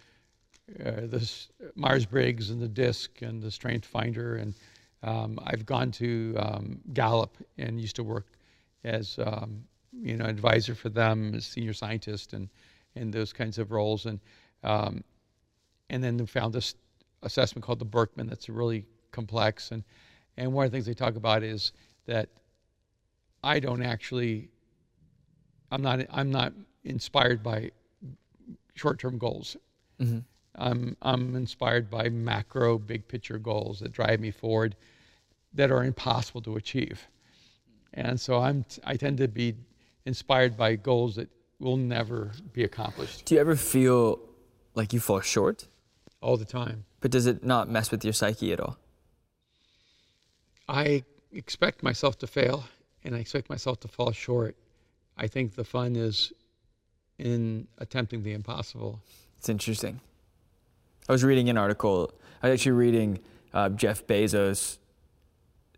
uh, 0.81 1.03
the 1.03 1.31
Myers 1.75 2.07
Briggs 2.07 2.51
and 2.51 2.61
the 2.61 2.69
DISC 2.69 3.23
and 3.23 3.43
the 3.43 3.51
Strength 3.51 3.87
Finder, 3.87 4.37
and 4.37 4.55
um, 5.03 5.39
I've 5.45 5.67
gone 5.67 5.91
to 5.93 6.35
um, 6.39 6.81
Gallup 6.93 7.37
and 7.59 7.81
used 7.81 7.97
to 7.97 8.05
work 8.05 8.27
as 8.85 9.19
um, 9.19 9.65
you 9.93 10.17
know 10.17 10.25
advisor 10.25 10.75
for 10.75 10.89
them 10.89 11.35
as 11.35 11.45
senior 11.47 11.73
scientist 11.73 12.33
and 12.33 12.49
and 12.95 13.13
those 13.13 13.33
kinds 13.33 13.59
of 13.59 13.73
roles, 13.73 14.07
and 14.07 14.21
um, 14.65 15.03
and 15.91 16.03
then 16.03 16.25
found 16.27 16.53
this 16.53 16.75
assessment 17.23 17.65
called 17.65 17.79
the 17.79 17.85
Birkman 17.85 18.29
that's 18.29 18.49
really 18.49 18.85
complex, 19.11 19.71
and 19.71 19.83
and 20.37 20.53
one 20.53 20.65
of 20.67 20.71
the 20.71 20.77
things 20.77 20.87
they 20.87 20.95
talk 20.95 21.17
about 21.17 21.43
is 21.43 21.73
that 22.07 22.29
I 23.43 23.61
don't 23.61 23.83
actually 23.83 24.51
I'm 25.71 25.83
not 25.83 26.01
I'm 26.11 26.31
not 26.31 26.53
inspired 26.85 27.43
by 27.43 27.71
short-term 28.75 29.19
goals. 29.19 29.57
Mm-hmm. 30.01 30.19
I'm, 30.55 30.97
I'm 31.01 31.35
inspired 31.35 31.91
by 31.91 32.09
macro, 32.09 32.79
big 32.79 33.09
picture 33.09 33.39
goals 33.39 33.81
that 33.81 33.93
drive 33.93 34.21
me 34.21 34.31
forward 34.31 34.77
that 35.55 35.71
are 35.71 35.85
impossible 35.85 36.43
to 36.43 36.57
achieve. 36.57 37.09
And 37.95 38.21
so 38.21 38.39
I'm, 38.39 38.65
I 38.85 38.97
tend 38.97 39.19
to 39.19 39.29
be 39.29 39.55
inspired 40.05 40.57
by 40.57 40.77
goals 40.77 41.17
that 41.17 41.29
will 41.59 41.77
never 41.77 42.33
be 42.53 42.65
accomplished. 42.65 43.25
Do 43.25 43.35
you 43.35 43.41
ever 43.41 43.57
feel 43.57 44.19
like 44.75 44.93
you 44.93 45.01
fall 45.01 45.21
short? 45.21 45.69
All 46.21 46.37
the 46.37 46.45
time. 46.45 46.85
But 47.01 47.11
does 47.11 47.27
it 47.27 47.45
not 47.45 47.69
mess 47.69 47.91
with 47.91 48.05
your 48.05 48.13
psyche 48.13 48.53
at 48.53 48.61
all? 48.61 48.79
I 50.69 51.05
expect 51.33 51.83
myself 51.83 52.19
to 52.19 52.27
fail 52.27 52.65
and 53.05 53.15
I 53.15 53.19
expect 53.19 53.51
myself 53.51 53.81
to 53.81 53.89
fall 53.89 54.13
short. 54.13 54.57
I 55.17 55.27
think 55.27 55.55
the 55.55 55.65
fun 55.65 55.97
is 55.97 56.33
in 57.19 57.67
attempting 57.79 58.23
the 58.23 58.33
impossible. 58.33 59.01
It's 59.39 59.49
interesting. 59.49 60.01
I 61.09 61.13
was 61.13 61.25
reading 61.25 61.49
an 61.49 61.59
article. 61.59 62.13
I 62.43 62.49
was 62.49 62.61
actually 62.61 62.73
reading 62.73 63.19
uh, 63.53 63.71
Jeff 63.71 64.07
Bezos, 64.07 64.79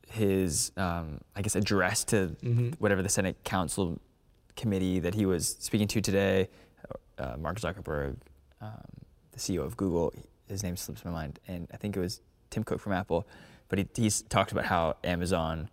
his 0.08 0.70
um, 0.76 1.20
I 1.34 1.42
guess 1.42 1.56
address 1.56 2.04
to 2.04 2.36
mm-hmm. 2.42 2.70
whatever 2.78 3.02
the 3.02 3.08
Senate 3.08 3.42
Council 3.44 3.98
committee 4.56 5.00
that 5.00 5.14
he 5.14 5.26
was 5.26 5.56
speaking 5.58 5.88
to 5.88 6.00
today. 6.00 6.48
Uh, 7.16 7.36
Mark 7.38 7.60
Zuckerberg, 7.60 8.16
um, 8.60 8.82
the 9.32 9.38
CEO 9.38 9.64
of 9.64 9.76
Google, 9.76 10.12
his 10.48 10.62
name 10.62 10.76
slips 10.76 11.04
my 11.04 11.10
mind, 11.10 11.38
and 11.46 11.68
I 11.72 11.76
think 11.76 11.96
it 11.96 12.00
was 12.00 12.20
Tim 12.50 12.64
Cook 12.64 12.80
from 12.80 12.92
Apple. 12.92 13.26
But 13.68 13.78
he, 13.78 13.88
he's 13.94 14.22
talked 14.22 14.52
about 14.52 14.66
how 14.66 14.96
Amazon, 15.04 15.70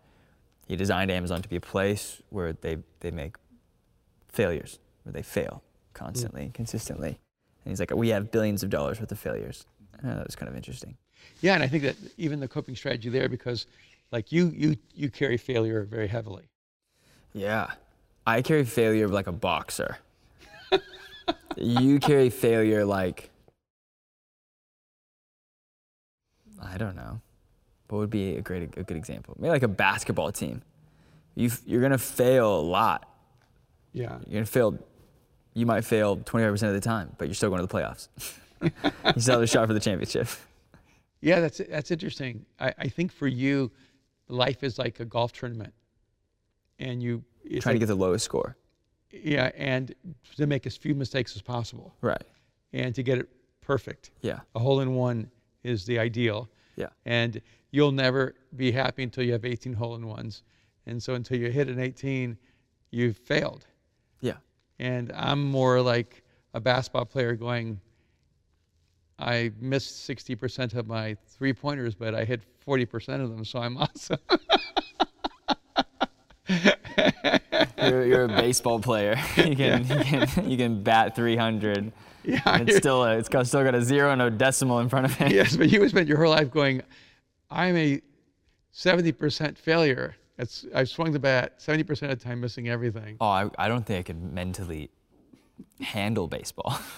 he 0.67 0.75
designed 0.75 1.11
Amazon 1.11 1.41
to 1.41 1.49
be 1.49 1.57
a 1.57 1.61
place 1.61 2.21
where 2.29 2.53
they 2.53 2.77
they 3.01 3.11
make 3.11 3.35
failures, 4.29 4.79
where 5.03 5.13
they 5.13 5.23
fail 5.23 5.61
constantly, 5.93 6.43
mm. 6.43 6.53
consistently. 6.53 7.19
And 7.63 7.71
he's 7.71 7.79
like, 7.79 7.91
we 7.91 8.09
have 8.09 8.31
billions 8.31 8.63
of 8.63 8.69
dollars 8.69 8.99
worth 8.99 9.11
of 9.11 9.19
failures. 9.19 9.65
Uh, 10.03 10.15
that 10.15 10.25
was 10.25 10.35
kind 10.35 10.49
of 10.49 10.55
interesting. 10.55 10.97
Yeah, 11.41 11.53
and 11.53 11.63
I 11.63 11.67
think 11.67 11.83
that 11.83 11.95
even 12.17 12.39
the 12.39 12.47
coping 12.47 12.75
strategy 12.75 13.09
there, 13.09 13.29
because 13.29 13.67
like 14.11 14.31
you, 14.31 14.51
you, 14.55 14.75
you 14.95 15.09
carry 15.09 15.37
failure 15.37 15.83
very 15.83 16.07
heavily. 16.07 16.49
Yeah, 17.33 17.71
I 18.25 18.41
carry 18.41 18.65
failure 18.65 19.07
like 19.07 19.27
a 19.27 19.31
boxer. 19.31 19.97
you 21.57 21.99
carry 21.99 22.29
failure 22.29 22.83
like 22.85 23.29
I 26.61 26.77
don't 26.77 26.95
know. 26.95 27.19
What 27.89 27.99
would 27.99 28.09
be 28.09 28.35
a 28.35 28.41
great, 28.41 28.77
a 28.77 28.83
good 28.83 28.97
example? 28.97 29.35
Maybe 29.39 29.49
like 29.49 29.63
a 29.63 29.67
basketball 29.67 30.31
team. 30.31 30.61
You, 31.35 31.49
you're 31.65 31.81
gonna 31.81 31.97
fail 31.97 32.59
a 32.59 32.61
lot. 32.61 33.07
Yeah. 33.93 34.19
You're 34.27 34.35
gonna 34.35 34.45
fail 34.45 34.77
you 35.53 35.65
might 35.65 35.81
fail 35.85 36.17
25% 36.17 36.63
of 36.67 36.73
the 36.73 36.79
time, 36.81 37.13
but 37.17 37.27
you're 37.27 37.35
still 37.35 37.49
going 37.49 37.61
to 37.61 37.67
the 37.67 37.73
playoffs. 37.73 38.07
you 39.15 39.21
still 39.21 39.35
have 39.35 39.41
a 39.43 39.47
shot 39.47 39.67
for 39.67 39.73
the 39.73 39.79
championship. 39.79 40.27
Yeah, 41.21 41.39
that's 41.39 41.61
that's 41.69 41.91
interesting. 41.91 42.45
I, 42.59 42.73
I 42.79 42.87
think 42.87 43.11
for 43.11 43.27
you, 43.27 43.71
life 44.27 44.63
is 44.63 44.79
like 44.79 44.99
a 44.99 45.05
golf 45.05 45.33
tournament, 45.33 45.73
and 46.79 47.01
you 47.01 47.23
it's 47.43 47.63
Trying 47.63 47.75
to 47.75 47.79
get 47.79 47.87
the 47.87 47.95
lowest 47.95 48.25
score. 48.25 48.55
yeah, 49.11 49.51
and 49.55 49.93
to 50.37 50.47
make 50.47 50.65
as 50.65 50.77
few 50.77 50.95
mistakes 50.95 51.35
as 51.35 51.41
possible, 51.41 51.93
Right. 52.01 52.23
and 52.73 52.93
to 52.95 53.03
get 53.03 53.17
it 53.19 53.29
perfect. 53.61 54.11
Yeah. 54.21 54.39
A 54.55 54.59
hole 54.59 54.79
in 54.81 54.95
one 54.95 55.29
is 55.63 55.85
the 55.85 55.99
ideal, 55.99 56.49
Yeah. 56.75 56.87
and 57.05 57.41
you'll 57.71 57.91
never 57.91 58.35
be 58.55 58.71
happy 58.71 59.03
until 59.03 59.23
you 59.23 59.33
have 59.33 59.45
18 59.45 59.73
hole 59.73 59.95
in 59.95 60.07
ones, 60.07 60.43
and 60.87 61.01
so 61.01 61.13
until 61.15 61.37
you 61.37 61.51
hit 61.51 61.67
an 61.67 61.79
18, 61.79 62.37
you've 62.91 63.17
failed. 63.17 63.65
Yeah. 64.21 64.37
And 64.81 65.11
I'm 65.15 65.43
more 65.43 65.79
like 65.79 66.23
a 66.55 66.59
basketball 66.59 67.05
player 67.05 67.35
going, 67.35 67.79
I 69.19 69.51
missed 69.61 70.09
60% 70.09 70.73
of 70.73 70.87
my 70.87 71.15
three 71.27 71.53
pointers, 71.53 71.93
but 71.93 72.15
I 72.15 72.25
hit 72.25 72.41
40% 72.67 73.21
of 73.21 73.29
them, 73.29 73.45
so 73.45 73.59
I'm 73.59 73.77
awesome. 73.77 74.17
You're, 77.77 78.05
you're 78.05 78.23
a 78.23 78.27
baseball 78.41 78.79
player. 78.79 79.15
You 79.37 79.55
can, 79.55 79.87
you 79.87 80.03
can 80.03 80.49
you 80.49 80.57
can 80.57 80.81
bat 80.81 81.15
300. 81.15 81.91
yeah. 82.23 82.41
And 82.45 82.67
it's 82.67 82.79
still 82.79 83.03
a, 83.03 83.17
it's 83.17 83.29
got, 83.29 83.45
still 83.45 83.63
got 83.63 83.75
a 83.75 83.83
zero 83.83 84.11
and 84.11 84.21
a 84.21 84.31
decimal 84.31 84.79
in 84.79 84.89
front 84.89 85.05
of 85.05 85.21
it. 85.21 85.31
yes, 85.31 85.55
but 85.55 85.69
you 85.69 85.87
spent 85.89 86.07
your 86.07 86.17
whole 86.17 86.31
life 86.31 86.49
going, 86.49 86.81
I'm 87.51 87.77
a 87.77 88.01
70% 88.73 89.57
failure. 89.59 90.15
I've 90.73 90.89
swung 90.89 91.11
the 91.11 91.19
bat 91.19 91.59
70% 91.59 91.89
of 91.89 92.09
the 92.09 92.15
time, 92.23 92.41
missing 92.41 92.69
everything. 92.69 93.17
Oh, 93.19 93.27
I, 93.27 93.49
I 93.57 93.67
don't 93.67 93.85
think 93.85 93.99
I 93.99 94.03
could 94.03 94.21
mentally 94.33 94.89
handle 95.79 96.27
baseball. 96.27 96.79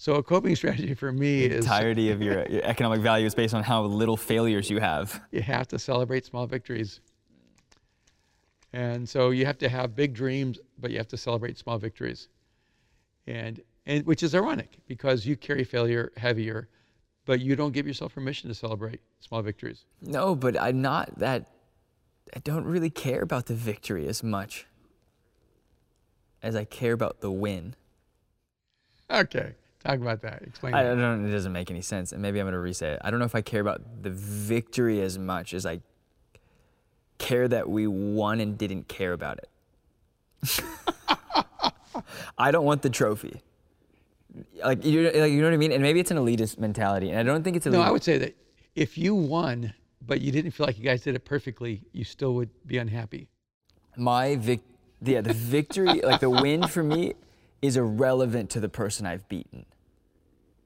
So 0.00 0.14
a 0.14 0.22
coping 0.22 0.56
strategy 0.56 0.94
for 0.94 1.12
me 1.12 1.46
The 1.46 1.56
is 1.56 1.66
entirety 1.66 2.10
of 2.10 2.22
your, 2.22 2.48
your 2.48 2.62
economic 2.64 3.02
value 3.02 3.26
is 3.26 3.34
based 3.34 3.52
on 3.52 3.62
how 3.62 3.82
little 3.82 4.16
failures 4.16 4.70
you 4.70 4.80
have. 4.80 5.20
you 5.30 5.42
have 5.42 5.68
to 5.68 5.78
celebrate 5.78 6.24
small 6.24 6.46
victories. 6.46 7.00
And 8.72 9.06
so 9.06 9.28
you 9.28 9.44
have 9.44 9.58
to 9.58 9.68
have 9.68 9.94
big 9.94 10.14
dreams, 10.14 10.58
but 10.78 10.90
you 10.90 10.96
have 10.96 11.08
to 11.08 11.18
celebrate 11.18 11.58
small 11.58 11.76
victories. 11.76 12.28
And, 13.26 13.60
and 13.84 14.06
which 14.06 14.22
is 14.22 14.34
ironic 14.34 14.78
because 14.86 15.26
you 15.26 15.36
carry 15.36 15.64
failure 15.64 16.12
heavier, 16.16 16.70
but 17.26 17.40
you 17.40 17.54
don't 17.54 17.72
give 17.72 17.86
yourself 17.86 18.14
permission 18.14 18.48
to 18.48 18.54
celebrate 18.54 19.00
small 19.20 19.42
victories. 19.42 19.84
No, 20.00 20.34
but 20.34 20.58
I'm 20.58 20.80
not 20.80 21.18
that. 21.18 21.46
I 22.34 22.38
don't 22.40 22.64
really 22.64 22.90
care 22.90 23.22
about 23.22 23.46
the 23.46 23.54
victory 23.54 24.06
as 24.06 24.22
much 24.22 24.66
as 26.42 26.56
I 26.56 26.64
care 26.64 26.92
about 26.92 27.20
the 27.20 27.30
win. 27.30 27.74
Okay, 29.10 29.54
talk 29.82 29.98
about 29.98 30.22
that. 30.22 30.42
Explain. 30.42 30.74
I 30.74 30.84
that. 30.84 30.94
don't. 30.94 31.28
It 31.28 31.32
doesn't 31.32 31.52
make 31.52 31.70
any 31.70 31.82
sense, 31.82 32.12
and 32.12 32.22
maybe 32.22 32.38
I'm 32.38 32.46
gonna 32.46 32.60
re-say 32.60 32.92
it. 32.92 33.00
I 33.02 33.10
don't 33.10 33.18
know 33.18 33.26
if 33.26 33.34
I 33.34 33.40
care 33.40 33.60
about 33.60 34.02
the 34.02 34.10
victory 34.10 35.00
as 35.00 35.18
much 35.18 35.52
as 35.52 35.66
I 35.66 35.80
care 37.18 37.48
that 37.48 37.68
we 37.68 37.86
won 37.86 38.40
and 38.40 38.56
didn't 38.56 38.88
care 38.88 39.12
about 39.12 39.38
it. 39.38 39.48
I 42.38 42.50
don't 42.50 42.64
want 42.64 42.82
the 42.82 42.90
trophy. 42.90 43.42
Like 44.64 44.84
you, 44.84 45.10
like 45.10 45.32
you 45.32 45.38
know 45.38 45.48
what 45.48 45.54
I 45.54 45.58
mean. 45.58 45.72
And 45.72 45.82
maybe 45.82 45.98
it's 46.00 46.12
an 46.12 46.16
elitist 46.16 46.58
mentality, 46.58 47.10
and 47.10 47.18
I 47.18 47.22
don't 47.24 47.42
think 47.42 47.56
it's 47.56 47.66
elitist. 47.66 47.72
No, 47.72 47.82
I 47.82 47.90
would 47.90 48.04
say 48.04 48.18
that 48.18 48.36
if 48.74 48.96
you 48.96 49.14
won, 49.14 49.74
but 50.06 50.20
you 50.20 50.32
didn't 50.32 50.50
feel 50.52 50.66
like 50.66 50.78
you 50.78 50.84
guys 50.84 51.02
did 51.02 51.14
it 51.14 51.24
perfectly, 51.24 51.82
you 51.92 52.04
still 52.04 52.34
would 52.34 52.50
be 52.66 52.78
unhappy. 52.78 53.28
my 53.96 54.36
vic 54.36 54.60
yeah 55.02 55.20
the 55.20 55.32
victory 55.32 56.00
like 56.02 56.20
the 56.20 56.30
win 56.30 56.66
for 56.66 56.82
me 56.82 57.14
is 57.62 57.76
irrelevant 57.76 58.48
to 58.50 58.60
the 58.60 58.68
person 58.68 59.06
i've 59.06 59.26
beaten 59.28 59.64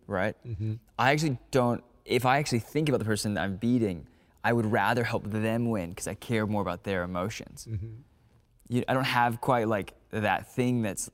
right? 0.06 0.36
Mm-hmm. 0.46 0.74
I 0.98 1.12
actually 1.12 1.38
don't 1.50 1.82
if 2.04 2.26
i 2.26 2.38
actually 2.38 2.58
think 2.58 2.88
about 2.90 2.98
the 2.98 3.04
person 3.06 3.34
that 3.34 3.42
i'm 3.42 3.56
beating 3.56 4.06
i 4.44 4.52
would 4.52 4.66
rather 4.66 5.02
help 5.04 5.24
them 5.24 5.70
win 5.70 5.88
because 5.90 6.06
i 6.06 6.14
care 6.14 6.46
more 6.46 6.60
about 6.62 6.84
their 6.84 7.02
emotions. 7.02 7.66
Mm-hmm. 7.70 7.86
You, 8.68 8.84
i 8.88 8.92
don't 8.94 9.04
have 9.04 9.40
quite 9.40 9.66
like 9.68 9.94
that 10.10 10.52
thing 10.54 10.82
that's 10.82 11.10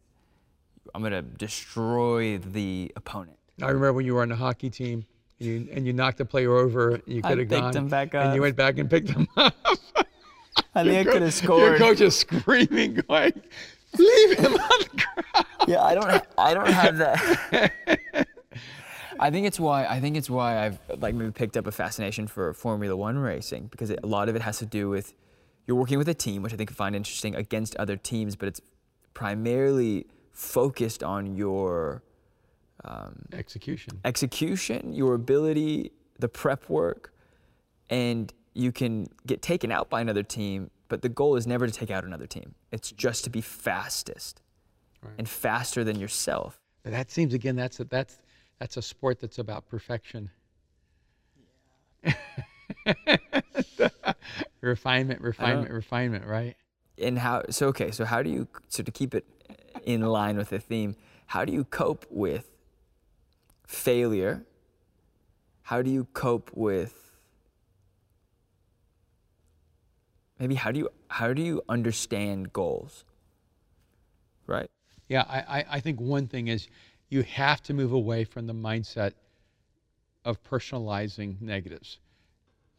i'm 0.94 1.02
gonna 1.02 1.22
destroy 1.22 2.38
the 2.38 2.90
opponent. 2.96 3.38
I 3.62 3.66
remember 3.66 3.92
when 3.92 4.06
you 4.06 4.14
were 4.14 4.22
on 4.22 4.30
the 4.30 4.36
hockey 4.36 4.70
team 4.70 5.04
and 5.40 5.48
you 5.48 5.68
and 5.72 5.86
you 5.86 5.92
knocked 5.92 6.18
the 6.18 6.24
player 6.24 6.54
over 6.54 6.94
and 6.94 7.02
you 7.06 7.22
could 7.22 7.38
have 7.38 7.48
picked 7.48 7.60
gone 7.60 7.76
him 7.76 7.88
back 7.88 8.14
up. 8.14 8.26
and 8.26 8.34
you 8.34 8.42
went 8.42 8.56
back 8.56 8.78
and 8.78 8.88
picked 8.88 9.10
him 9.10 9.26
up. 9.36 9.54
i 10.74 10.84
think 10.84 11.08
i 11.08 11.10
could 11.10 11.22
have 11.22 11.34
scored. 11.34 11.70
Your 11.70 11.78
coach 11.78 12.00
is 12.00 12.16
screaming, 12.16 13.00
like, 13.08 13.34
"Leave 13.98 14.38
him 14.38 14.54
on 14.54 14.80
the 14.80 15.04
ground." 15.04 15.46
Yeah, 15.66 15.82
I 15.82 15.94
don't. 15.94 16.22
I 16.38 16.54
don't 16.54 16.70
have 16.70 16.98
that. 16.98 17.72
I 19.20 19.30
think 19.30 19.46
it's 19.46 19.60
why. 19.60 19.86
I 19.86 20.00
think 20.00 20.16
it's 20.16 20.30
why 20.30 20.64
I've 20.64 20.78
like 20.98 21.14
maybe 21.14 21.30
picked 21.30 21.56
up 21.56 21.66
a 21.66 21.72
fascination 21.72 22.26
for 22.26 22.52
Formula 22.54 22.96
One 22.96 23.18
racing 23.18 23.68
because 23.70 23.90
it, 23.90 24.00
a 24.02 24.06
lot 24.06 24.28
of 24.28 24.36
it 24.36 24.42
has 24.42 24.58
to 24.58 24.66
do 24.66 24.88
with 24.88 25.14
you're 25.66 25.76
working 25.76 25.98
with 25.98 26.08
a 26.08 26.14
team, 26.14 26.42
which 26.42 26.52
I 26.52 26.56
think 26.56 26.70
I 26.70 26.74
find 26.74 26.96
interesting 26.96 27.34
against 27.34 27.76
other 27.76 27.96
teams, 27.96 28.34
but 28.36 28.48
it's 28.48 28.60
primarily 29.14 30.06
focused 30.32 31.02
on 31.02 31.36
your 31.36 32.02
Um, 32.84 33.22
execution. 33.32 34.00
execution, 34.04 34.92
your 34.92 35.14
ability, 35.14 35.92
the 36.18 36.28
prep 36.28 36.68
work, 36.68 37.12
and 37.90 38.32
you 38.54 38.72
can 38.72 39.08
get 39.26 39.42
taken 39.42 39.70
out 39.70 39.90
by 39.90 40.00
another 40.00 40.22
team, 40.22 40.70
but 40.88 41.02
the 41.02 41.08
goal 41.08 41.36
is 41.36 41.46
never 41.46 41.66
to 41.66 41.72
take 41.72 41.90
out 41.90 42.04
another 42.04 42.26
team. 42.26 42.54
It's 42.72 42.90
just 42.90 43.24
to 43.24 43.30
be 43.30 43.40
fastest 43.40 44.40
and 45.18 45.28
faster 45.28 45.84
than 45.84 45.98
yourself. 45.98 46.58
But 46.82 46.92
that 46.92 47.10
seems 47.10 47.34
again 47.34 47.56
that's 47.56 47.80
a, 47.80 47.84
that's 47.84 48.18
that's 48.58 48.76
a 48.76 48.82
sport 48.82 49.20
that's 49.20 49.38
about 49.38 49.68
perfection. 49.68 50.30
refinement, 54.62 55.20
refinement, 55.20 55.70
refinement, 55.70 56.24
right? 56.24 56.56
and 57.00 57.18
how 57.18 57.42
so 57.50 57.68
okay 57.68 57.90
so 57.90 58.04
how 58.04 58.22
do 58.22 58.30
you 58.30 58.46
so 58.68 58.82
to 58.82 58.90
keep 58.90 59.14
it 59.14 59.26
in 59.84 60.02
line 60.02 60.36
with 60.36 60.50
the 60.50 60.58
theme 60.58 60.94
how 61.26 61.44
do 61.44 61.52
you 61.52 61.64
cope 61.64 62.06
with 62.10 62.52
failure 63.70 64.44
how 65.62 65.80
do 65.80 65.90
you 65.90 66.04
cope 66.12 66.50
with 66.54 67.12
maybe 70.40 70.56
how 70.56 70.72
do 70.72 70.80
you 70.80 70.88
how 71.08 71.32
do 71.32 71.40
you 71.40 71.62
understand 71.68 72.52
goals 72.52 73.04
right 74.46 74.68
Yeah, 75.08 75.24
I, 75.28 75.38
I, 75.58 75.64
I 75.76 75.80
think 75.80 76.00
one 76.00 76.26
thing 76.26 76.48
is 76.48 76.68
you 77.08 77.22
have 77.22 77.62
to 77.62 77.74
move 77.74 77.92
away 77.92 78.24
from 78.24 78.46
the 78.46 78.52
mindset 78.54 79.12
of 80.24 80.42
personalizing 80.42 81.40
negatives. 81.40 81.98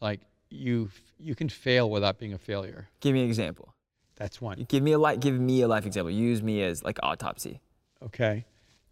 Like 0.01 0.19
you 0.49 0.89
you 1.19 1.35
can 1.35 1.49
fail 1.49 1.89
without 1.89 2.19
being 2.19 2.33
a 2.33 2.37
failure. 2.37 2.89
give 2.99 3.13
me 3.13 3.21
an 3.23 3.27
example 3.27 3.73
That's 4.17 4.41
one. 4.41 4.65
give 4.67 4.83
me 4.83 4.91
a 4.91 4.99
life 4.99 5.19
give 5.21 5.39
me 5.39 5.61
a 5.61 5.67
life 5.67 5.85
example 5.85 6.11
use 6.11 6.41
me 6.43 6.61
as 6.63 6.83
like 6.83 6.99
autopsy 7.01 7.61
Okay. 8.03 8.45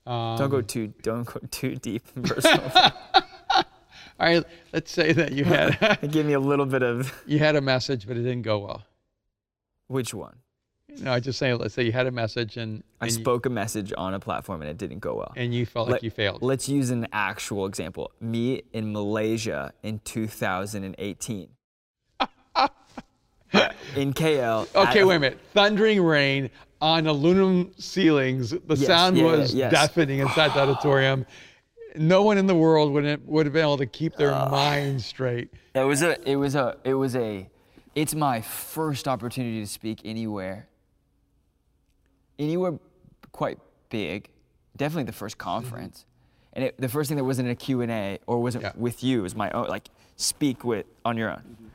Um, 0.05 0.37
don't 0.37 0.49
go 0.49 0.61
too 0.61 0.93
don't 1.01 1.25
go 1.25 1.39
too 1.51 1.75
deep 1.75 2.03
personal 2.23 2.71
All 4.21 4.27
right. 4.27 4.43
Let's 4.73 4.91
say 4.91 5.13
that 5.13 5.31
you 5.31 5.45
had 5.45 5.99
give 6.11 6.25
me 6.25 6.33
a 6.33 6.39
little 6.39 6.65
bit 6.65 6.83
of 6.83 7.13
you 7.25 7.39
had 7.39 7.55
a 7.55 7.61
message, 7.61 8.05
but 8.07 8.17
it 8.17 8.23
didn't 8.23 8.41
go 8.41 8.59
well. 8.59 8.83
which 9.87 10.13
one 10.13 10.35
No, 11.01 11.13
I 11.13 11.19
just 11.21 11.39
say 11.39 11.53
let's 11.53 11.73
say 11.73 11.83
you 11.83 11.91
had 11.93 12.05
a 12.07 12.11
message 12.11 12.57
and, 12.57 12.83
I 12.99 13.05
and 13.05 13.15
you- 13.15 13.21
spoke 13.21 13.45
a 13.45 13.49
message 13.49 13.93
on 13.97 14.13
a 14.13 14.19
platform 14.19 14.61
and 14.61 14.69
it 14.69 14.77
didn't 14.77 14.99
go 14.99 15.15
well. 15.15 15.31
and 15.37 15.53
you 15.53 15.65
felt 15.65 15.87
like 15.89 16.03
you 16.03 16.11
failed. 16.11 16.41
Let's 16.41 16.67
use 16.67 16.89
an 16.89 17.07
actual 17.13 17.65
example. 17.65 18.11
Me 18.19 18.63
in 18.73 18.91
Malaysia 18.91 19.71
in 19.83 19.99
2018. 20.03 21.49
in 23.95 24.13
KL. 24.13 24.67
Okay, 24.75 24.99
at- 25.01 25.07
wait 25.07 25.15
a 25.15 25.19
minute. 25.19 25.39
Thundering 25.53 26.01
rain 26.01 26.49
on 26.81 27.07
aluminum 27.07 27.71
ceilings. 27.77 28.51
The 28.51 28.75
Yes, 28.75 28.85
sound 28.87 29.17
yeah, 29.17 29.23
was 29.23 29.53
yes. 29.53 29.71
deafening 29.71 30.19
inside 30.19 30.49
the 30.53 30.59
auditorium. 30.61 31.25
No 31.95 32.21
one 32.23 32.37
in 32.37 32.45
the 32.47 32.55
world 32.55 32.93
would 32.93 33.03
have, 33.03 33.21
would 33.23 33.45
have 33.45 33.53
been 33.53 33.63
able 33.63 33.77
to 33.77 33.85
keep 33.87 34.15
their 34.15 34.31
mind 34.31 35.01
straight. 35.01 35.49
It 35.73 35.79
was 35.83 36.01
a. 36.03 36.17
It 36.29 36.35
was 36.35 36.55
a. 36.55 36.77
It 36.83 36.93
was 36.93 37.15
a. 37.15 37.49
It's 37.95 38.13
my 38.13 38.41
first 38.41 39.07
opportunity 39.07 39.59
to 39.59 39.67
speak 39.67 40.01
anywhere. 40.05 40.67
Anywhere 42.37 42.79
quite 43.31 43.57
big. 43.89 44.29
Definitely 44.77 45.05
the 45.05 45.11
first 45.13 45.37
conference. 45.37 45.99
Mm-hmm. 45.99 46.05
And 46.53 46.65
it, 46.65 46.79
the 46.79 46.89
first 46.89 47.09
thing 47.09 47.17
that 47.17 47.23
wasn't 47.23 47.49
a 47.49 47.55
Q&A 47.55 48.19
or 48.27 48.41
wasn't 48.41 48.63
Yeah. 48.63 48.71
with 48.75 49.03
you 49.03 49.23
was 49.23 49.35
my 49.35 49.49
own, 49.51 49.67
like 49.67 49.89
speak 50.15 50.63
with 50.63 50.85
on 51.03 51.17
your 51.17 51.31
own. 51.31 51.37
Mm-hmm. 51.37 51.67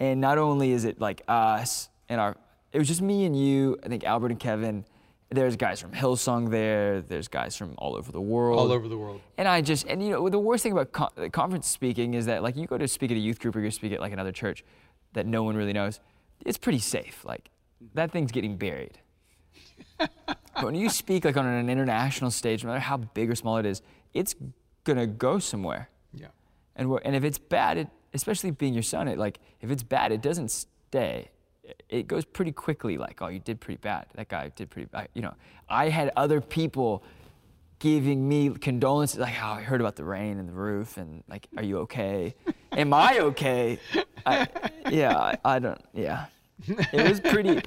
And 0.00 0.20
not 0.20 0.38
only 0.38 0.72
is 0.72 0.84
it 0.84 0.98
like 0.98 1.22
us 1.28 1.90
and 2.08 2.20
our, 2.20 2.36
it 2.72 2.78
was 2.78 2.88
just 2.88 3.02
me 3.02 3.26
and 3.26 3.36
you, 3.36 3.78
I 3.84 3.88
think 3.88 4.02
Albert 4.02 4.30
and 4.30 4.40
Kevin. 4.40 4.84
There's 5.32 5.54
guys 5.54 5.80
from 5.80 5.92
Hillsong 5.92 6.50
there. 6.50 7.02
There's 7.02 7.28
guys 7.28 7.54
from 7.54 7.74
all 7.78 7.94
over 7.94 8.10
the 8.10 8.20
world. 8.20 8.58
All 8.58 8.72
over 8.72 8.88
the 8.88 8.98
world. 8.98 9.20
And 9.38 9.46
I 9.46 9.60
just, 9.60 9.86
and 9.86 10.02
you 10.02 10.10
know, 10.10 10.28
the 10.28 10.40
worst 10.40 10.64
thing 10.64 10.72
about 10.72 10.90
con- 10.90 11.10
uh, 11.16 11.28
conference 11.28 11.68
speaking 11.68 12.14
is 12.14 12.26
that, 12.26 12.42
like, 12.42 12.56
you 12.56 12.66
go 12.66 12.76
to 12.76 12.88
speak 12.88 13.12
at 13.12 13.16
a 13.16 13.20
youth 13.20 13.38
group 13.38 13.54
or 13.54 13.60
you 13.60 13.70
speak 13.70 13.92
at 13.92 14.00
like 14.00 14.12
another 14.12 14.32
church 14.32 14.64
that 15.12 15.26
no 15.26 15.44
one 15.44 15.56
really 15.56 15.72
knows, 15.72 16.00
it's 16.44 16.58
pretty 16.58 16.80
safe. 16.80 17.24
Like, 17.24 17.50
that 17.94 18.10
thing's 18.10 18.32
getting 18.32 18.56
buried. 18.56 18.98
but 19.98 20.64
when 20.64 20.74
you 20.74 20.88
speak 20.88 21.24
like 21.24 21.36
on 21.36 21.46
an 21.46 21.70
international 21.70 22.32
stage, 22.32 22.64
no 22.64 22.70
matter 22.70 22.80
how 22.80 22.96
big 22.96 23.30
or 23.30 23.36
small 23.36 23.58
it 23.58 23.66
is, 23.66 23.82
it's 24.14 24.34
gonna 24.82 25.06
go 25.06 25.38
somewhere. 25.38 25.90
Yeah. 26.12 26.28
And 26.74 26.90
we're, 26.90 26.98
and 26.98 27.14
if 27.14 27.22
it's 27.22 27.38
bad, 27.38 27.78
it, 27.78 27.88
especially 28.14 28.50
being 28.50 28.74
your 28.74 28.82
son, 28.82 29.08
it 29.08 29.18
like 29.18 29.38
if 29.60 29.70
it's 29.70 29.82
bad, 29.82 30.12
it 30.12 30.22
doesn't 30.22 30.50
stay. 30.50 31.30
it 31.88 32.08
goes 32.08 32.24
pretty 32.24 32.52
quickly. 32.52 32.98
Like, 32.98 33.22
oh, 33.22 33.28
you 33.28 33.38
did 33.38 33.60
pretty 33.60 33.78
bad. 33.78 34.06
That 34.14 34.28
guy 34.28 34.48
did 34.54 34.70
pretty 34.70 34.86
bad. 34.86 35.08
You 35.14 35.22
know, 35.22 35.34
I 35.68 35.88
had 35.88 36.10
other 36.16 36.40
people 36.40 37.02
giving 37.78 38.28
me 38.28 38.50
condolences, 38.50 39.18
like, 39.18 39.34
oh, 39.42 39.46
I 39.46 39.62
heard 39.62 39.80
about 39.80 39.96
the 39.96 40.04
rain 40.04 40.38
and 40.38 40.48
the 40.48 40.52
roof, 40.52 40.96
and 40.96 41.24
like, 41.28 41.48
are 41.56 41.62
you 41.62 41.78
okay? 41.78 42.34
Am 42.72 42.92
I 42.92 43.18
okay? 43.20 43.78
I, 44.26 44.46
yeah, 44.90 45.18
I, 45.18 45.38
I 45.44 45.58
don't. 45.58 45.80
Yeah, 45.94 46.26
it 46.66 47.08
was 47.08 47.20
pretty. 47.20 47.62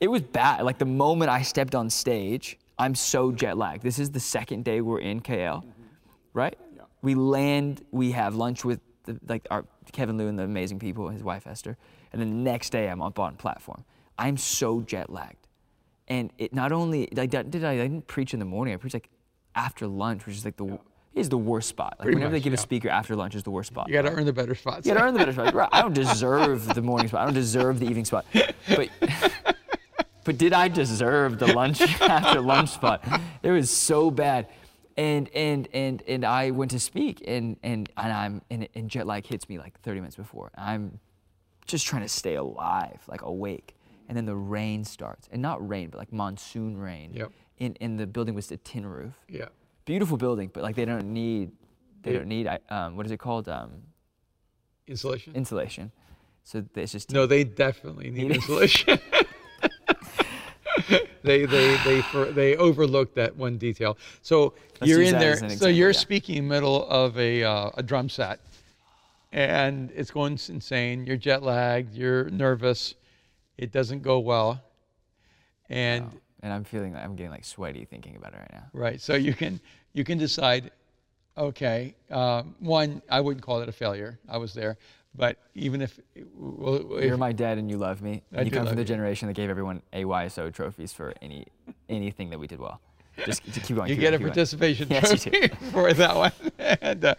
It 0.00 0.08
was 0.08 0.22
bad. 0.22 0.62
Like 0.64 0.78
the 0.78 0.84
moment 0.84 1.30
I 1.30 1.42
stepped 1.42 1.74
on 1.74 1.88
stage, 1.88 2.58
I'm 2.78 2.94
so 2.94 3.32
jet 3.32 3.56
lagged. 3.56 3.82
This 3.82 3.98
is 3.98 4.10
the 4.10 4.20
second 4.20 4.64
day 4.64 4.80
we're 4.80 5.00
in 5.00 5.20
KL, 5.20 5.64
right? 6.32 6.58
We 7.02 7.14
land, 7.14 7.84
we 7.90 8.12
have 8.12 8.34
lunch 8.34 8.64
with 8.64 8.80
the, 9.04 9.18
like 9.28 9.46
our 9.50 9.64
Kevin 9.92 10.16
Liu 10.16 10.28
and 10.28 10.38
the 10.38 10.44
amazing 10.44 10.78
people, 10.78 11.08
his 11.08 11.22
wife 11.22 11.46
Esther, 11.46 11.76
and 12.12 12.20
then 12.20 12.30
the 12.30 12.50
next 12.50 12.70
day 12.70 12.88
I'm 12.88 13.02
up 13.02 13.18
on 13.18 13.36
platform. 13.36 13.84
I'm 14.18 14.36
so 14.36 14.80
jet 14.80 15.10
lagged, 15.10 15.48
and 16.08 16.32
it 16.38 16.54
not 16.54 16.72
only 16.72 17.08
like 17.12 17.30
did 17.30 17.64
I, 17.64 17.72
I 17.72 17.76
didn't 17.76 18.06
preach 18.06 18.32
in 18.32 18.38
the 18.38 18.44
morning. 18.44 18.74
I 18.74 18.76
preached 18.76 18.94
like 18.94 19.10
after 19.54 19.86
lunch, 19.86 20.26
which 20.26 20.36
is 20.36 20.44
like 20.44 20.56
the 20.56 20.78
is 21.14 21.28
the 21.28 21.38
worst 21.38 21.68
spot. 21.68 21.94
Like 21.98 22.06
Pretty 22.06 22.16
whenever 22.16 22.32
much, 22.32 22.40
they 22.40 22.44
give 22.44 22.52
yeah. 22.52 22.58
a 22.58 22.62
speaker 22.62 22.88
after 22.88 23.14
lunch 23.16 23.34
is 23.34 23.42
the 23.42 23.50
worst 23.50 23.68
spot. 23.70 23.88
You 23.88 23.94
got 23.94 24.02
to 24.02 24.10
earn 24.10 24.24
the 24.26 24.32
better 24.32 24.54
spots. 24.54 24.86
You 24.86 24.94
gotta 24.94 25.06
earn 25.06 25.14
the 25.14 25.20
better 25.20 25.32
spot. 25.34 25.54
Right. 25.54 25.68
I 25.72 25.82
don't 25.82 25.94
deserve 25.94 26.74
the 26.74 26.82
morning 26.82 27.08
spot. 27.08 27.22
I 27.22 27.24
don't 27.24 27.34
deserve 27.34 27.80
the 27.80 27.86
evening 27.86 28.04
spot. 28.04 28.26
But 28.68 28.88
but 30.24 30.38
did 30.38 30.52
I 30.52 30.68
deserve 30.68 31.38
the 31.38 31.52
lunch 31.52 31.80
after 32.00 32.40
lunch 32.40 32.70
spot? 32.70 33.04
It 33.42 33.50
was 33.50 33.70
so 33.70 34.10
bad. 34.10 34.48
And 34.96 35.28
and 35.34 35.68
and 35.72 36.02
and 36.06 36.24
I 36.24 36.50
went 36.52 36.70
to 36.70 36.78
speak 36.80 37.22
and 37.26 37.56
and 37.62 37.88
and 37.96 38.12
I'm 38.12 38.42
and, 38.50 38.68
and 38.74 38.88
jet 38.88 39.06
lag 39.06 39.26
hits 39.26 39.48
me 39.48 39.58
like 39.58 39.78
30 39.80 40.00
minutes 40.00 40.16
before. 40.16 40.52
I'm 40.56 41.00
just 41.66 41.86
trying 41.86 42.02
to 42.02 42.08
stay 42.08 42.34
alive, 42.36 43.02
like 43.08 43.22
awake. 43.22 43.74
And 44.08 44.16
then 44.16 44.26
the 44.26 44.36
rain 44.36 44.84
starts. 44.84 45.28
And 45.32 45.40
not 45.42 45.66
rain, 45.66 45.88
but 45.90 45.98
like 45.98 46.12
monsoon 46.12 46.76
rain. 46.76 47.12
Yep. 47.14 47.32
In 47.58 47.74
in 47.76 47.96
the 47.96 48.06
building 48.06 48.34
was 48.34 48.50
a 48.52 48.56
tin 48.58 48.86
roof. 48.86 49.14
Yeah. 49.28 49.46
Beautiful 49.84 50.16
building, 50.16 50.50
but 50.52 50.62
like 50.62 50.76
they 50.76 50.84
don't 50.84 51.12
need 51.12 51.50
they 52.02 52.12
Yeah. 52.12 52.18
don't 52.18 52.28
need 52.28 52.48
um, 52.68 52.96
what 52.96 53.04
is 53.06 53.12
it 53.12 53.18
called? 53.18 53.48
Um, 53.48 53.70
Insulation? 54.86 55.34
insulation. 55.34 55.90
So 56.44 56.62
it's 56.76 56.92
just 56.92 57.10
no, 57.10 57.26
they 57.26 57.42
definitely 57.42 58.10
need 58.10 58.28
Need- 58.28 58.36
insulation. 58.36 58.98
they 61.22 61.46
they 61.46 61.76
they 61.76 62.02
for, 62.02 62.32
they 62.32 62.56
overlooked 62.56 63.14
that 63.16 63.36
one 63.36 63.58
detail. 63.58 63.96
So 64.22 64.54
Let's 64.80 64.90
you're 64.90 65.02
in 65.02 65.18
there. 65.18 65.36
so 65.36 65.44
example, 65.44 65.70
you're 65.70 65.90
yeah. 65.90 65.98
speaking 65.98 66.36
in 66.36 66.48
the 66.48 66.54
middle 66.54 66.86
of 66.88 67.18
a 67.18 67.42
uh, 67.44 67.70
a 67.74 67.82
drum 67.82 68.08
set, 68.08 68.40
and 69.32 69.90
it's 69.94 70.10
going 70.10 70.38
insane. 70.48 71.06
You're 71.06 71.16
jet 71.16 71.42
lagged. 71.42 71.94
You're 71.94 72.30
nervous. 72.30 72.94
It 73.56 73.72
doesn't 73.72 74.02
go 74.02 74.18
well, 74.18 74.62
and 75.68 76.04
Wow. 76.06 76.12
and 76.42 76.52
I'm 76.52 76.64
feeling 76.64 76.92
like 76.94 77.04
I'm 77.04 77.16
getting 77.16 77.30
like 77.32 77.44
sweaty 77.44 77.84
thinking 77.84 78.16
about 78.16 78.34
it 78.34 78.38
right 78.38 78.52
now. 78.52 78.66
Right. 78.72 79.00
So 79.00 79.14
you 79.14 79.34
can 79.34 79.60
you 79.92 80.04
can 80.04 80.18
decide. 80.18 80.70
Okay. 81.36 81.96
Um, 82.10 82.54
one, 82.60 83.02
I 83.10 83.20
wouldn't 83.20 83.44
call 83.44 83.60
it 83.60 83.68
a 83.68 83.72
failure. 83.72 84.20
I 84.28 84.36
was 84.38 84.54
there, 84.54 84.76
but 85.14 85.38
even 85.54 85.80
if, 85.82 85.98
well, 86.36 86.98
if 86.98 87.04
You're 87.04 87.16
my 87.16 87.32
dad 87.32 87.58
and 87.58 87.70
you 87.70 87.76
love 87.76 88.02
me. 88.02 88.22
I 88.32 88.38
And 88.38 88.46
you 88.46 88.52
come 88.52 88.66
from 88.66 88.76
the 88.76 88.82
you. 88.82 88.86
generation 88.86 89.28
that 89.28 89.34
gave 89.34 89.48
everyone 89.50 89.82
AYSO 89.92 90.52
trophies 90.52 90.92
for 90.92 91.14
any 91.22 91.46
anything 91.88 92.30
that 92.30 92.38
we 92.38 92.46
did 92.46 92.58
well. 92.60 92.80
Just 93.24 93.44
to 93.52 93.60
keep 93.60 93.76
going. 93.76 93.88
you 93.88 93.94
keep 93.94 94.00
get 94.00 94.14
a 94.14 94.18
going, 94.18 94.32
keep 94.32 94.34
going. 94.34 94.34
participation 94.34 94.88
Yes, 94.90 95.22
trophy 95.22 95.48
for 95.70 95.92
that 95.92 96.16
one. 96.16 96.32
and, 96.58 97.04
uh, 97.04 97.14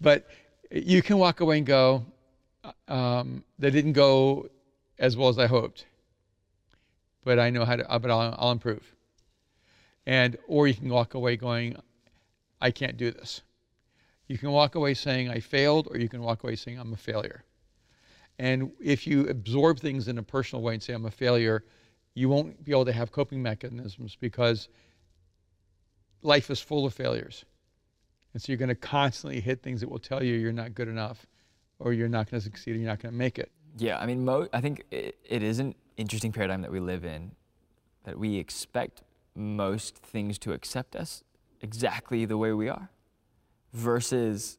but 0.00 0.26
you 0.72 1.02
can 1.02 1.18
walk 1.18 1.38
away 1.40 1.58
and 1.58 1.66
go, 1.66 2.04
uh, 2.64 2.92
um, 2.92 3.44
they 3.58 3.70
didn't 3.70 3.92
go 3.92 4.48
as 4.98 5.16
well 5.16 5.28
as 5.28 5.38
I 5.38 5.46
hoped, 5.46 5.86
but 7.24 7.38
I 7.38 7.50
know 7.50 7.64
how 7.64 7.76
to. 7.76 7.88
Uh, 7.88 7.98
but 8.00 8.10
I'll, 8.10 8.34
I'll 8.38 8.50
improve. 8.52 8.92
And 10.04 10.36
or 10.48 10.66
you 10.66 10.74
can 10.74 10.88
walk 10.88 11.14
away 11.14 11.36
going, 11.36 11.76
I 12.60 12.70
can't 12.72 12.96
do 12.96 13.10
this. 13.12 13.42
You 14.28 14.38
can 14.38 14.50
walk 14.50 14.74
away 14.74 14.94
saying 14.94 15.30
I 15.30 15.40
failed, 15.40 15.88
or 15.90 15.98
you 15.98 16.08
can 16.08 16.20
walk 16.20 16.42
away 16.42 16.56
saying 16.56 16.78
I'm 16.78 16.92
a 16.92 16.96
failure. 16.96 17.44
And 18.38 18.72
if 18.82 19.06
you 19.06 19.28
absorb 19.28 19.80
things 19.80 20.08
in 20.08 20.18
a 20.18 20.22
personal 20.22 20.62
way 20.62 20.74
and 20.74 20.82
say 20.82 20.92
I'm 20.92 21.06
a 21.06 21.10
failure, 21.10 21.64
you 22.14 22.28
won't 22.28 22.64
be 22.64 22.72
able 22.72 22.84
to 22.86 22.92
have 22.92 23.12
coping 23.12 23.42
mechanisms 23.42 24.16
because 24.18 24.68
life 26.22 26.50
is 26.50 26.60
full 26.60 26.86
of 26.86 26.94
failures. 26.94 27.44
And 28.32 28.42
so 28.42 28.52
you're 28.52 28.58
going 28.58 28.68
to 28.68 28.74
constantly 28.74 29.40
hit 29.40 29.62
things 29.62 29.80
that 29.80 29.88
will 29.88 29.98
tell 29.98 30.22
you 30.22 30.34
you're 30.34 30.52
not 30.52 30.74
good 30.74 30.88
enough 30.88 31.26
or 31.78 31.92
you're 31.92 32.08
not 32.08 32.30
going 32.30 32.40
to 32.40 32.44
succeed 32.44 32.72
or 32.72 32.78
you're 32.78 32.88
not 32.88 33.00
going 33.00 33.12
to 33.12 33.18
make 33.18 33.38
it. 33.38 33.50
Yeah, 33.78 33.98
I 33.98 34.06
mean, 34.06 34.24
mo- 34.24 34.48
I 34.52 34.60
think 34.60 34.84
it, 34.90 35.18
it 35.24 35.42
is 35.42 35.58
an 35.58 35.74
interesting 35.96 36.32
paradigm 36.32 36.62
that 36.62 36.72
we 36.72 36.80
live 36.80 37.04
in, 37.04 37.32
that 38.04 38.18
we 38.18 38.36
expect 38.36 39.02
most 39.34 39.98
things 39.98 40.38
to 40.38 40.52
accept 40.52 40.96
us 40.96 41.22
exactly 41.60 42.24
the 42.24 42.36
way 42.36 42.52
we 42.52 42.68
are, 42.68 42.90
versus, 43.76 44.58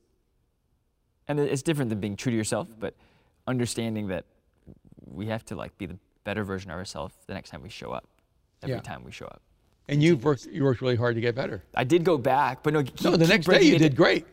and 1.27 1.39
it's 1.39 1.61
different 1.61 1.89
than 1.89 1.99
being 1.99 2.15
true 2.15 2.31
to 2.31 2.37
yourself, 2.37 2.67
but 2.79 2.93
understanding 3.47 4.07
that 4.07 4.25
we 5.05 5.25
have 5.27 5.43
to 5.45 5.55
like 5.55 5.77
be 5.77 5.85
the 5.85 5.97
better 6.23 6.43
version 6.43 6.69
of 6.71 6.77
ourselves 6.77 7.15
the 7.27 7.33
next 7.33 7.49
time 7.49 7.61
we 7.61 7.69
show 7.69 7.91
up, 7.91 8.05
every 8.63 8.75
Yeah. 8.75 8.81
time 8.81 9.03
we 9.03 9.11
show 9.11 9.25
up. 9.25 9.41
And 9.89 10.03
you've 10.03 10.23
worked, 10.23 10.45
you 10.45 10.63
worked 10.63 10.81
really 10.81 10.97
hard 10.97 11.15
to 11.15 11.21
get 11.21 11.33
better. 11.35 11.63
I 11.73 11.83
did 11.85 12.03
go 12.03 12.17
back, 12.17 12.61
but 12.61 12.73
no. 12.73 12.83
Keep, 12.83 13.01
No, 13.03 13.15
the 13.15 13.25
next 13.27 13.45
day 13.47 13.61
you 13.63 13.77
did 13.79 13.95
great. 13.95 14.25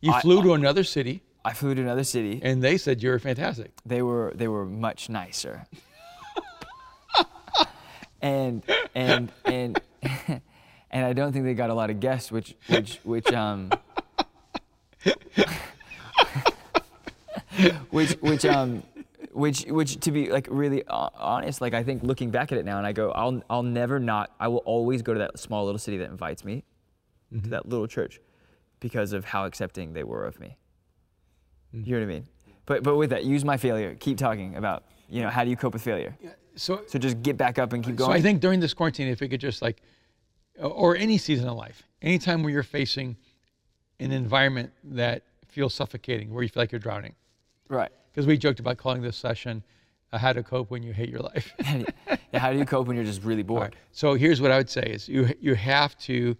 You 0.00 0.12
I- 0.12 0.20
flew 0.22 0.42
to 0.42 0.52
another 0.54 0.84
city 0.84 1.22
I 1.46 1.52
flew 1.52 1.74
to 1.74 1.80
another 1.82 2.04
city. 2.04 2.40
and 2.42 2.62
they 2.62 2.78
said 2.78 3.02
you 3.02 3.10
were 3.10 3.18
fantastic. 3.18 3.72
they 3.84 4.00
were 4.02 4.32
they 4.34 4.48
were 4.48 4.64
much 4.64 5.08
nicer. 5.10 5.66
and 8.22 8.62
and 8.94 9.30
and 9.44 9.80
and 10.94 11.04
I 11.04 11.12
don't 11.12 11.32
think 11.32 11.44
they 11.44 11.52
got 11.54 11.68
a 11.70 11.74
lot 11.74 11.90
of 11.90 12.00
guests, 12.00 12.32
which 12.32 12.54
which 12.68 13.00
which 13.04 13.30
um 13.32 13.70
which 17.90 18.12
which 18.12 18.44
um 18.46 18.82
which 19.32 19.64
which 19.64 19.96
to 20.00 20.12
be 20.12 20.30
like 20.30 20.46
really 20.50 20.84
honest, 20.86 21.60
like 21.60 21.74
I 21.74 21.82
think 21.82 22.04
looking 22.04 22.30
back 22.30 22.52
at 22.52 22.58
it 22.58 22.64
now, 22.64 22.78
and 22.78 22.86
I 22.86 22.92
go, 22.92 23.10
I'll 23.10 23.42
I'll 23.50 23.64
never 23.64 23.98
not, 23.98 24.30
I 24.38 24.48
will 24.48 24.58
always 24.58 25.02
go 25.02 25.12
to 25.12 25.18
that 25.18 25.38
small 25.38 25.64
little 25.66 25.78
city 25.80 25.98
that 25.98 26.08
invites 26.08 26.44
me 26.44 26.64
to 27.42 27.50
that 27.50 27.68
little 27.68 27.88
church 27.88 28.20
because 28.78 29.12
of 29.12 29.24
how 29.24 29.44
accepting 29.44 29.92
they 29.92 30.04
were 30.04 30.24
of 30.24 30.38
me. 30.38 30.56
You 31.72 31.94
know 31.94 31.98
what 31.98 32.04
I 32.04 32.06
mean? 32.06 32.28
But 32.66 32.84
but 32.84 32.94
with 32.94 33.10
that, 33.10 33.24
use 33.24 33.44
my 33.44 33.56
failure. 33.56 33.96
Keep 33.98 34.18
talking 34.18 34.54
about 34.54 34.84
you 35.08 35.22
know 35.22 35.28
how 35.28 35.42
do 35.42 35.50
you 35.50 35.56
cope 35.56 35.72
with 35.72 35.82
failure? 35.82 36.16
So, 36.56 36.82
So 36.86 37.00
just 37.00 37.20
get 37.20 37.36
back 37.36 37.58
up 37.58 37.72
and 37.72 37.82
keep 37.82 37.96
going 37.96 38.10
so. 38.10 38.12
I 38.12 38.20
think 38.20 38.40
during 38.40 38.60
this 38.60 38.72
quarantine, 38.72 39.08
if 39.08 39.20
we 39.20 39.28
could 39.28 39.40
just 39.40 39.60
like, 39.60 39.82
or 40.60 40.96
any 40.96 41.18
season 41.18 41.48
of 41.48 41.56
life, 41.56 41.82
anytime 42.02 42.42
where 42.42 42.52
you're 42.52 42.62
facing 42.62 43.16
an 44.00 44.12
environment 44.12 44.72
that 44.84 45.22
feels 45.48 45.74
suffocating, 45.74 46.32
where 46.32 46.42
you 46.42 46.48
feel 46.48 46.62
like 46.62 46.72
you're 46.72 46.78
drowning, 46.78 47.14
right. 47.68 47.90
because 48.12 48.26
we 48.26 48.36
joked 48.36 48.60
about 48.60 48.76
calling 48.76 49.02
this 49.02 49.16
session 49.16 49.62
uh, 50.12 50.18
"How 50.18 50.32
to 50.32 50.42
Cope 50.42 50.70
When 50.70 50.82
You 50.82 50.92
Hate 50.92 51.08
Your 51.08 51.20
Life." 51.20 51.52
Yeah, 52.32 52.40
how 52.40 52.52
do 52.52 52.58
you 52.58 52.64
cope 52.64 52.88
when 52.88 52.96
you're 52.96 53.04
just 53.04 53.22
really 53.22 53.44
bored? 53.44 53.62
right. 53.62 53.74
So 53.92 54.14
here's 54.14 54.40
what 54.40 54.50
I 54.50 54.56
would 54.56 54.68
say: 54.68 54.82
is 54.82 55.08
you 55.08 55.28
you 55.40 55.54
have 55.54 55.96
to 55.98 56.36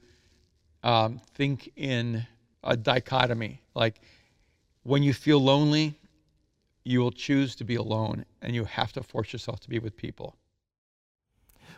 um, 0.83 1.21
think 1.35 1.71
in 1.77 2.27
a 2.65 2.77
dichotomy. 2.77 3.61
Like 3.75 4.01
when 4.83 5.05
you 5.05 5.12
feel 5.15 5.41
lonely, 5.41 5.99
you 6.85 6.99
will 7.01 7.12
choose 7.12 7.55
to 7.57 7.65
be 7.65 7.77
alone, 7.77 8.25
and 8.43 8.55
you 8.55 8.65
have 8.65 8.93
to 8.95 9.03
force 9.05 9.33
yourself 9.33 9.61
to 9.61 9.69
be 9.69 9.79
with 9.79 9.97
people. 9.97 10.35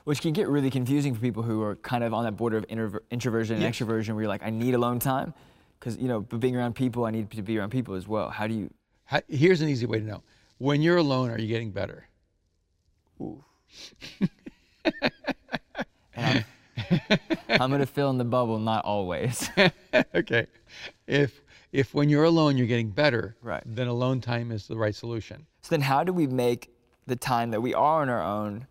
Which 0.07 0.21
can 0.21 0.33
get 0.33 0.47
really 0.47 0.71
confusing 0.71 1.17
for 1.17 1.21
people 1.21 1.43
who 1.43 1.61
are 1.63 1.75
kind 1.75 2.05
of 2.05 2.15
on 2.15 2.23
that 2.27 2.37
border 2.37 2.57
of 2.59 2.67
introver- 2.69 3.01
introversion 3.11 3.57
and 3.57 3.65
Yes. 3.65 3.75
extroversion, 3.75 4.11
where 4.15 4.23
you're 4.23 4.29
like, 4.29 4.45
I 4.45 4.51
need 4.51 4.75
alone 4.75 5.01
time, 5.01 5.35
because 5.81 5.97
you 5.97 6.07
know, 6.07 6.21
but 6.21 6.39
being 6.39 6.55
around 6.55 6.75
people, 6.77 7.05
I 7.07 7.11
need 7.11 7.29
to 7.33 7.43
be 7.43 7.59
around 7.59 7.71
people 7.71 7.95
as 7.97 8.07
well. 8.07 8.31
How 8.31 8.47
do 8.47 8.55
you? 8.55 8.71
How, 9.07 9.21
here's 9.29 9.63
an 9.63 9.69
easy 9.69 9.85
way 9.85 9.99
to 9.99 10.05
know: 10.05 10.23
when 10.59 10.81
you're 10.81 10.99
alone, 10.99 11.31
are 11.31 11.39
you 11.41 11.49
getting 11.49 11.73
better? 11.73 12.07
And 16.19 16.45
I'm, 16.79 17.19
I'm 17.61 17.71
gonna 17.71 17.85
fill 17.85 18.09
in 18.11 18.17
the 18.19 18.25
bubble, 18.25 18.59
not 18.61 18.85
always. 18.85 19.51
okay. 20.15 20.47
If 21.09 21.43
if 21.73 21.93
when 21.95 22.09
you're 22.09 22.25
alone, 22.25 22.57
you're 22.57 22.67
getting 22.69 22.91
better, 22.91 23.37
Right. 23.43 23.63
then 23.67 23.87
alone 23.89 24.21
time 24.21 24.51
is 24.53 24.67
the 24.69 24.77
right 24.77 24.95
solution. 24.95 25.47
So 25.63 25.71
then, 25.71 25.81
how 25.83 26.05
do 26.05 26.13
we 26.13 26.27
make 26.29 26.71
the 27.07 27.17
time 27.17 27.51
that 27.51 27.61
we 27.61 27.75
are 27.75 28.01
on 28.03 28.09
our 28.09 28.23
own? 28.23 28.67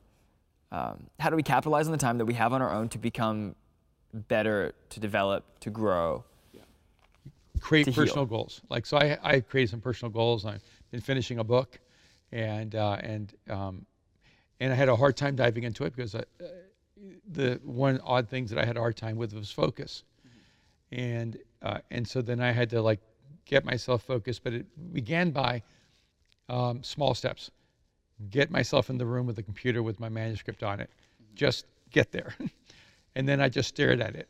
Um, 0.71 1.07
how 1.19 1.29
do 1.29 1.35
we 1.35 1.43
capitalize 1.43 1.85
on 1.85 1.91
the 1.91 1.97
time 1.97 2.17
that 2.17 2.25
we 2.25 2.33
have 2.33 2.53
on 2.53 2.61
our 2.61 2.71
own 2.71 2.89
to 2.89 2.97
become 2.97 3.55
better, 4.13 4.73
to 4.89 4.99
develop, 4.99 5.59
to 5.61 5.69
grow? 5.69 6.23
create 7.65 7.85
to 7.85 7.91
heal. 7.91 8.03
personal 8.03 8.25
goals. 8.25 8.61
Like 8.69 8.85
so, 8.85 8.97
I 8.97 9.17
I 9.23 9.39
created 9.39 9.71
some 9.71 9.81
personal 9.81 10.11
goals. 10.11 10.45
I've 10.45 10.61
been 10.91 11.01
finishing 11.01 11.39
a 11.39 11.43
book, 11.43 11.79
and 12.31 12.75
uh, 12.75 12.97
and 13.01 13.33
um, 13.49 13.85
and 14.59 14.71
I 14.71 14.75
had 14.75 14.89
a 14.89 14.95
hard 14.95 15.17
time 15.17 15.35
diving 15.35 15.63
into 15.63 15.83
it 15.85 15.95
because 15.95 16.15
I, 16.15 16.19
uh, 16.19 16.47
the 17.31 17.59
one 17.63 17.99
odd 18.03 18.29
things 18.29 18.49
that 18.51 18.59
I 18.59 18.65
had 18.65 18.77
a 18.77 18.79
hard 18.79 18.95
time 18.95 19.17
with 19.17 19.33
was 19.33 19.51
focus, 19.51 20.03
and 20.91 21.37
uh, 21.61 21.79
and 21.91 22.07
so 22.07 22.21
then 22.21 22.39
I 22.39 22.51
had 22.51 22.69
to 22.71 22.81
like 22.81 22.99
get 23.45 23.65
myself 23.65 24.03
focused. 24.03 24.43
But 24.43 24.53
it 24.53 24.93
began 24.93 25.31
by 25.31 25.63
um, 26.49 26.83
small 26.83 27.15
steps. 27.15 27.51
Get 28.29 28.51
myself 28.51 28.89
in 28.89 28.97
the 28.97 29.05
room 29.05 29.25
with 29.25 29.35
the 29.35 29.43
computer 29.43 29.83
with 29.83 29.99
my 29.99 30.09
manuscript 30.09 30.63
on 30.63 30.79
it. 30.79 30.89
Just 31.35 31.65
get 31.91 32.11
there. 32.11 32.33
and 33.15 33.27
then 33.27 33.41
I 33.41 33.49
just 33.49 33.69
stared 33.69 34.01
at 34.01 34.15
it. 34.15 34.29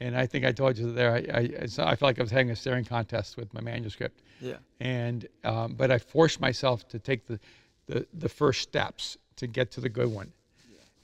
And 0.00 0.16
I 0.16 0.26
think 0.26 0.44
I 0.44 0.50
told 0.50 0.76
you 0.78 0.86
that 0.86 0.92
there, 0.92 1.14
I, 1.14 1.40
I, 1.40 1.90
I 1.92 1.96
felt 1.96 2.02
like 2.02 2.18
I 2.18 2.22
was 2.22 2.32
having 2.32 2.50
a 2.50 2.56
staring 2.56 2.84
contest 2.84 3.36
with 3.36 3.52
my 3.54 3.60
manuscript. 3.60 4.22
Yeah. 4.40 4.56
And, 4.80 5.28
um, 5.44 5.74
but 5.74 5.92
I 5.92 5.98
forced 5.98 6.40
myself 6.40 6.88
to 6.88 6.98
take 6.98 7.26
the, 7.26 7.38
the, 7.86 8.06
the 8.12 8.28
first 8.28 8.62
steps 8.62 9.16
to 9.36 9.46
get 9.46 9.70
to 9.72 9.80
the 9.80 9.88
good 9.88 10.12
one. 10.12 10.32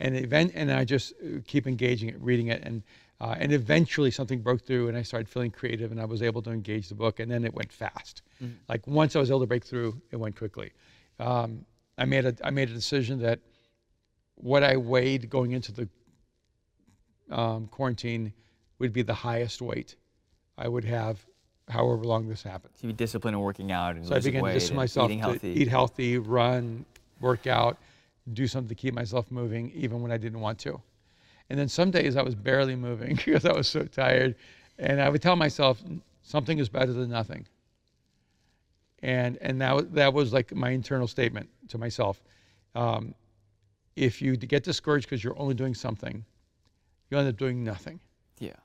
And 0.01 0.17
event, 0.17 0.53
and 0.55 0.71
I 0.71 0.85
just 0.85 1.13
uh, 1.15 1.41
keep 1.47 1.67
engaging 1.67 2.09
it, 2.09 2.21
reading 2.21 2.49
it, 2.49 2.63
and 2.63 2.83
uh, 3.21 3.35
and 3.37 3.53
eventually 3.53 4.13
something 4.13 4.41
broke 4.41 4.65
through, 4.65 4.87
and 4.87 4.97
I 4.97 5.03
started 5.03 5.29
feeling 5.29 5.51
creative, 5.51 5.91
and 5.91 6.01
I 6.01 6.05
was 6.05 6.23
able 6.23 6.41
to 6.43 6.51
engage 6.51 6.89
the 6.89 6.95
book, 6.95 7.19
and 7.19 7.29
then 7.29 7.45
it 7.45 7.53
went 7.53 7.73
fast. 7.73 8.23
Mm-hmm. 8.41 8.53
Like 8.69 8.87
once 8.87 9.17
I 9.17 9.19
was 9.19 9.29
able 9.29 9.41
to 9.41 9.47
break 9.47 9.65
through, 9.65 10.01
it 10.13 10.17
went 10.17 10.37
quickly. 10.37 10.71
Um, 11.19 11.65
I 11.99 12.05
made 12.05 12.25
a 12.25 12.35
I 12.43 12.51
made 12.51 12.71
a 12.71 12.75
decision 12.75 13.21
that 13.21 13.41
what 14.37 14.63
I 14.63 14.77
weighed 14.77 15.29
going 15.29 15.53
into 15.53 15.73
the 15.73 15.89
um, 17.31 17.67
quarantine 17.67 18.33
would 18.79 18.93
be 18.93 19.03
the 19.03 19.15
highest 19.15 19.61
weight 19.61 19.97
I 20.57 20.69
would 20.69 20.85
have, 20.85 21.27
however 21.69 22.05
long 22.05 22.29
this 22.29 22.43
happened. 22.43 22.75
So 22.77 22.87
you 22.87 22.93
be 22.93 22.97
disciplined 22.97 23.35
in 23.35 23.41
working 23.41 23.73
out 23.73 23.97
and 23.97 24.07
so 24.07 24.15
I 24.15 24.21
began 24.21 24.45
to 24.45 24.53
discipline 24.53 24.77
myself 24.77 25.11
eating 25.11 25.19
healthy. 25.19 25.55
to 25.55 25.61
eat 25.61 25.69
healthy, 25.69 26.19
run, 26.19 26.85
work 27.21 27.47
out, 27.47 27.77
do 28.33 28.47
something 28.47 28.69
to 28.69 28.75
keep 28.75 28.95
myself 28.95 29.31
moving, 29.31 29.73
even 29.75 30.01
when 30.01 30.13
I 30.13 30.17
didn't 30.17 30.41
want 30.41 30.59
to. 30.61 30.81
And 31.51 31.59
then 31.59 31.69
some 31.69 31.91
days 31.91 32.17
I 32.17 32.23
was 32.23 32.35
barely 32.35 32.77
moving 32.77 33.17
because 33.25 33.45
I 33.45 33.53
was 33.53 33.69
so 33.69 33.85
tired. 33.85 34.37
And 34.79 35.01
I 35.01 35.09
would 35.09 35.23
tell 35.23 35.37
myself, 35.37 35.83
something 36.23 36.59
is 36.59 36.69
better 36.69 36.93
than 36.93 37.11
nothing. 37.11 37.47
And, 39.03 39.39
and 39.41 39.61
that, 39.61 39.95
that 39.95 40.13
was 40.13 40.33
like 40.33 40.55
my 40.55 40.71
internal 40.71 41.07
statement 41.07 41.49
to 41.69 41.79
myself. 41.79 42.23
Um, 42.75 43.15
if 43.97 44.23
you 44.23 44.37
get 44.37 44.63
discouraged 44.65 45.07
because 45.07 45.23
you're 45.23 45.39
only 45.39 45.55
doing 45.55 45.75
something, 45.75 46.25
you 47.11 47.19
end 47.19 47.29
up 47.29 47.37
doing 47.37 47.65
nothing. 47.65 48.01
Yeah. 48.39 48.57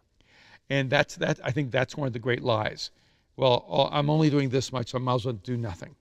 And 0.69 0.89
that's 0.89 1.15
that. 1.17 1.39
I 1.43 1.51
think 1.51 1.71
that's 1.71 1.97
one 1.97 2.07
of 2.07 2.13
the 2.13 2.19
great 2.19 2.43
lies. 2.43 2.91
Well, 3.35 3.89
I'm 3.91 4.09
only 4.09 4.29
doing 4.29 4.49
this 4.49 4.71
much, 4.71 4.91
so 4.91 4.97
I 4.97 5.01
might 5.01 5.15
as 5.15 5.25
well 5.25 5.33
do 5.33 5.57
nothing. 5.57 5.95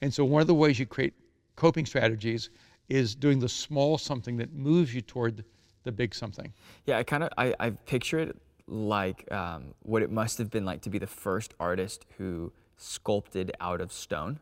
And 0.00 0.12
so 0.12 0.24
one 0.24 0.40
of 0.40 0.46
the 0.46 0.54
ways 0.54 0.78
you 0.78 0.86
create 0.86 1.14
coping 1.56 1.84
strategies 1.84 2.50
is 2.88 3.14
doing 3.14 3.38
the 3.38 3.48
small 3.48 3.98
something 3.98 4.36
that 4.38 4.52
moves 4.52 4.94
you 4.94 5.02
toward 5.02 5.44
the 5.82 5.92
big 5.92 6.14
something. 6.14 6.52
Yeah, 6.86 6.98
I 6.98 7.02
kind 7.02 7.22
of 7.22 7.30
I, 7.36 7.54
I 7.60 7.70
picture 7.70 8.18
it 8.18 8.36
like 8.66 9.30
um, 9.32 9.74
what 9.82 10.02
it 10.02 10.10
must 10.10 10.38
have 10.38 10.50
been 10.50 10.64
like 10.64 10.80
to 10.82 10.90
be 10.90 10.98
the 10.98 11.06
first 11.06 11.54
artist 11.60 12.06
who 12.16 12.52
sculpted 12.80 13.52
out 13.60 13.80
of 13.80 13.92
stone. 13.92 14.40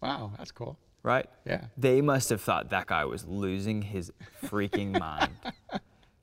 Wow, 0.00 0.32
that's 0.38 0.52
cool. 0.52 0.78
Right? 1.02 1.26
Yeah. 1.44 1.66
They 1.76 2.00
must 2.00 2.30
have 2.30 2.40
thought 2.40 2.70
that 2.70 2.86
guy 2.86 3.04
was 3.04 3.26
losing 3.26 3.82
his 3.82 4.12
freaking 4.44 4.98
mind. 5.00 5.32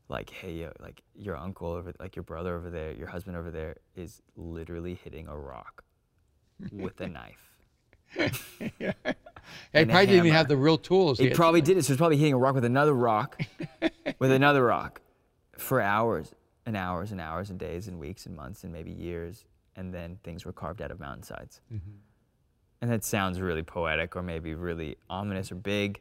like, 0.10 0.30
hey, 0.30 0.54
yo, 0.54 0.72
like 0.80 1.02
your 1.16 1.38
uncle 1.38 1.70
over, 1.70 1.94
like 2.00 2.16
your 2.16 2.24
brother 2.24 2.56
over 2.56 2.70
there, 2.70 2.92
your 2.92 3.08
husband 3.08 3.38
over 3.38 3.52
there 3.52 3.76
is 3.96 4.22
literally 4.36 4.96
hitting 5.04 5.28
a 5.28 5.38
rock 5.38 5.84
with 6.72 7.00
a 7.02 7.08
knife. 7.08 7.50
yeah. 8.80 8.94
He 9.74 9.86
probably 9.86 10.06
didn't 10.06 10.16
even 10.26 10.32
have 10.32 10.48
the 10.48 10.58
real 10.58 10.78
tools. 10.78 11.20
He, 11.20 11.30
he 11.30 11.34
probably 11.34 11.62
did 11.62 11.78
it. 11.78 11.84
So 11.84 11.94
he's 11.94 11.98
probably 11.98 12.18
hitting 12.18 12.34
a 12.34 12.38
rock 12.38 12.56
with 12.56 12.66
another 12.66 12.94
rock, 12.94 13.42
with 14.20 14.32
another 14.32 14.64
rock, 14.66 15.02
for 15.58 15.82
hours 15.82 16.34
and 16.66 16.78
hours 16.78 17.12
and 17.12 17.20
hours 17.20 17.50
and 17.50 17.60
days 17.60 17.88
and 17.88 18.00
weeks 18.00 18.26
and 18.26 18.36
months 18.36 18.64
and 18.64 18.72
maybe 18.72 18.92
years, 18.92 19.46
and 19.76 19.94
then 19.94 20.20
things 20.24 20.46
were 20.46 20.52
carved 20.52 20.82
out 20.82 20.92
of 20.92 21.00
mountainsides. 21.00 21.62
Mm-hmm. 21.74 21.92
And 22.82 22.92
that 22.92 23.04
sounds 23.04 23.40
really 23.40 23.64
poetic 23.64 24.16
or 24.16 24.22
maybe 24.22 24.56
really 24.56 24.98
ominous 25.10 25.52
or 25.52 25.56
big, 25.56 26.00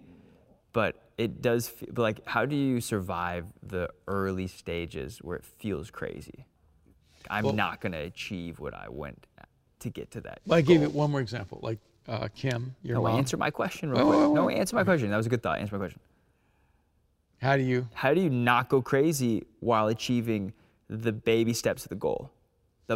but 0.72 0.96
it 1.16 1.40
does 1.40 1.68
feel 1.68 1.92
like 1.96 2.26
how 2.26 2.44
do 2.44 2.56
you 2.56 2.80
survive 2.80 3.46
the 3.62 3.88
early 4.08 4.46
stages 4.46 5.18
where 5.18 5.36
it 5.36 5.44
feels 5.44 5.90
crazy? 5.90 6.46
I'm 7.30 7.44
well, 7.44 7.52
not 7.52 7.80
going 7.80 7.92
to 7.92 7.98
achieve 7.98 8.58
what 8.58 8.74
I 8.74 8.88
went 8.88 9.26
to 9.80 9.90
get 9.90 10.10
to 10.12 10.20
that. 10.22 10.40
Well, 10.46 10.58
I 10.58 10.62
gave 10.62 10.82
it 10.82 10.92
one 10.92 11.10
more 11.10 11.20
example. 11.20 11.60
Like 11.62 11.78
uh, 12.08 12.28
Kim, 12.34 12.74
your 12.82 12.96
no, 12.96 13.02
mom. 13.02 13.18
answer 13.18 13.36
my 13.36 13.50
question 13.50 13.90
real 13.90 14.04
quick. 14.04 14.32
no, 14.32 14.48
answer 14.48 14.74
my 14.74 14.84
question. 14.84 15.10
That 15.10 15.16
was 15.16 15.26
a 15.26 15.30
good 15.30 15.42
thought. 15.42 15.58
Answer 15.58 15.76
my 15.76 15.78
question. 15.78 16.00
How 17.40 17.56
do 17.56 17.62
you? 17.62 17.88
How 17.92 18.14
do 18.14 18.20
you 18.20 18.30
not 18.30 18.68
go 18.68 18.82
crazy 18.82 19.44
while 19.60 19.88
achieving 19.88 20.52
the 20.88 21.12
baby 21.12 21.52
steps 21.54 21.82
to 21.82 21.88
the 21.88 21.94
goal, 21.94 22.30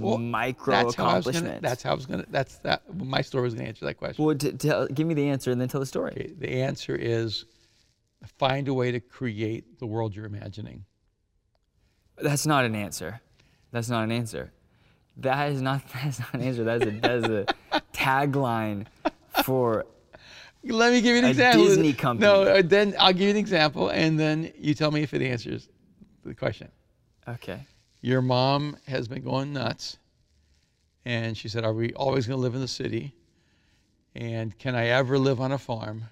the 0.01 0.07
well, 0.07 0.19
micro 0.19 0.75
that's 0.75 0.95
accomplishments? 0.95 1.41
How 1.41 1.47
gonna, 1.47 1.61
that's 1.61 1.83
how 1.83 1.91
I 1.91 1.95
was 1.95 2.07
gonna. 2.07 2.25
That's 2.29 2.57
that. 2.59 2.83
My 2.95 3.21
story 3.21 3.45
was 3.45 3.55
gonna 3.55 3.69
answer 3.69 3.85
that 3.87 3.95
question. 3.95 4.25
Well, 4.25 4.37
tell, 4.37 4.87
give 4.89 5.07
me 5.07 5.15
the 5.15 5.29
answer 5.29 5.51
and 5.51 5.61
then 5.61 5.69
tell 5.69 5.81
the 5.81 5.87
story. 5.87 6.13
Okay, 6.13 6.33
the 6.37 6.63
answer 6.63 6.95
is 6.95 7.45
find 8.39 8.69
a 8.69 8.75
way 8.75 8.93
to 8.93 9.01
create 9.01 9.79
the 9.79 9.87
world 9.87 10.15
you're 10.15 10.27
imagining. 10.27 10.85
That's 12.19 12.47
not 12.47 12.65
an 12.65 12.75
answer. 12.75 13.21
That's 13.73 13.89
not 13.89 14.05
an 14.05 14.13
answer. 14.13 14.53
That 15.19 15.53
is 15.53 15.63
not 15.63 15.83
that's 15.93 16.19
not 16.19 16.35
an 16.35 16.43
answer. 16.43 16.65
That 16.65 16.83
is 16.83 16.89
a 16.89 17.01
that 17.01 17.13
is 17.13 17.25
a 17.25 17.47
tagline 17.93 18.87
for. 19.45 19.87
Let 20.65 20.93
me 20.93 21.01
give 21.01 21.15
you 21.15 21.23
an 21.23 21.31
example. 21.31 21.65
Disney 21.65 21.93
company. 21.93 22.27
No, 22.27 22.43
uh, 22.43 22.63
then 22.65 22.97
I'll 22.99 23.13
give 23.13 23.23
you 23.23 23.31
an 23.31 23.37
example, 23.37 23.89
and 23.89 24.19
then 24.19 24.53
you 24.59 24.75
tell 24.75 24.91
me 24.91 25.03
if 25.03 25.15
it 25.15 25.23
answers 25.23 25.69
the 26.25 26.35
question. 26.35 26.69
Okay. 27.29 27.61
Your 28.01 28.23
mom 28.23 28.77
has 28.87 29.09
been 29.09 29.23
going 29.23 29.53
nuts, 29.53 29.99
and 31.05 31.37
she 31.37 31.49
said, 31.49 31.65
"Are 31.65 31.73
we 31.73 31.93
always 31.95 32.27
going 32.27 32.39
to 32.39 32.43
live 32.43 32.55
in 32.55 32.61
the 32.61 32.69
city? 32.69 33.15
And 34.15 34.57
can 34.59 34.75
I 34.75 34.87
ever 34.87 35.19
live 35.19 35.41
on 35.41 35.53
a 35.53 35.59
farm? 35.59 36.05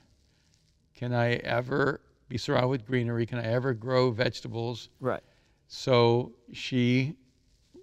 Can 0.94 1.12
I 1.12 1.34
ever 1.34 2.00
be 2.28 2.38
surrounded 2.38 2.68
with 2.68 2.86
greenery? 2.86 3.26
Can 3.26 3.38
I 3.38 3.44
ever 3.44 3.74
grow 3.74 4.10
vegetables?" 4.10 4.88
Right. 5.00 5.22
So 5.68 6.32
she 6.52 7.16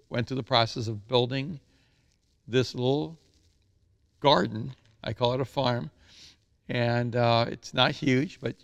went 0.09 0.27
through 0.27 0.37
the 0.37 0.43
process 0.43 0.87
of 0.87 1.07
building 1.07 1.59
this 2.47 2.75
little 2.75 3.17
garden. 4.19 4.75
I 5.03 5.13
call 5.13 5.33
it 5.33 5.41
a 5.41 5.45
farm. 5.45 5.89
And 6.69 7.15
uh, 7.15 7.45
it's 7.49 7.73
not 7.73 7.91
huge, 7.91 8.39
but 8.39 8.55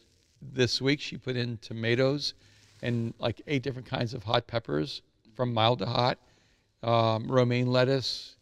this 0.42 0.82
week 0.82 1.02
she 1.02 1.18
put 1.18 1.36
in 1.36 1.58
tomatoes 1.58 2.34
and 2.82 3.14
like 3.20 3.42
eight 3.48 3.64
different 3.64 3.88
kinds 3.88 4.14
of 4.14 4.24
hot 4.24 4.48
peppers 4.48 5.02
from 5.38 5.54
mild 5.54 5.78
to 5.80 5.86
hot, 5.86 6.18
um, 6.82 7.32
romaine 7.32 7.68
lettuce, 7.68 8.36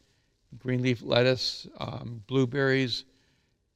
green 0.57 0.81
leaf 0.81 1.01
lettuce, 1.03 1.67
um, 1.77 2.23
blueberries, 2.25 3.03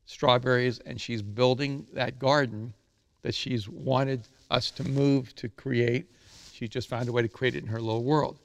strawberries, 0.06 0.80
and 0.80 1.00
she's 1.00 1.22
building 1.22 1.86
that 1.94 2.18
garden 2.18 2.74
that 3.22 3.36
she's 3.36 3.68
wanted 3.68 4.22
us 4.50 4.72
to 4.72 4.88
move 4.88 5.36
to 5.36 5.50
create. 5.50 6.10
She 6.54 6.70
just 6.70 6.88
found 6.88 7.10
a 7.10 7.12
way 7.12 7.22
to 7.22 7.28
create 7.28 7.56
it 7.56 7.62
in 7.62 7.68
her 7.68 7.82
little 7.82 8.06
world. 8.06 8.40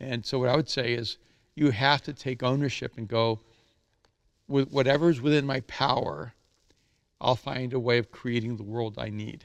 And 0.00 0.26
so 0.26 0.40
what 0.40 0.48
I 0.48 0.56
would 0.56 0.68
say 0.68 0.94
is 0.94 1.18
you 1.54 1.70
have 1.70 2.02
to 2.02 2.12
take 2.12 2.42
ownership 2.42 2.94
and 2.96 3.06
go 3.06 3.38
with 4.48 4.68
whatever's 4.72 5.20
within 5.20 5.46
my 5.46 5.60
power, 5.60 6.34
I'll 7.20 7.36
find 7.36 7.72
a 7.72 7.78
way 7.78 7.98
of 7.98 8.10
creating 8.10 8.56
the 8.56 8.64
world 8.64 8.96
I 8.98 9.10
need. 9.10 9.44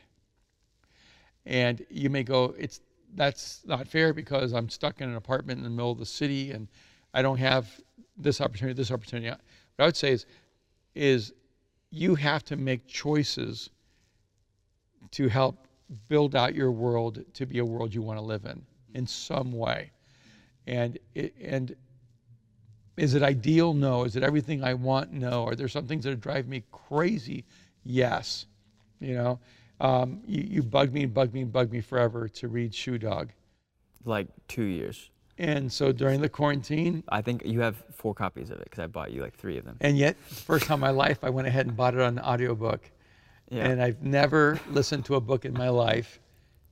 And 1.46 1.86
you 1.92 2.10
may 2.10 2.24
go, 2.24 2.56
it's 2.58 2.80
that's 3.16 3.62
not 3.66 3.88
fair 3.88 4.14
because 4.14 4.54
I'm 4.54 4.70
stuck 4.70 5.02
in 5.02 5.10
an 5.10 5.16
apartment 5.16 5.60
in 5.60 5.64
the 5.64 5.70
middle 5.70 5.92
of 5.92 6.00
the 6.00 6.06
city 6.06 6.52
and 6.52 6.68
I 7.14 7.22
don't 7.22 7.38
have 7.38 7.70
this 8.18 8.42
opportunity, 8.42 8.76
this 8.76 8.92
opportunity. 8.92 9.30
What 9.30 9.40
I 9.80 9.86
would 9.86 9.96
say 9.96 10.12
is, 10.12 10.26
is 10.96 11.34
you 11.92 12.16
have 12.16 12.44
to 12.46 12.56
make 12.56 12.88
choices 12.88 13.70
to 15.12 15.28
help 15.28 15.68
build 16.08 16.36
out 16.36 16.56
your 16.56 16.72
world 16.72 17.24
to 17.34 17.46
be 17.46 17.60
a 17.60 17.66
world 17.66 17.94
you 17.94 18.02
want 18.02 18.18
to 18.18 18.26
live 18.26 18.46
in 18.46 18.66
in 18.94 19.08
some 19.08 19.52
way. 19.52 19.92
And 20.66 20.98
it, 21.14 21.34
and 21.42 21.76
is 22.98 23.16
it 23.16 23.24
ideal? 23.24 23.74
No. 23.74 24.04
Is 24.04 24.16
it 24.16 24.24
everything 24.24 24.64
I 24.64 24.74
want? 24.74 25.12
No. 25.12 25.46
Are 25.46 25.56
there 25.56 25.68
some 25.68 25.88
things 25.88 26.04
that 26.06 26.20
drive 26.22 26.48
me 26.48 26.64
crazy? 26.72 27.46
Yes. 27.84 28.46
You 29.00 29.16
know, 29.16 29.40
um, 29.80 30.22
you, 30.26 30.44
you 30.44 30.64
bug 30.64 30.94
me 30.94 31.04
and 31.04 31.14
bugged 31.14 31.34
me 31.34 31.42
and 31.42 31.52
bugged 31.52 31.72
me 31.72 31.82
forever 31.82 32.28
to 32.28 32.48
read 32.48 32.74
Shoe 32.74 32.98
Dog. 32.98 33.32
Like 34.06 34.28
two 34.48 34.64
years. 34.64 35.10
And 35.38 35.72
so 35.72 35.92
during 35.92 36.22
the 36.22 36.30
quarantine, 36.30 37.04
I 37.10 37.22
think 37.22 37.44
you 37.46 37.62
have 37.62 37.78
four 37.92 38.14
copies 38.14 38.50
of 38.50 38.60
it 38.60 38.66
because 38.66 38.80
I 38.80 38.88
bought 38.88 39.12
you 39.12 39.22
like 39.22 39.36
three 39.36 39.58
of 39.58 39.66
them. 39.66 39.78
And 39.82 39.98
yet, 39.98 40.18
first 40.18 40.66
time 40.66 40.76
in 40.76 40.82
my 40.82 40.90
life, 40.92 41.24
I 41.24 41.30
went 41.30 41.48
ahead 41.48 41.66
and 41.66 41.76
bought 41.76 41.96
it 41.96 42.02
on 42.02 42.20
audiobook. 42.20 42.90
Yeah. 43.50 43.66
And 43.66 43.82
I've 43.82 44.04
never 44.04 44.60
listened 44.70 45.06
to 45.06 45.16
a 45.16 45.22
book 45.22 45.46
in 45.46 45.54
my 45.54 45.70
life. 45.70 46.20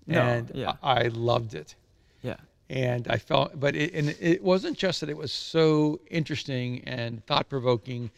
No, 0.08 0.22
and 0.22 0.52
yeah. 0.54 0.74
I 0.84 1.08
loved 1.08 1.56
it. 1.56 1.76
Yeah 2.22 2.38
and 2.72 3.06
I 3.10 3.18
felt, 3.18 3.60
but 3.60 3.76
it, 3.76 3.94
and 3.94 4.16
it 4.22 4.42
wasn't 4.42 4.78
just 4.78 5.02
that 5.02 5.10
it 5.10 5.18
was 5.18 5.34
so 5.34 6.00
interesting 6.10 6.82
and 6.86 7.24
thought 7.26 7.50
provoking 7.50 8.10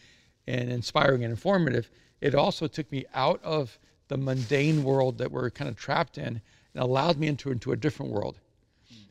and 0.45 0.71
inspiring 0.71 1.23
and 1.23 1.31
informative. 1.31 1.89
It 2.21 2.36
also 2.36 2.67
took 2.67 2.89
me 2.91 3.03
out 3.15 3.43
of 3.43 3.79
the 4.14 4.18
mundane 4.18 4.84
world 4.84 5.18
that 5.18 5.32
we're 5.32 5.49
kind 5.49 5.68
of 5.68 5.76
trapped 5.76 6.20
in 6.20 6.28
and 6.28 6.84
allowed 6.84 7.18
me 7.18 7.26
into 7.26 7.49
into 7.49 7.72
a 7.72 7.76
different 7.76 8.11
world. 8.11 8.39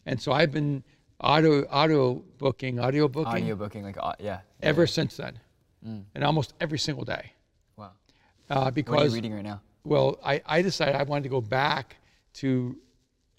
And 0.07 0.23
so 0.23 0.31
I've 0.31 0.53
been 0.53 0.85
auto 1.19 1.65
auto 1.65 2.23
booking, 2.39 2.79
audio 2.79 3.09
booking, 3.09 3.43
audio 3.43 3.57
booking, 3.57 3.83
like 3.83 3.97
uh, 3.99 4.13
yeah, 4.21 4.41
ever 4.63 4.83
yeah. 4.83 4.87
since 4.87 5.17
then, 5.17 5.41
mm. 5.85 6.05
and 6.15 6.23
almost 6.23 6.55
every 6.61 6.79
single 6.79 7.05
day. 7.05 7.33
Wow. 7.77 7.91
Uh, 8.49 8.55
What 8.55 8.67
are 8.67 8.71
because 8.71 9.11
you 9.11 9.17
reading 9.17 9.35
right 9.35 9.45
now? 9.45 9.61
well, 9.83 10.21
I, 10.25 10.41
I 10.47 10.63
decided 10.63 10.95
I 10.95 11.03
wanted 11.03 11.25
to 11.25 11.31
go 11.31 11.41
back 11.41 11.97
to 12.35 12.77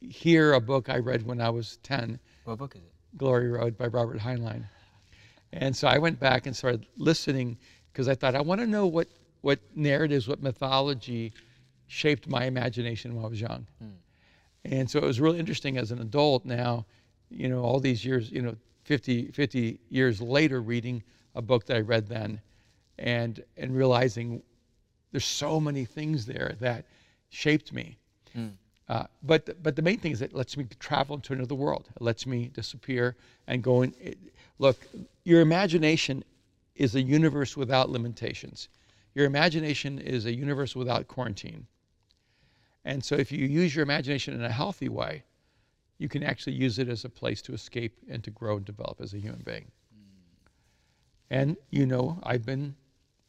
hear 0.02 0.54
a 0.54 0.60
book 0.60 0.90
I 0.90 0.98
read 0.98 1.26
when 1.26 1.40
I 1.40 1.50
was 1.50 1.78
10, 1.84 2.20
What 2.44 2.58
book 2.58 2.76
is 2.76 2.82
it? 2.82 3.18
Glory 3.18 3.48
Road 3.48 3.78
by 3.78 3.88
Robert 3.88 4.20
Heinlein. 4.20 4.66
And 5.54 5.74
so 5.74 5.88
I 5.88 5.98
went 5.98 6.20
back 6.20 6.46
and 6.46 6.54
started 6.54 6.88
listening 6.98 7.58
because 7.92 8.10
I 8.10 8.16
thought 8.16 8.36
I 8.36 8.42
want 8.42 8.60
to 8.60 8.68
know 8.68 8.86
what, 8.86 9.08
what 9.42 9.60
narratives, 9.76 10.28
what 10.28 10.42
mythology 10.44 11.32
shaped 11.94 12.28
my 12.28 12.46
imagination 12.46 13.16
when 13.16 13.24
I 13.24 13.28
was 13.28 13.40
young. 13.40 13.68
And 14.66 14.90
so 14.90 14.98
it 15.00 15.04
was 15.06 15.20
really 15.20 15.40
interesting 15.40 15.78
as 15.78 15.92
an 15.92 16.00
adult 16.00 16.46
now, 16.46 16.86
you 17.30 17.48
know, 17.50 17.62
all 17.64 17.80
these 17.80 18.04
years, 18.04 18.32
you 18.32 18.42
know, 18.42 18.56
50, 18.86 19.28
50 19.32 19.80
years 19.90 20.22
later, 20.22 20.62
reading 20.62 21.04
a 21.36 21.42
book 21.42 21.66
that 21.68 21.78
I 21.78 21.82
read 21.82 22.08
then 22.08 22.42
and, 22.98 23.44
and 23.58 23.76
realizing 23.76 24.42
there's 25.12 25.26
so 25.26 25.60
many 25.60 25.86
things 25.86 26.26
there 26.26 26.56
that 26.60 26.86
shaped 27.30 27.72
me. 27.74 27.98
Uh, 28.90 29.06
but 29.22 29.46
the- 29.46 29.54
but 29.56 29.76
the 29.76 29.82
main 29.82 30.00
thing 30.00 30.12
is 30.12 30.22
it 30.22 30.34
lets 30.34 30.58
me 30.58 30.66
travel 30.80 31.16
into 31.16 31.32
another 31.34 31.56
world. 31.56 31.90
It 31.96 32.02
lets 32.02 32.26
me 32.26 32.50
disappear 32.50 33.16
and 33.48 33.62
go 33.64 33.82
in. 33.84 33.94
It, 34.00 34.18
look, 34.60 34.78
your 35.24 35.42
imagination 35.42 36.24
is 36.76 36.96
a 36.96 37.02
universe 37.02 37.56
without 37.56 37.90
limitations. 37.90 38.68
Your 39.16 39.26
imagination 39.26 40.00
is 40.00 40.26
a 40.26 40.34
universe 40.34 40.76
without 40.76 41.08
quarantine. 41.08 41.68
And 42.86 43.04
so 43.04 43.16
if 43.16 43.32
you 43.32 43.46
use 43.48 43.76
your 43.76 43.84
imagination 43.84 44.34
in 44.34 44.44
a 44.44 44.50
healthy 44.52 44.90
way, 44.90 45.24
you 45.98 46.10
can 46.10 46.24
actually 46.24 46.54
use 46.54 46.80
it 46.80 46.90
as 46.90 47.06
a 47.06 47.10
place 47.10 47.42
to 47.44 47.54
escape 47.54 47.98
and 48.10 48.24
to 48.24 48.32
grow 48.32 48.58
and 48.58 48.66
develop 48.66 49.00
as 49.00 49.14
a 49.14 49.20
human 49.20 49.42
being. 49.46 49.72
Mm. 49.96 50.50
And 51.30 51.58
you 51.70 51.86
know, 51.86 52.20
I've 52.24 52.46
been 52.46 52.76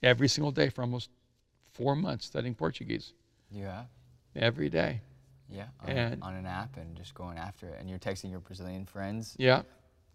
every 0.03 0.29
single 0.29 0.51
day 0.51 0.69
for 0.71 0.83
almost 0.83 1.11
four 1.73 1.95
months 1.95 2.27
studying 2.27 2.55
Portuguese 2.55 3.13
You 3.51 3.65
have? 3.65 3.87
every 4.37 4.69
day. 4.69 5.01
Yeah. 5.49 5.67
On, 5.81 5.89
And- 5.91 6.23
on 6.23 6.35
an 6.35 6.47
app 6.47 6.77
and 6.77 6.97
just 6.97 7.15
going 7.15 7.39
after 7.39 7.69
it. 7.69 7.77
And 7.79 7.89
you're 7.89 7.99
texting 7.99 8.31
your 8.31 8.41
Brazilian 8.41 8.85
friends, 8.87 9.37
Yeah. 9.39 9.63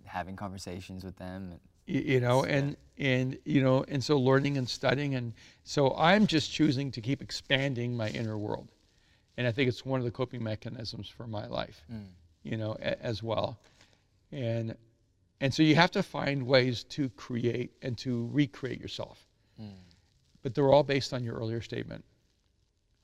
having 0.05 0.35
conversations 0.35 1.03
with 1.03 1.15
them. 1.17 1.51
and- 1.51 1.59
y- 1.87 2.13
you 2.13 2.19
know 2.19 2.43
and 2.43 2.75
and 2.97 3.37
you 3.45 3.61
know 3.61 3.83
and 3.87 4.03
so 4.03 4.19
learning 4.19 4.57
and 4.57 4.67
studying 4.69 5.15
and 5.15 5.33
so 5.63 5.95
i'm 5.95 6.27
just 6.27 6.51
choosing 6.51 6.91
to 6.91 7.01
keep 7.01 7.21
expanding 7.21 7.95
my 7.97 8.09
inner 8.09 8.37
world 8.37 8.67
and 9.39 9.47
i 9.47 9.51
think 9.51 9.67
it's 9.67 9.83
one 9.83 9.99
of 9.99 10.05
the 10.05 10.11
coping 10.11 10.43
mechanisms 10.43 11.09
for 11.09 11.25
my 11.25 11.47
life 11.47 11.83
mm. 11.91 12.05
you 12.43 12.57
know 12.57 12.75
a, 12.81 13.03
as 13.03 13.23
well. 13.23 13.57
And 14.31 14.75
and 15.41 15.53
so 15.53 15.63
you 15.63 15.75
have 15.75 15.91
to 15.91 16.03
find 16.03 16.45
ways 16.45 16.83
to 16.95 17.09
create 17.09 17.71
and 17.81 17.97
to 17.99 18.29
recreate 18.31 18.79
yourself. 18.79 19.25
Mm. 19.59 19.71
But 20.43 20.53
they're 20.53 20.71
all 20.71 20.83
based 20.83 21.13
on 21.13 21.23
your 21.23 21.35
earlier 21.35 21.61
statement 21.61 22.03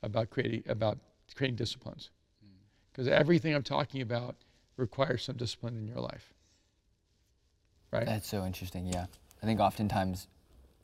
about 0.02 0.30
creating 0.30 0.64
about 0.68 0.98
creating 1.34 1.56
disciplines. 1.56 2.10
Mm. 2.44 2.50
Because 2.92 3.08
everything 3.08 3.54
i'm 3.54 3.62
talking 3.62 4.02
about 4.02 4.36
requires 4.76 5.24
some 5.24 5.36
discipline 5.36 5.76
in 5.76 5.86
your 5.86 6.00
life. 6.00 6.32
Right? 7.92 8.04
That's 8.04 8.28
so 8.28 8.44
interesting, 8.44 8.86
yeah. 8.86 9.06
I 9.42 9.46
think 9.46 9.60
oftentimes 9.60 10.28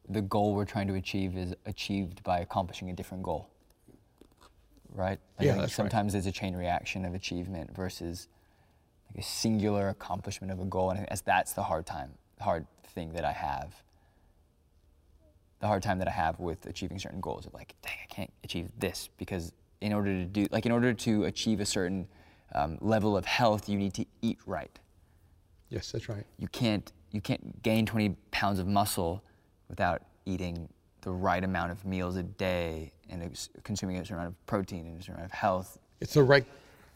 the 0.08 0.22
goal 0.22 0.54
we're 0.54 0.64
trying 0.64 0.88
to 0.88 0.94
achieve 0.94 1.36
is 1.36 1.54
achieved 1.66 2.22
by 2.22 2.38
accomplishing 2.40 2.90
a 2.90 2.94
different 2.94 3.22
goal. 3.22 3.50
Right? 4.94 5.18
I 5.38 5.44
Yeah, 5.44 5.52
that's 5.52 5.62
right. 5.62 5.70
sometimes 5.70 6.12
there's 6.12 6.26
a 6.26 6.32
chain 6.32 6.54
reaction 6.54 7.04
of 7.04 7.14
achievement 7.14 7.74
versus 7.74 8.28
like 9.08 9.24
a 9.24 9.26
singular 9.26 9.88
accomplishment 9.88 10.52
of 10.52 10.60
a 10.60 10.64
goal. 10.64 10.90
And 10.90 11.06
that's, 11.08 11.22
that's 11.22 11.52
the 11.52 11.62
hard 11.62 11.86
time, 11.86 12.12
hard 12.40 12.66
thing 12.84 13.12
that 13.12 13.24
I 13.24 13.32
have. 13.32 13.74
The 15.60 15.66
hard 15.66 15.82
time 15.82 15.98
that 15.98 16.08
I 16.08 16.12
have 16.12 16.40
with 16.40 16.66
achieving 16.66 16.98
certain 16.98 17.20
goals 17.20 17.46
of 17.46 17.54
like, 17.54 17.74
dang, 17.82 17.96
I 18.02 18.12
can't 18.12 18.32
achieve 18.44 18.68
this 18.78 19.08
because 19.16 19.52
in 19.80 19.92
order 19.92 20.12
to 20.12 20.24
do, 20.24 20.46
like, 20.50 20.66
in 20.66 20.72
order 20.72 20.92
to 20.92 21.24
achieve 21.24 21.60
a 21.60 21.66
certain 21.66 22.08
um, 22.54 22.78
level 22.80 23.16
of 23.16 23.24
health, 23.24 23.68
you 23.68 23.78
need 23.78 23.94
to 23.94 24.04
eat 24.22 24.38
right 24.46 24.78
yes 25.72 25.90
that's 25.90 26.08
right 26.08 26.26
you 26.38 26.46
can't 26.48 26.92
you 27.10 27.20
can't 27.20 27.62
gain 27.62 27.84
20 27.86 28.14
pounds 28.30 28.58
of 28.58 28.66
muscle 28.66 29.24
without 29.68 30.02
eating 30.26 30.68
the 31.00 31.10
right 31.10 31.42
amount 31.42 31.72
of 31.72 31.84
meals 31.84 32.16
a 32.16 32.22
day 32.22 32.92
and 33.12 33.48
consuming 33.62 33.96
a 33.98 34.00
certain 34.00 34.16
amount 34.16 34.28
of 34.28 34.46
protein 34.46 34.86
and 34.86 34.98
a 34.98 35.02
certain 35.02 35.14
amount 35.16 35.32
of 35.32 35.38
health. 35.38 35.78
It's 36.00 36.14
the 36.14 36.22
right 36.22 36.44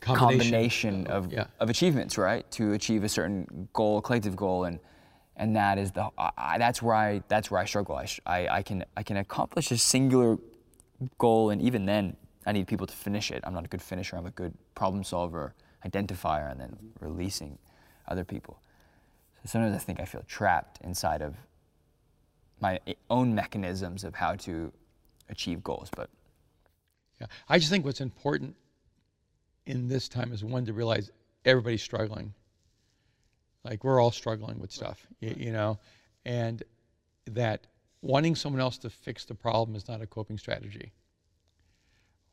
combination. 0.01 0.39
combination 0.39 1.07
of, 1.09 1.33
yeah. 1.33 1.47
of 1.61 1.71
achievements 1.71 2.19
right? 2.19 2.51
To 2.53 2.73
achieve 2.73 3.05
a 3.05 3.09
certain 3.09 3.69
goal 3.73 3.99
a 3.99 4.03
collective 4.03 4.37
goal 4.37 4.64
and 4.64 4.79
and 5.37 5.55
that 5.55 5.77
is 5.79 5.93
the 5.93 6.09
I, 6.17 6.31
I- 6.39 6.59
that's 6.59 6.81
where 6.83 6.95
I 6.95 7.23
that's 7.29 7.51
where 7.51 7.61
I 7.61 7.67
struggle. 7.67 7.97
I, 7.97 8.07
I 8.27 8.49
I 8.59 8.62
can 8.62 8.85
I 8.97 9.03
can 9.03 9.19
accomplish 9.19 9.71
a 9.71 9.79
singular 9.79 10.39
goal 11.19 11.51
and 11.51 11.61
even 11.61 11.85
then 11.87 12.17
I 12.47 12.53
need 12.53 12.67
people 12.67 12.87
to 12.87 12.95
finish 12.95 13.31
it. 13.31 13.43
I'm 13.45 13.53
not 13.55 13.64
a 13.64 13.69
good 13.69 13.83
finisher. 13.83 14.17
I'm 14.17 14.27
a 14.27 14.31
good 14.31 14.55
problem 14.75 15.05
solver 15.05 15.55
identifier 15.85 16.51
and 16.51 16.61
then 16.61 16.77
releasing 17.01 17.59
other 18.09 18.25
people. 18.25 18.61
So 19.43 19.51
sometimes 19.51 19.75
I 19.75 19.79
think 19.79 20.01
I 20.01 20.05
feel 20.05 20.23
trapped 20.27 20.81
inside 20.83 21.23
of 21.23 21.35
my 22.61 22.81
eh, 22.87 22.95
own 23.11 23.35
mechanisms 23.35 24.05
of 24.05 24.14
how 24.14 24.35
to 24.37 24.73
achieve 25.29 25.62
goals 25.62 25.89
but 25.95 26.11
Yeah. 27.20 27.27
I 27.49 27.59
just 27.59 27.70
think 27.70 27.85
what's 27.85 28.01
important 28.01 28.57
in 29.66 29.89
this 29.89 30.09
time 30.09 30.33
is 30.33 30.45
one 30.45 30.64
to 30.66 30.72
realize 30.72 31.11
everybody's 31.45 31.83
struggling. 31.83 32.35
Like 33.64 33.83
we're 33.83 34.01
all 34.01 34.12
struggling 34.12 34.59
with 34.61 34.70
stuff, 34.70 35.07
you, 35.20 35.35
you 35.37 35.53
know, 35.53 35.79
and 36.24 36.62
that 37.27 37.66
wanting 38.03 38.37
someone 38.37 38.61
else 38.61 38.79
to 38.79 38.91
fix 38.91 39.24
the 39.24 39.35
problem 39.35 39.74
is 39.77 39.89
not 39.89 40.01
a 40.01 40.07
coping 40.07 40.39
strategy. 40.39 40.93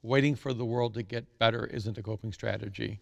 Waiting 0.03 0.35
for 0.35 0.53
the 0.53 0.65
world 0.65 0.93
to 0.95 1.03
get 1.03 1.39
better 1.39 1.65
isn't 1.65 1.97
a 1.97 2.03
coping 2.03 2.33
strategy. 2.33 2.99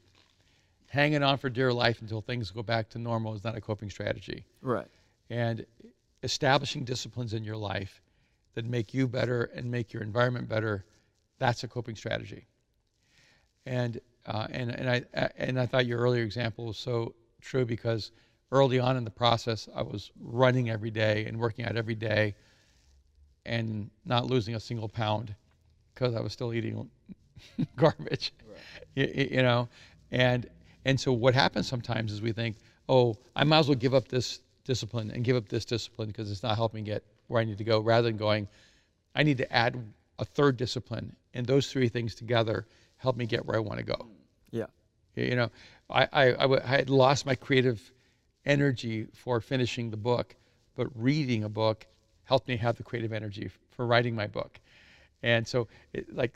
Hanging 0.88 1.24
on 1.24 1.38
for 1.38 1.50
dear 1.50 1.74
life 1.74 2.02
until 2.02 2.22
things 2.22 2.52
go 2.52 2.62
back 2.64 2.89
to 2.89 3.00
normal 3.00 3.34
is 3.34 3.44
not 3.44 3.58
a 3.58 3.62
coping 3.62 3.89
strategy. 3.89 4.46
right 4.62 4.88
and 5.30 5.66
establishing 6.24 6.84
disciplines 6.84 7.34
in 7.34 7.44
your 7.44 7.56
life 7.58 8.02
that 8.56 8.66
make 8.66 8.93
you 8.93 9.08
better 9.08 9.43
and 9.56 9.70
make 9.70 9.93
your 9.93 10.04
environment 10.04 10.47
better 10.47 10.86
that's 11.41 11.64
a 11.64 11.68
coping 11.68 11.95
strategy. 11.95 12.45
And 13.66 13.99
uh, 14.28 14.47
and 14.52 14.70
and 14.70 14.89
I 14.89 15.30
and 15.38 15.60
I 15.60 15.66
thought 15.66 15.88
your 15.88 15.99
earlier 15.99 16.24
example 16.24 16.68
was 16.68 16.78
so 16.78 17.16
true 17.41 17.66
because 17.66 18.12
early 18.52 18.80
on 18.80 18.95
in 18.95 19.04
the 19.04 19.12
process 19.12 19.68
I 19.76 19.82
was 19.82 20.12
running 20.20 20.70
every 20.70 20.91
day 20.91 21.26
and 21.26 21.39
working 21.39 21.66
out 21.66 21.76
every 21.76 21.95
day 21.95 22.36
and 23.45 23.89
not 24.06 24.28
losing 24.28 24.54
a 24.54 24.60
single 24.60 24.88
pound 24.88 25.34
because 25.93 26.14
I 26.14 26.22
was 26.22 26.32
still 26.32 26.54
eating 26.54 26.88
garbage 27.76 28.34
you, 28.95 29.28
you 29.32 29.41
know? 29.41 29.68
And 30.12 30.47
and 30.86 30.99
so 30.99 31.12
what 31.12 31.34
happens 31.34 31.68
sometimes 31.68 32.12
is 32.12 32.22
we 32.22 32.32
think 32.32 32.58
oh 32.89 33.16
i 33.36 33.43
might 33.43 33.60
as 33.60 33.68
well 33.68 33.76
give 33.78 33.93
up 33.93 34.08
this 34.08 34.39
discipline 34.66 35.12
and 35.12 35.24
give 35.24 35.36
up 35.36 35.47
this 35.47 35.66
discipline 35.66 36.08
because 36.08 36.32
it's 36.32 36.43
not 36.43 36.56
helping 36.56 36.84
get 36.84 37.04
where 37.32 37.42
i 37.42 37.46
need 37.46 37.58
to 37.58 37.64
go 37.64 37.80
rather 37.80 38.08
than 38.08 38.18
going 38.18 38.48
i 39.16 39.24
need 39.24 39.38
to 39.38 39.52
add 39.52 39.76
a 40.20 40.26
third 40.26 40.58
discipline 40.58 41.16
and 41.34 41.46
those 41.46 41.72
three 41.72 41.90
things 41.90 42.14
together 42.16 42.68
help 42.98 43.16
me 43.16 43.26
get 43.26 43.46
where 43.46 43.58
i 43.58 43.60
want 43.60 43.80
to 43.80 43.86
go. 43.86 44.08
Yeah. 44.52 44.68
You 45.16 45.36
know 45.36 45.50
I, 45.90 46.08
I, 46.12 46.26
I 46.28 46.48
w- 46.50 46.62
I 46.64 46.68
had 46.68 46.90
lost 46.90 47.26
my 47.26 47.36
creative 47.36 47.92
energy 48.46 49.08
for 49.14 49.40
finishing 49.40 49.92
the 49.92 49.98
book 49.98 50.36
but 50.76 50.88
reading 50.96 51.44
a 51.44 51.50
book 51.50 51.86
helped 52.24 52.48
me 52.48 52.58
have 52.58 52.78
the 52.78 52.84
creative 52.84 53.14
energy 53.14 53.46
f- 53.46 53.60
for 53.72 53.86
writing 53.86 54.16
my 54.16 54.28
book. 54.28 54.60
And 55.22 55.48
so 55.48 55.68
it, 55.94 56.16
like 56.16 56.34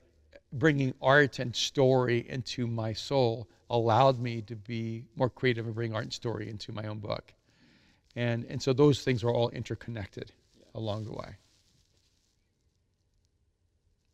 bringing 0.52 0.93
art 1.02 1.39
and 1.39 1.56
story 1.56 2.26
into 2.30 2.68
my 2.68 2.93
soul 2.93 3.48
allowed 3.70 4.20
me 4.20 4.41
to 4.43 4.56
be 4.56 5.04
more 5.16 5.30
creative 5.30 5.66
and 5.66 5.74
bring 5.74 5.93
art 5.96 6.04
and 6.04 6.14
story 6.14 6.50
into 6.50 6.72
my 6.72 6.86
own 6.86 7.00
book. 7.00 7.34
And 8.16 8.46
and 8.50 8.62
so 8.62 8.74
those 8.74 9.04
things 9.04 9.24
are 9.24 9.32
all 9.32 9.50
interconnected 9.50 10.32
along 10.76 11.05
the 11.05 11.11
way 11.11 11.38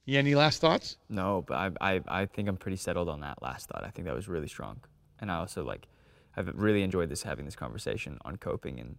yeah, 0.06 0.20
any 0.20 0.36
last 0.36 0.62
thoughts 0.62 0.98
No, 1.10 1.44
but 1.48 1.56
I, 1.56 1.96
I, 1.96 2.02
I 2.08 2.26
think 2.26 2.48
I'm 2.48 2.58
pretty 2.58 2.78
settled 2.78 3.08
on 3.10 3.22
that 3.22 3.42
last 3.42 3.68
thought. 3.70 3.84
I 3.84 3.90
think 3.90 4.08
that 4.08 4.16
was 4.16 4.28
really 4.28 4.48
strong. 4.48 4.82
And 5.20 5.32
I 5.32 5.36
also 5.36 5.64
like, 5.64 5.88
I've 6.36 6.50
really 6.56 6.82
enjoyed 6.82 7.10
this 7.10 7.24
having 7.24 7.46
this 7.46 7.56
conversation 7.56 8.18
on 8.26 8.38
coping 8.38 8.80
and, 8.80 8.96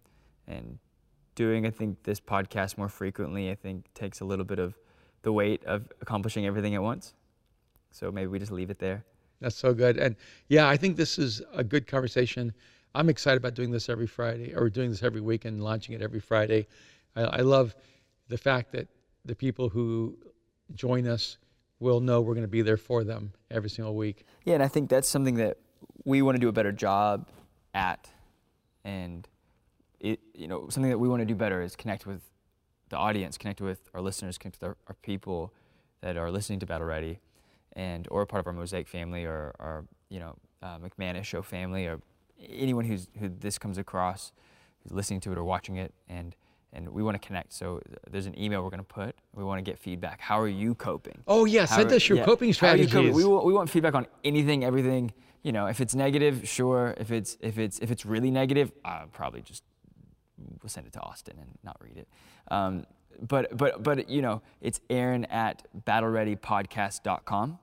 and 0.47 0.79
doing, 1.35 1.65
I 1.65 1.71
think, 1.71 2.03
this 2.03 2.19
podcast 2.19 2.77
more 2.77 2.89
frequently, 2.89 3.51
I 3.51 3.55
think 3.55 3.93
takes 3.93 4.21
a 4.21 4.25
little 4.25 4.45
bit 4.45 4.59
of 4.59 4.77
the 5.23 5.33
weight 5.33 5.63
of 5.65 5.91
accomplishing 6.01 6.45
everything 6.45 6.75
at 6.75 6.83
once. 6.83 7.13
So 7.91 8.11
maybe 8.11 8.27
we 8.27 8.39
just 8.39 8.51
leave 8.51 8.69
it 8.69 8.79
there. 8.79 9.03
That's 9.41 9.55
so 9.55 9.73
good. 9.73 9.97
And 9.97 10.15
yeah, 10.47 10.69
I 10.69 10.77
think 10.77 10.95
this 10.95 11.19
is 11.19 11.41
a 11.53 11.63
good 11.63 11.85
conversation. 11.85 12.53
I'm 12.95 13.09
excited 13.09 13.37
about 13.37 13.55
doing 13.55 13.71
this 13.71 13.89
every 13.89 14.07
Friday 14.07 14.53
or 14.55 14.69
doing 14.69 14.89
this 14.89 15.03
every 15.03 15.21
week 15.21 15.45
and 15.45 15.63
launching 15.63 15.95
it 15.95 16.01
every 16.01 16.19
Friday. 16.19 16.67
I, 17.15 17.21
I 17.21 17.41
love 17.41 17.75
the 18.27 18.37
fact 18.37 18.71
that 18.73 18.87
the 19.25 19.35
people 19.35 19.69
who 19.69 20.17
join 20.75 21.07
us 21.07 21.37
will 21.79 21.99
know 21.99 22.21
we're 22.21 22.33
going 22.33 22.45
to 22.45 22.47
be 22.47 22.61
there 22.61 22.77
for 22.77 23.03
them 23.03 23.33
every 23.51 23.69
single 23.69 23.95
week. 23.95 24.25
Yeah, 24.45 24.55
and 24.55 24.63
I 24.63 24.67
think 24.67 24.89
that's 24.89 25.07
something 25.07 25.35
that 25.35 25.57
we 26.05 26.21
want 26.21 26.35
to 26.35 26.39
do 26.39 26.47
a 26.47 26.53
better 26.53 26.71
job 26.71 27.27
at, 27.73 28.09
and 28.83 29.27
it, 29.99 30.19
you 30.33 30.47
know, 30.47 30.67
something 30.69 30.89
that 30.89 30.99
we 30.99 31.07
want 31.09 31.21
to 31.21 31.25
do 31.25 31.35
better 31.35 31.61
is 31.61 31.75
connect 31.75 32.05
with 32.05 32.21
the 32.89 32.97
audience, 32.97 33.37
connect 33.37 33.61
with 33.61 33.89
our 33.93 34.01
listeners, 34.01 34.37
connect 34.37 34.61
with 34.61 34.69
our, 34.69 34.77
our 34.87 34.95
people 35.01 35.53
that 36.01 36.17
are 36.17 36.31
listening 36.31 36.59
to 36.59 36.65
Battle 36.65 36.87
Ready, 36.87 37.19
and 37.73 38.07
or 38.11 38.25
part 38.25 38.41
of 38.41 38.47
our 38.47 38.53
Mosaic 38.53 38.87
family 38.87 39.25
or 39.25 39.55
our 39.59 39.85
you 40.09 40.19
know 40.19 40.35
uh, 40.61 40.77
McManus 40.77 41.23
Show 41.23 41.41
family 41.41 41.87
or 41.87 41.99
anyone 42.39 42.85
who's 42.85 43.07
who 43.19 43.29
this 43.29 43.57
comes 43.57 43.77
across, 43.77 44.31
who's 44.83 44.91
listening 44.91 45.21
to 45.21 45.31
it 45.31 45.37
or 45.37 45.43
watching 45.43 45.77
it, 45.77 45.93
and 46.07 46.35
and 46.73 46.89
we 46.89 47.03
want 47.03 47.19
to 47.19 47.25
connect. 47.25 47.53
So 47.53 47.81
there's 48.09 48.25
an 48.25 48.37
email 48.37 48.63
we're 48.63 48.69
going 48.69 48.79
to 48.79 48.83
put. 48.83 49.15
We 49.33 49.43
want 49.43 49.63
to 49.63 49.69
get 49.69 49.79
feedback. 49.79 50.19
How 50.19 50.39
are 50.39 50.47
you 50.47 50.75
coping? 50.75 51.23
Oh 51.27 51.45
yeah, 51.45 51.65
send 51.65 51.91
us 51.91 52.07
your 52.09 52.17
yeah, 52.17 52.25
coping 52.25 52.47
how 52.53 52.67
are 52.67 52.75
you 52.77 52.85
strategies. 52.87 52.91
coping? 52.91 53.13
We 53.13 53.25
want, 53.25 53.45
we 53.45 53.53
want 53.53 53.69
feedback 53.69 53.95
on 53.95 54.07
anything, 54.23 54.63
everything. 54.63 55.13
You 55.43 55.51
know, 55.51 55.67
if 55.67 55.81
it's 55.81 55.93
negative, 55.93 56.47
sure. 56.47 56.95
If 56.97 57.11
it's 57.11 57.37
if 57.41 57.57
it's 57.57 57.79
if 57.79 57.91
it's 57.91 58.05
really 58.05 58.31
negative, 58.31 58.71
I'll 58.83 59.07
probably 59.07 59.41
just 59.41 59.63
we'll 60.61 60.69
send 60.69 60.87
it 60.87 60.93
to 60.93 61.01
Austin 61.01 61.35
and 61.39 61.49
not 61.63 61.77
read 61.79 61.97
it. 61.97 62.07
Um, 62.49 62.85
but 63.21 63.55
but 63.55 63.83
but 63.83 64.09
you 64.09 64.21
know, 64.21 64.41
it's 64.61 64.79
Aaron 64.89 65.25
at 65.25 65.67
battlereadypodcast.com. 65.85 67.59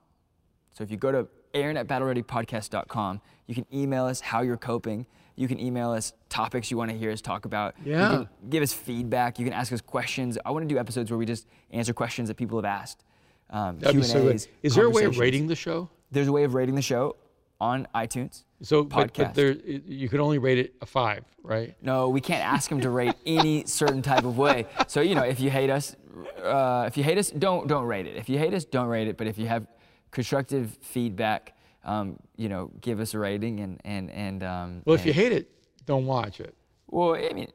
So 0.73 0.83
if 0.83 0.91
you 0.91 0.97
go 0.97 1.11
to 1.11 1.27
Aaron 1.53 1.75
at 1.75 1.87
battlereadypodcast.com, 1.87 3.21
you 3.47 3.55
can 3.55 3.65
email 3.73 4.05
us 4.05 4.21
how 4.21 4.41
you're 4.41 4.57
coping. 4.57 5.05
You 5.41 5.47
can 5.47 5.59
email 5.59 5.89
us 5.89 6.13
topics 6.29 6.69
you 6.69 6.77
want 6.77 6.91
to 6.91 6.97
hear 6.97 7.09
us 7.09 7.19
talk 7.19 7.45
about. 7.45 7.73
Yeah. 7.83 8.11
You 8.11 8.17
can 8.17 8.29
give 8.51 8.61
us 8.61 8.73
feedback. 8.73 9.39
You 9.39 9.45
can 9.45 9.53
ask 9.53 9.73
us 9.73 9.81
questions. 9.81 10.37
I 10.45 10.51
want 10.51 10.69
to 10.69 10.71
do 10.71 10.79
episodes 10.79 11.09
where 11.09 11.17
we 11.17 11.25
just 11.25 11.47
answer 11.71 11.93
questions 11.93 12.27
that 12.27 12.35
people 12.35 12.59
have 12.59 12.65
asked. 12.65 13.03
Um, 13.49 13.79
That'd 13.79 13.97
be 13.97 14.03
so 14.03 14.21
good. 14.21 14.37
Q&As, 14.37 14.47
Is 14.61 14.75
there 14.75 14.85
a 14.85 14.89
way 14.91 15.05
of 15.05 15.17
rating 15.17 15.47
the 15.47 15.55
show? 15.55 15.89
There's 16.11 16.27
a 16.27 16.31
way 16.31 16.43
of 16.43 16.53
rating 16.53 16.75
the 16.75 16.83
show 16.83 17.15
on 17.59 17.87
iTunes. 17.95 18.43
So, 18.61 18.83
but, 18.83 19.15
but 19.15 19.33
there, 19.33 19.53
you 19.53 20.09
could 20.09 20.19
only 20.19 20.37
rate 20.37 20.59
it 20.59 20.75
a 20.79 20.85
five, 20.85 21.25
right? 21.41 21.75
No, 21.81 22.09
we 22.09 22.21
can't 22.21 22.45
ask 22.45 22.69
them 22.69 22.79
to 22.81 22.91
rate 22.91 23.15
any 23.25 23.65
certain 23.65 24.03
type 24.03 24.25
of 24.25 24.37
way. 24.37 24.67
So 24.87 25.01
you 25.01 25.15
know, 25.15 25.23
if 25.23 25.39
you 25.39 25.49
hate 25.49 25.71
us, 25.71 25.95
uh, 26.43 26.85
if 26.87 26.97
you 26.97 27.03
hate 27.03 27.17
us, 27.17 27.31
don't 27.31 27.67
don't 27.67 27.85
rate 27.85 28.05
it. 28.05 28.15
If 28.15 28.29
you 28.29 28.37
hate 28.37 28.53
us, 28.53 28.63
don't 28.63 28.87
rate 28.87 29.07
it. 29.07 29.17
But 29.17 29.25
if 29.25 29.39
you 29.39 29.47
have 29.47 29.65
constructive 30.11 30.77
feedback, 30.81 31.55
um, 31.83 32.17
you 32.35 32.49
know, 32.49 32.71
give 32.81 32.99
us 32.99 33.13
a 33.13 33.19
rating 33.19 33.59
and 33.59 33.81
and 33.85 34.09
and. 34.11 34.43
Um, 34.43 34.81
Well, 34.85 34.95
if 34.95 35.05
you 35.05 35.13
hate 35.13 35.31
it, 35.31 35.49
don't 35.85 36.05
watch 36.05 36.39
it. 36.39 36.53
well, 36.87 37.15
I 37.15 37.33
mean, 37.33 37.51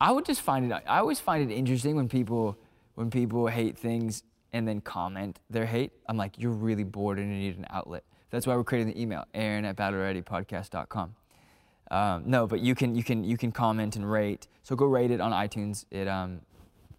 I 0.00 0.12
would 0.12 0.24
just 0.24 0.40
find 0.42 0.70
it. 0.70 0.82
I 0.86 0.98
always 0.98 1.20
find 1.20 1.50
it 1.50 1.54
interesting 1.54 1.96
when 1.96 2.08
people 2.08 2.56
when 2.94 3.10
people 3.10 3.46
hate 3.46 3.78
things 3.78 4.22
and 4.52 4.66
then 4.66 4.80
comment 4.80 5.38
their 5.50 5.66
hate. 5.66 5.92
I'm 6.08 6.16
like, 6.16 6.32
you're 6.38 6.50
really 6.50 6.84
bored 6.84 7.18
and 7.18 7.28
you 7.30 7.38
need 7.38 7.58
an 7.58 7.66
outlet. 7.70 8.02
That's 8.30 8.46
why 8.46 8.56
we're 8.56 8.64
creating 8.64 8.92
the 8.92 9.00
email, 9.00 9.24
Aaron 9.34 9.64
at 9.64 9.76
battlereadypodcast.com. 9.76 11.14
Um, 11.90 12.22
no, 12.26 12.46
but 12.46 12.60
you 12.60 12.74
can 12.74 12.94
you 12.94 13.02
can 13.02 13.24
you 13.24 13.36
can 13.38 13.50
comment 13.52 13.96
and 13.96 14.10
rate. 14.10 14.46
So 14.62 14.76
go 14.76 14.84
rate 14.86 15.10
it 15.10 15.20
on 15.20 15.32
iTunes. 15.32 15.86
It 15.90 16.06
um, 16.06 16.40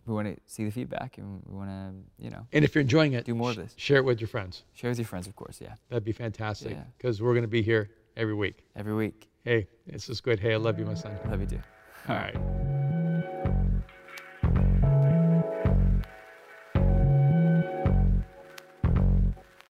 we 0.10 0.16
want 0.16 0.28
to 0.36 0.42
see 0.48 0.66
the 0.66 0.72
feedback 0.72 1.18
and 1.18 1.42
we 1.46 1.56
want 1.56 1.70
to 1.70 2.24
you 2.24 2.30
know 2.32 2.46
And 2.52 2.66
if 2.66 2.76
you're 2.76 2.82
enjoying 2.82 3.14
it, 3.14 3.26
Do 3.26 3.36
more 3.36 3.52
of 3.52 3.56
this. 3.56 3.74
Share 3.78 3.98
it 3.98 4.04
with 4.06 4.20
your 4.20 4.28
friends. 4.28 4.64
share 4.74 4.90
with 4.90 5.00
your 5.00 5.06
friends, 5.08 5.28
of 5.28 5.36
course. 5.36 5.60
Yeah, 5.62 5.76
That'd 5.90 6.04
be 6.04 6.12
fantastic 6.12 6.72
Yeah. 6.72 6.84
because 6.98 7.22
we're 7.22 7.34
going 7.34 7.44
to 7.44 7.48
be 7.48 7.62
here 7.62 7.90
every 8.18 8.34
week. 8.34 8.64
every 8.76 8.94
week. 8.94 9.30
Hey, 9.44 9.68
this 9.88 10.10
is 10.10 10.20
good. 10.22 10.40
Hey, 10.40 10.54
I 10.54 10.58
love 10.58 10.78
you, 10.80 10.86
my 10.86 10.94
son. 10.96 11.18
Love 11.30 11.40
you 11.42 11.48
too. 11.48 11.62
All 12.10 12.16
right. 12.16 12.79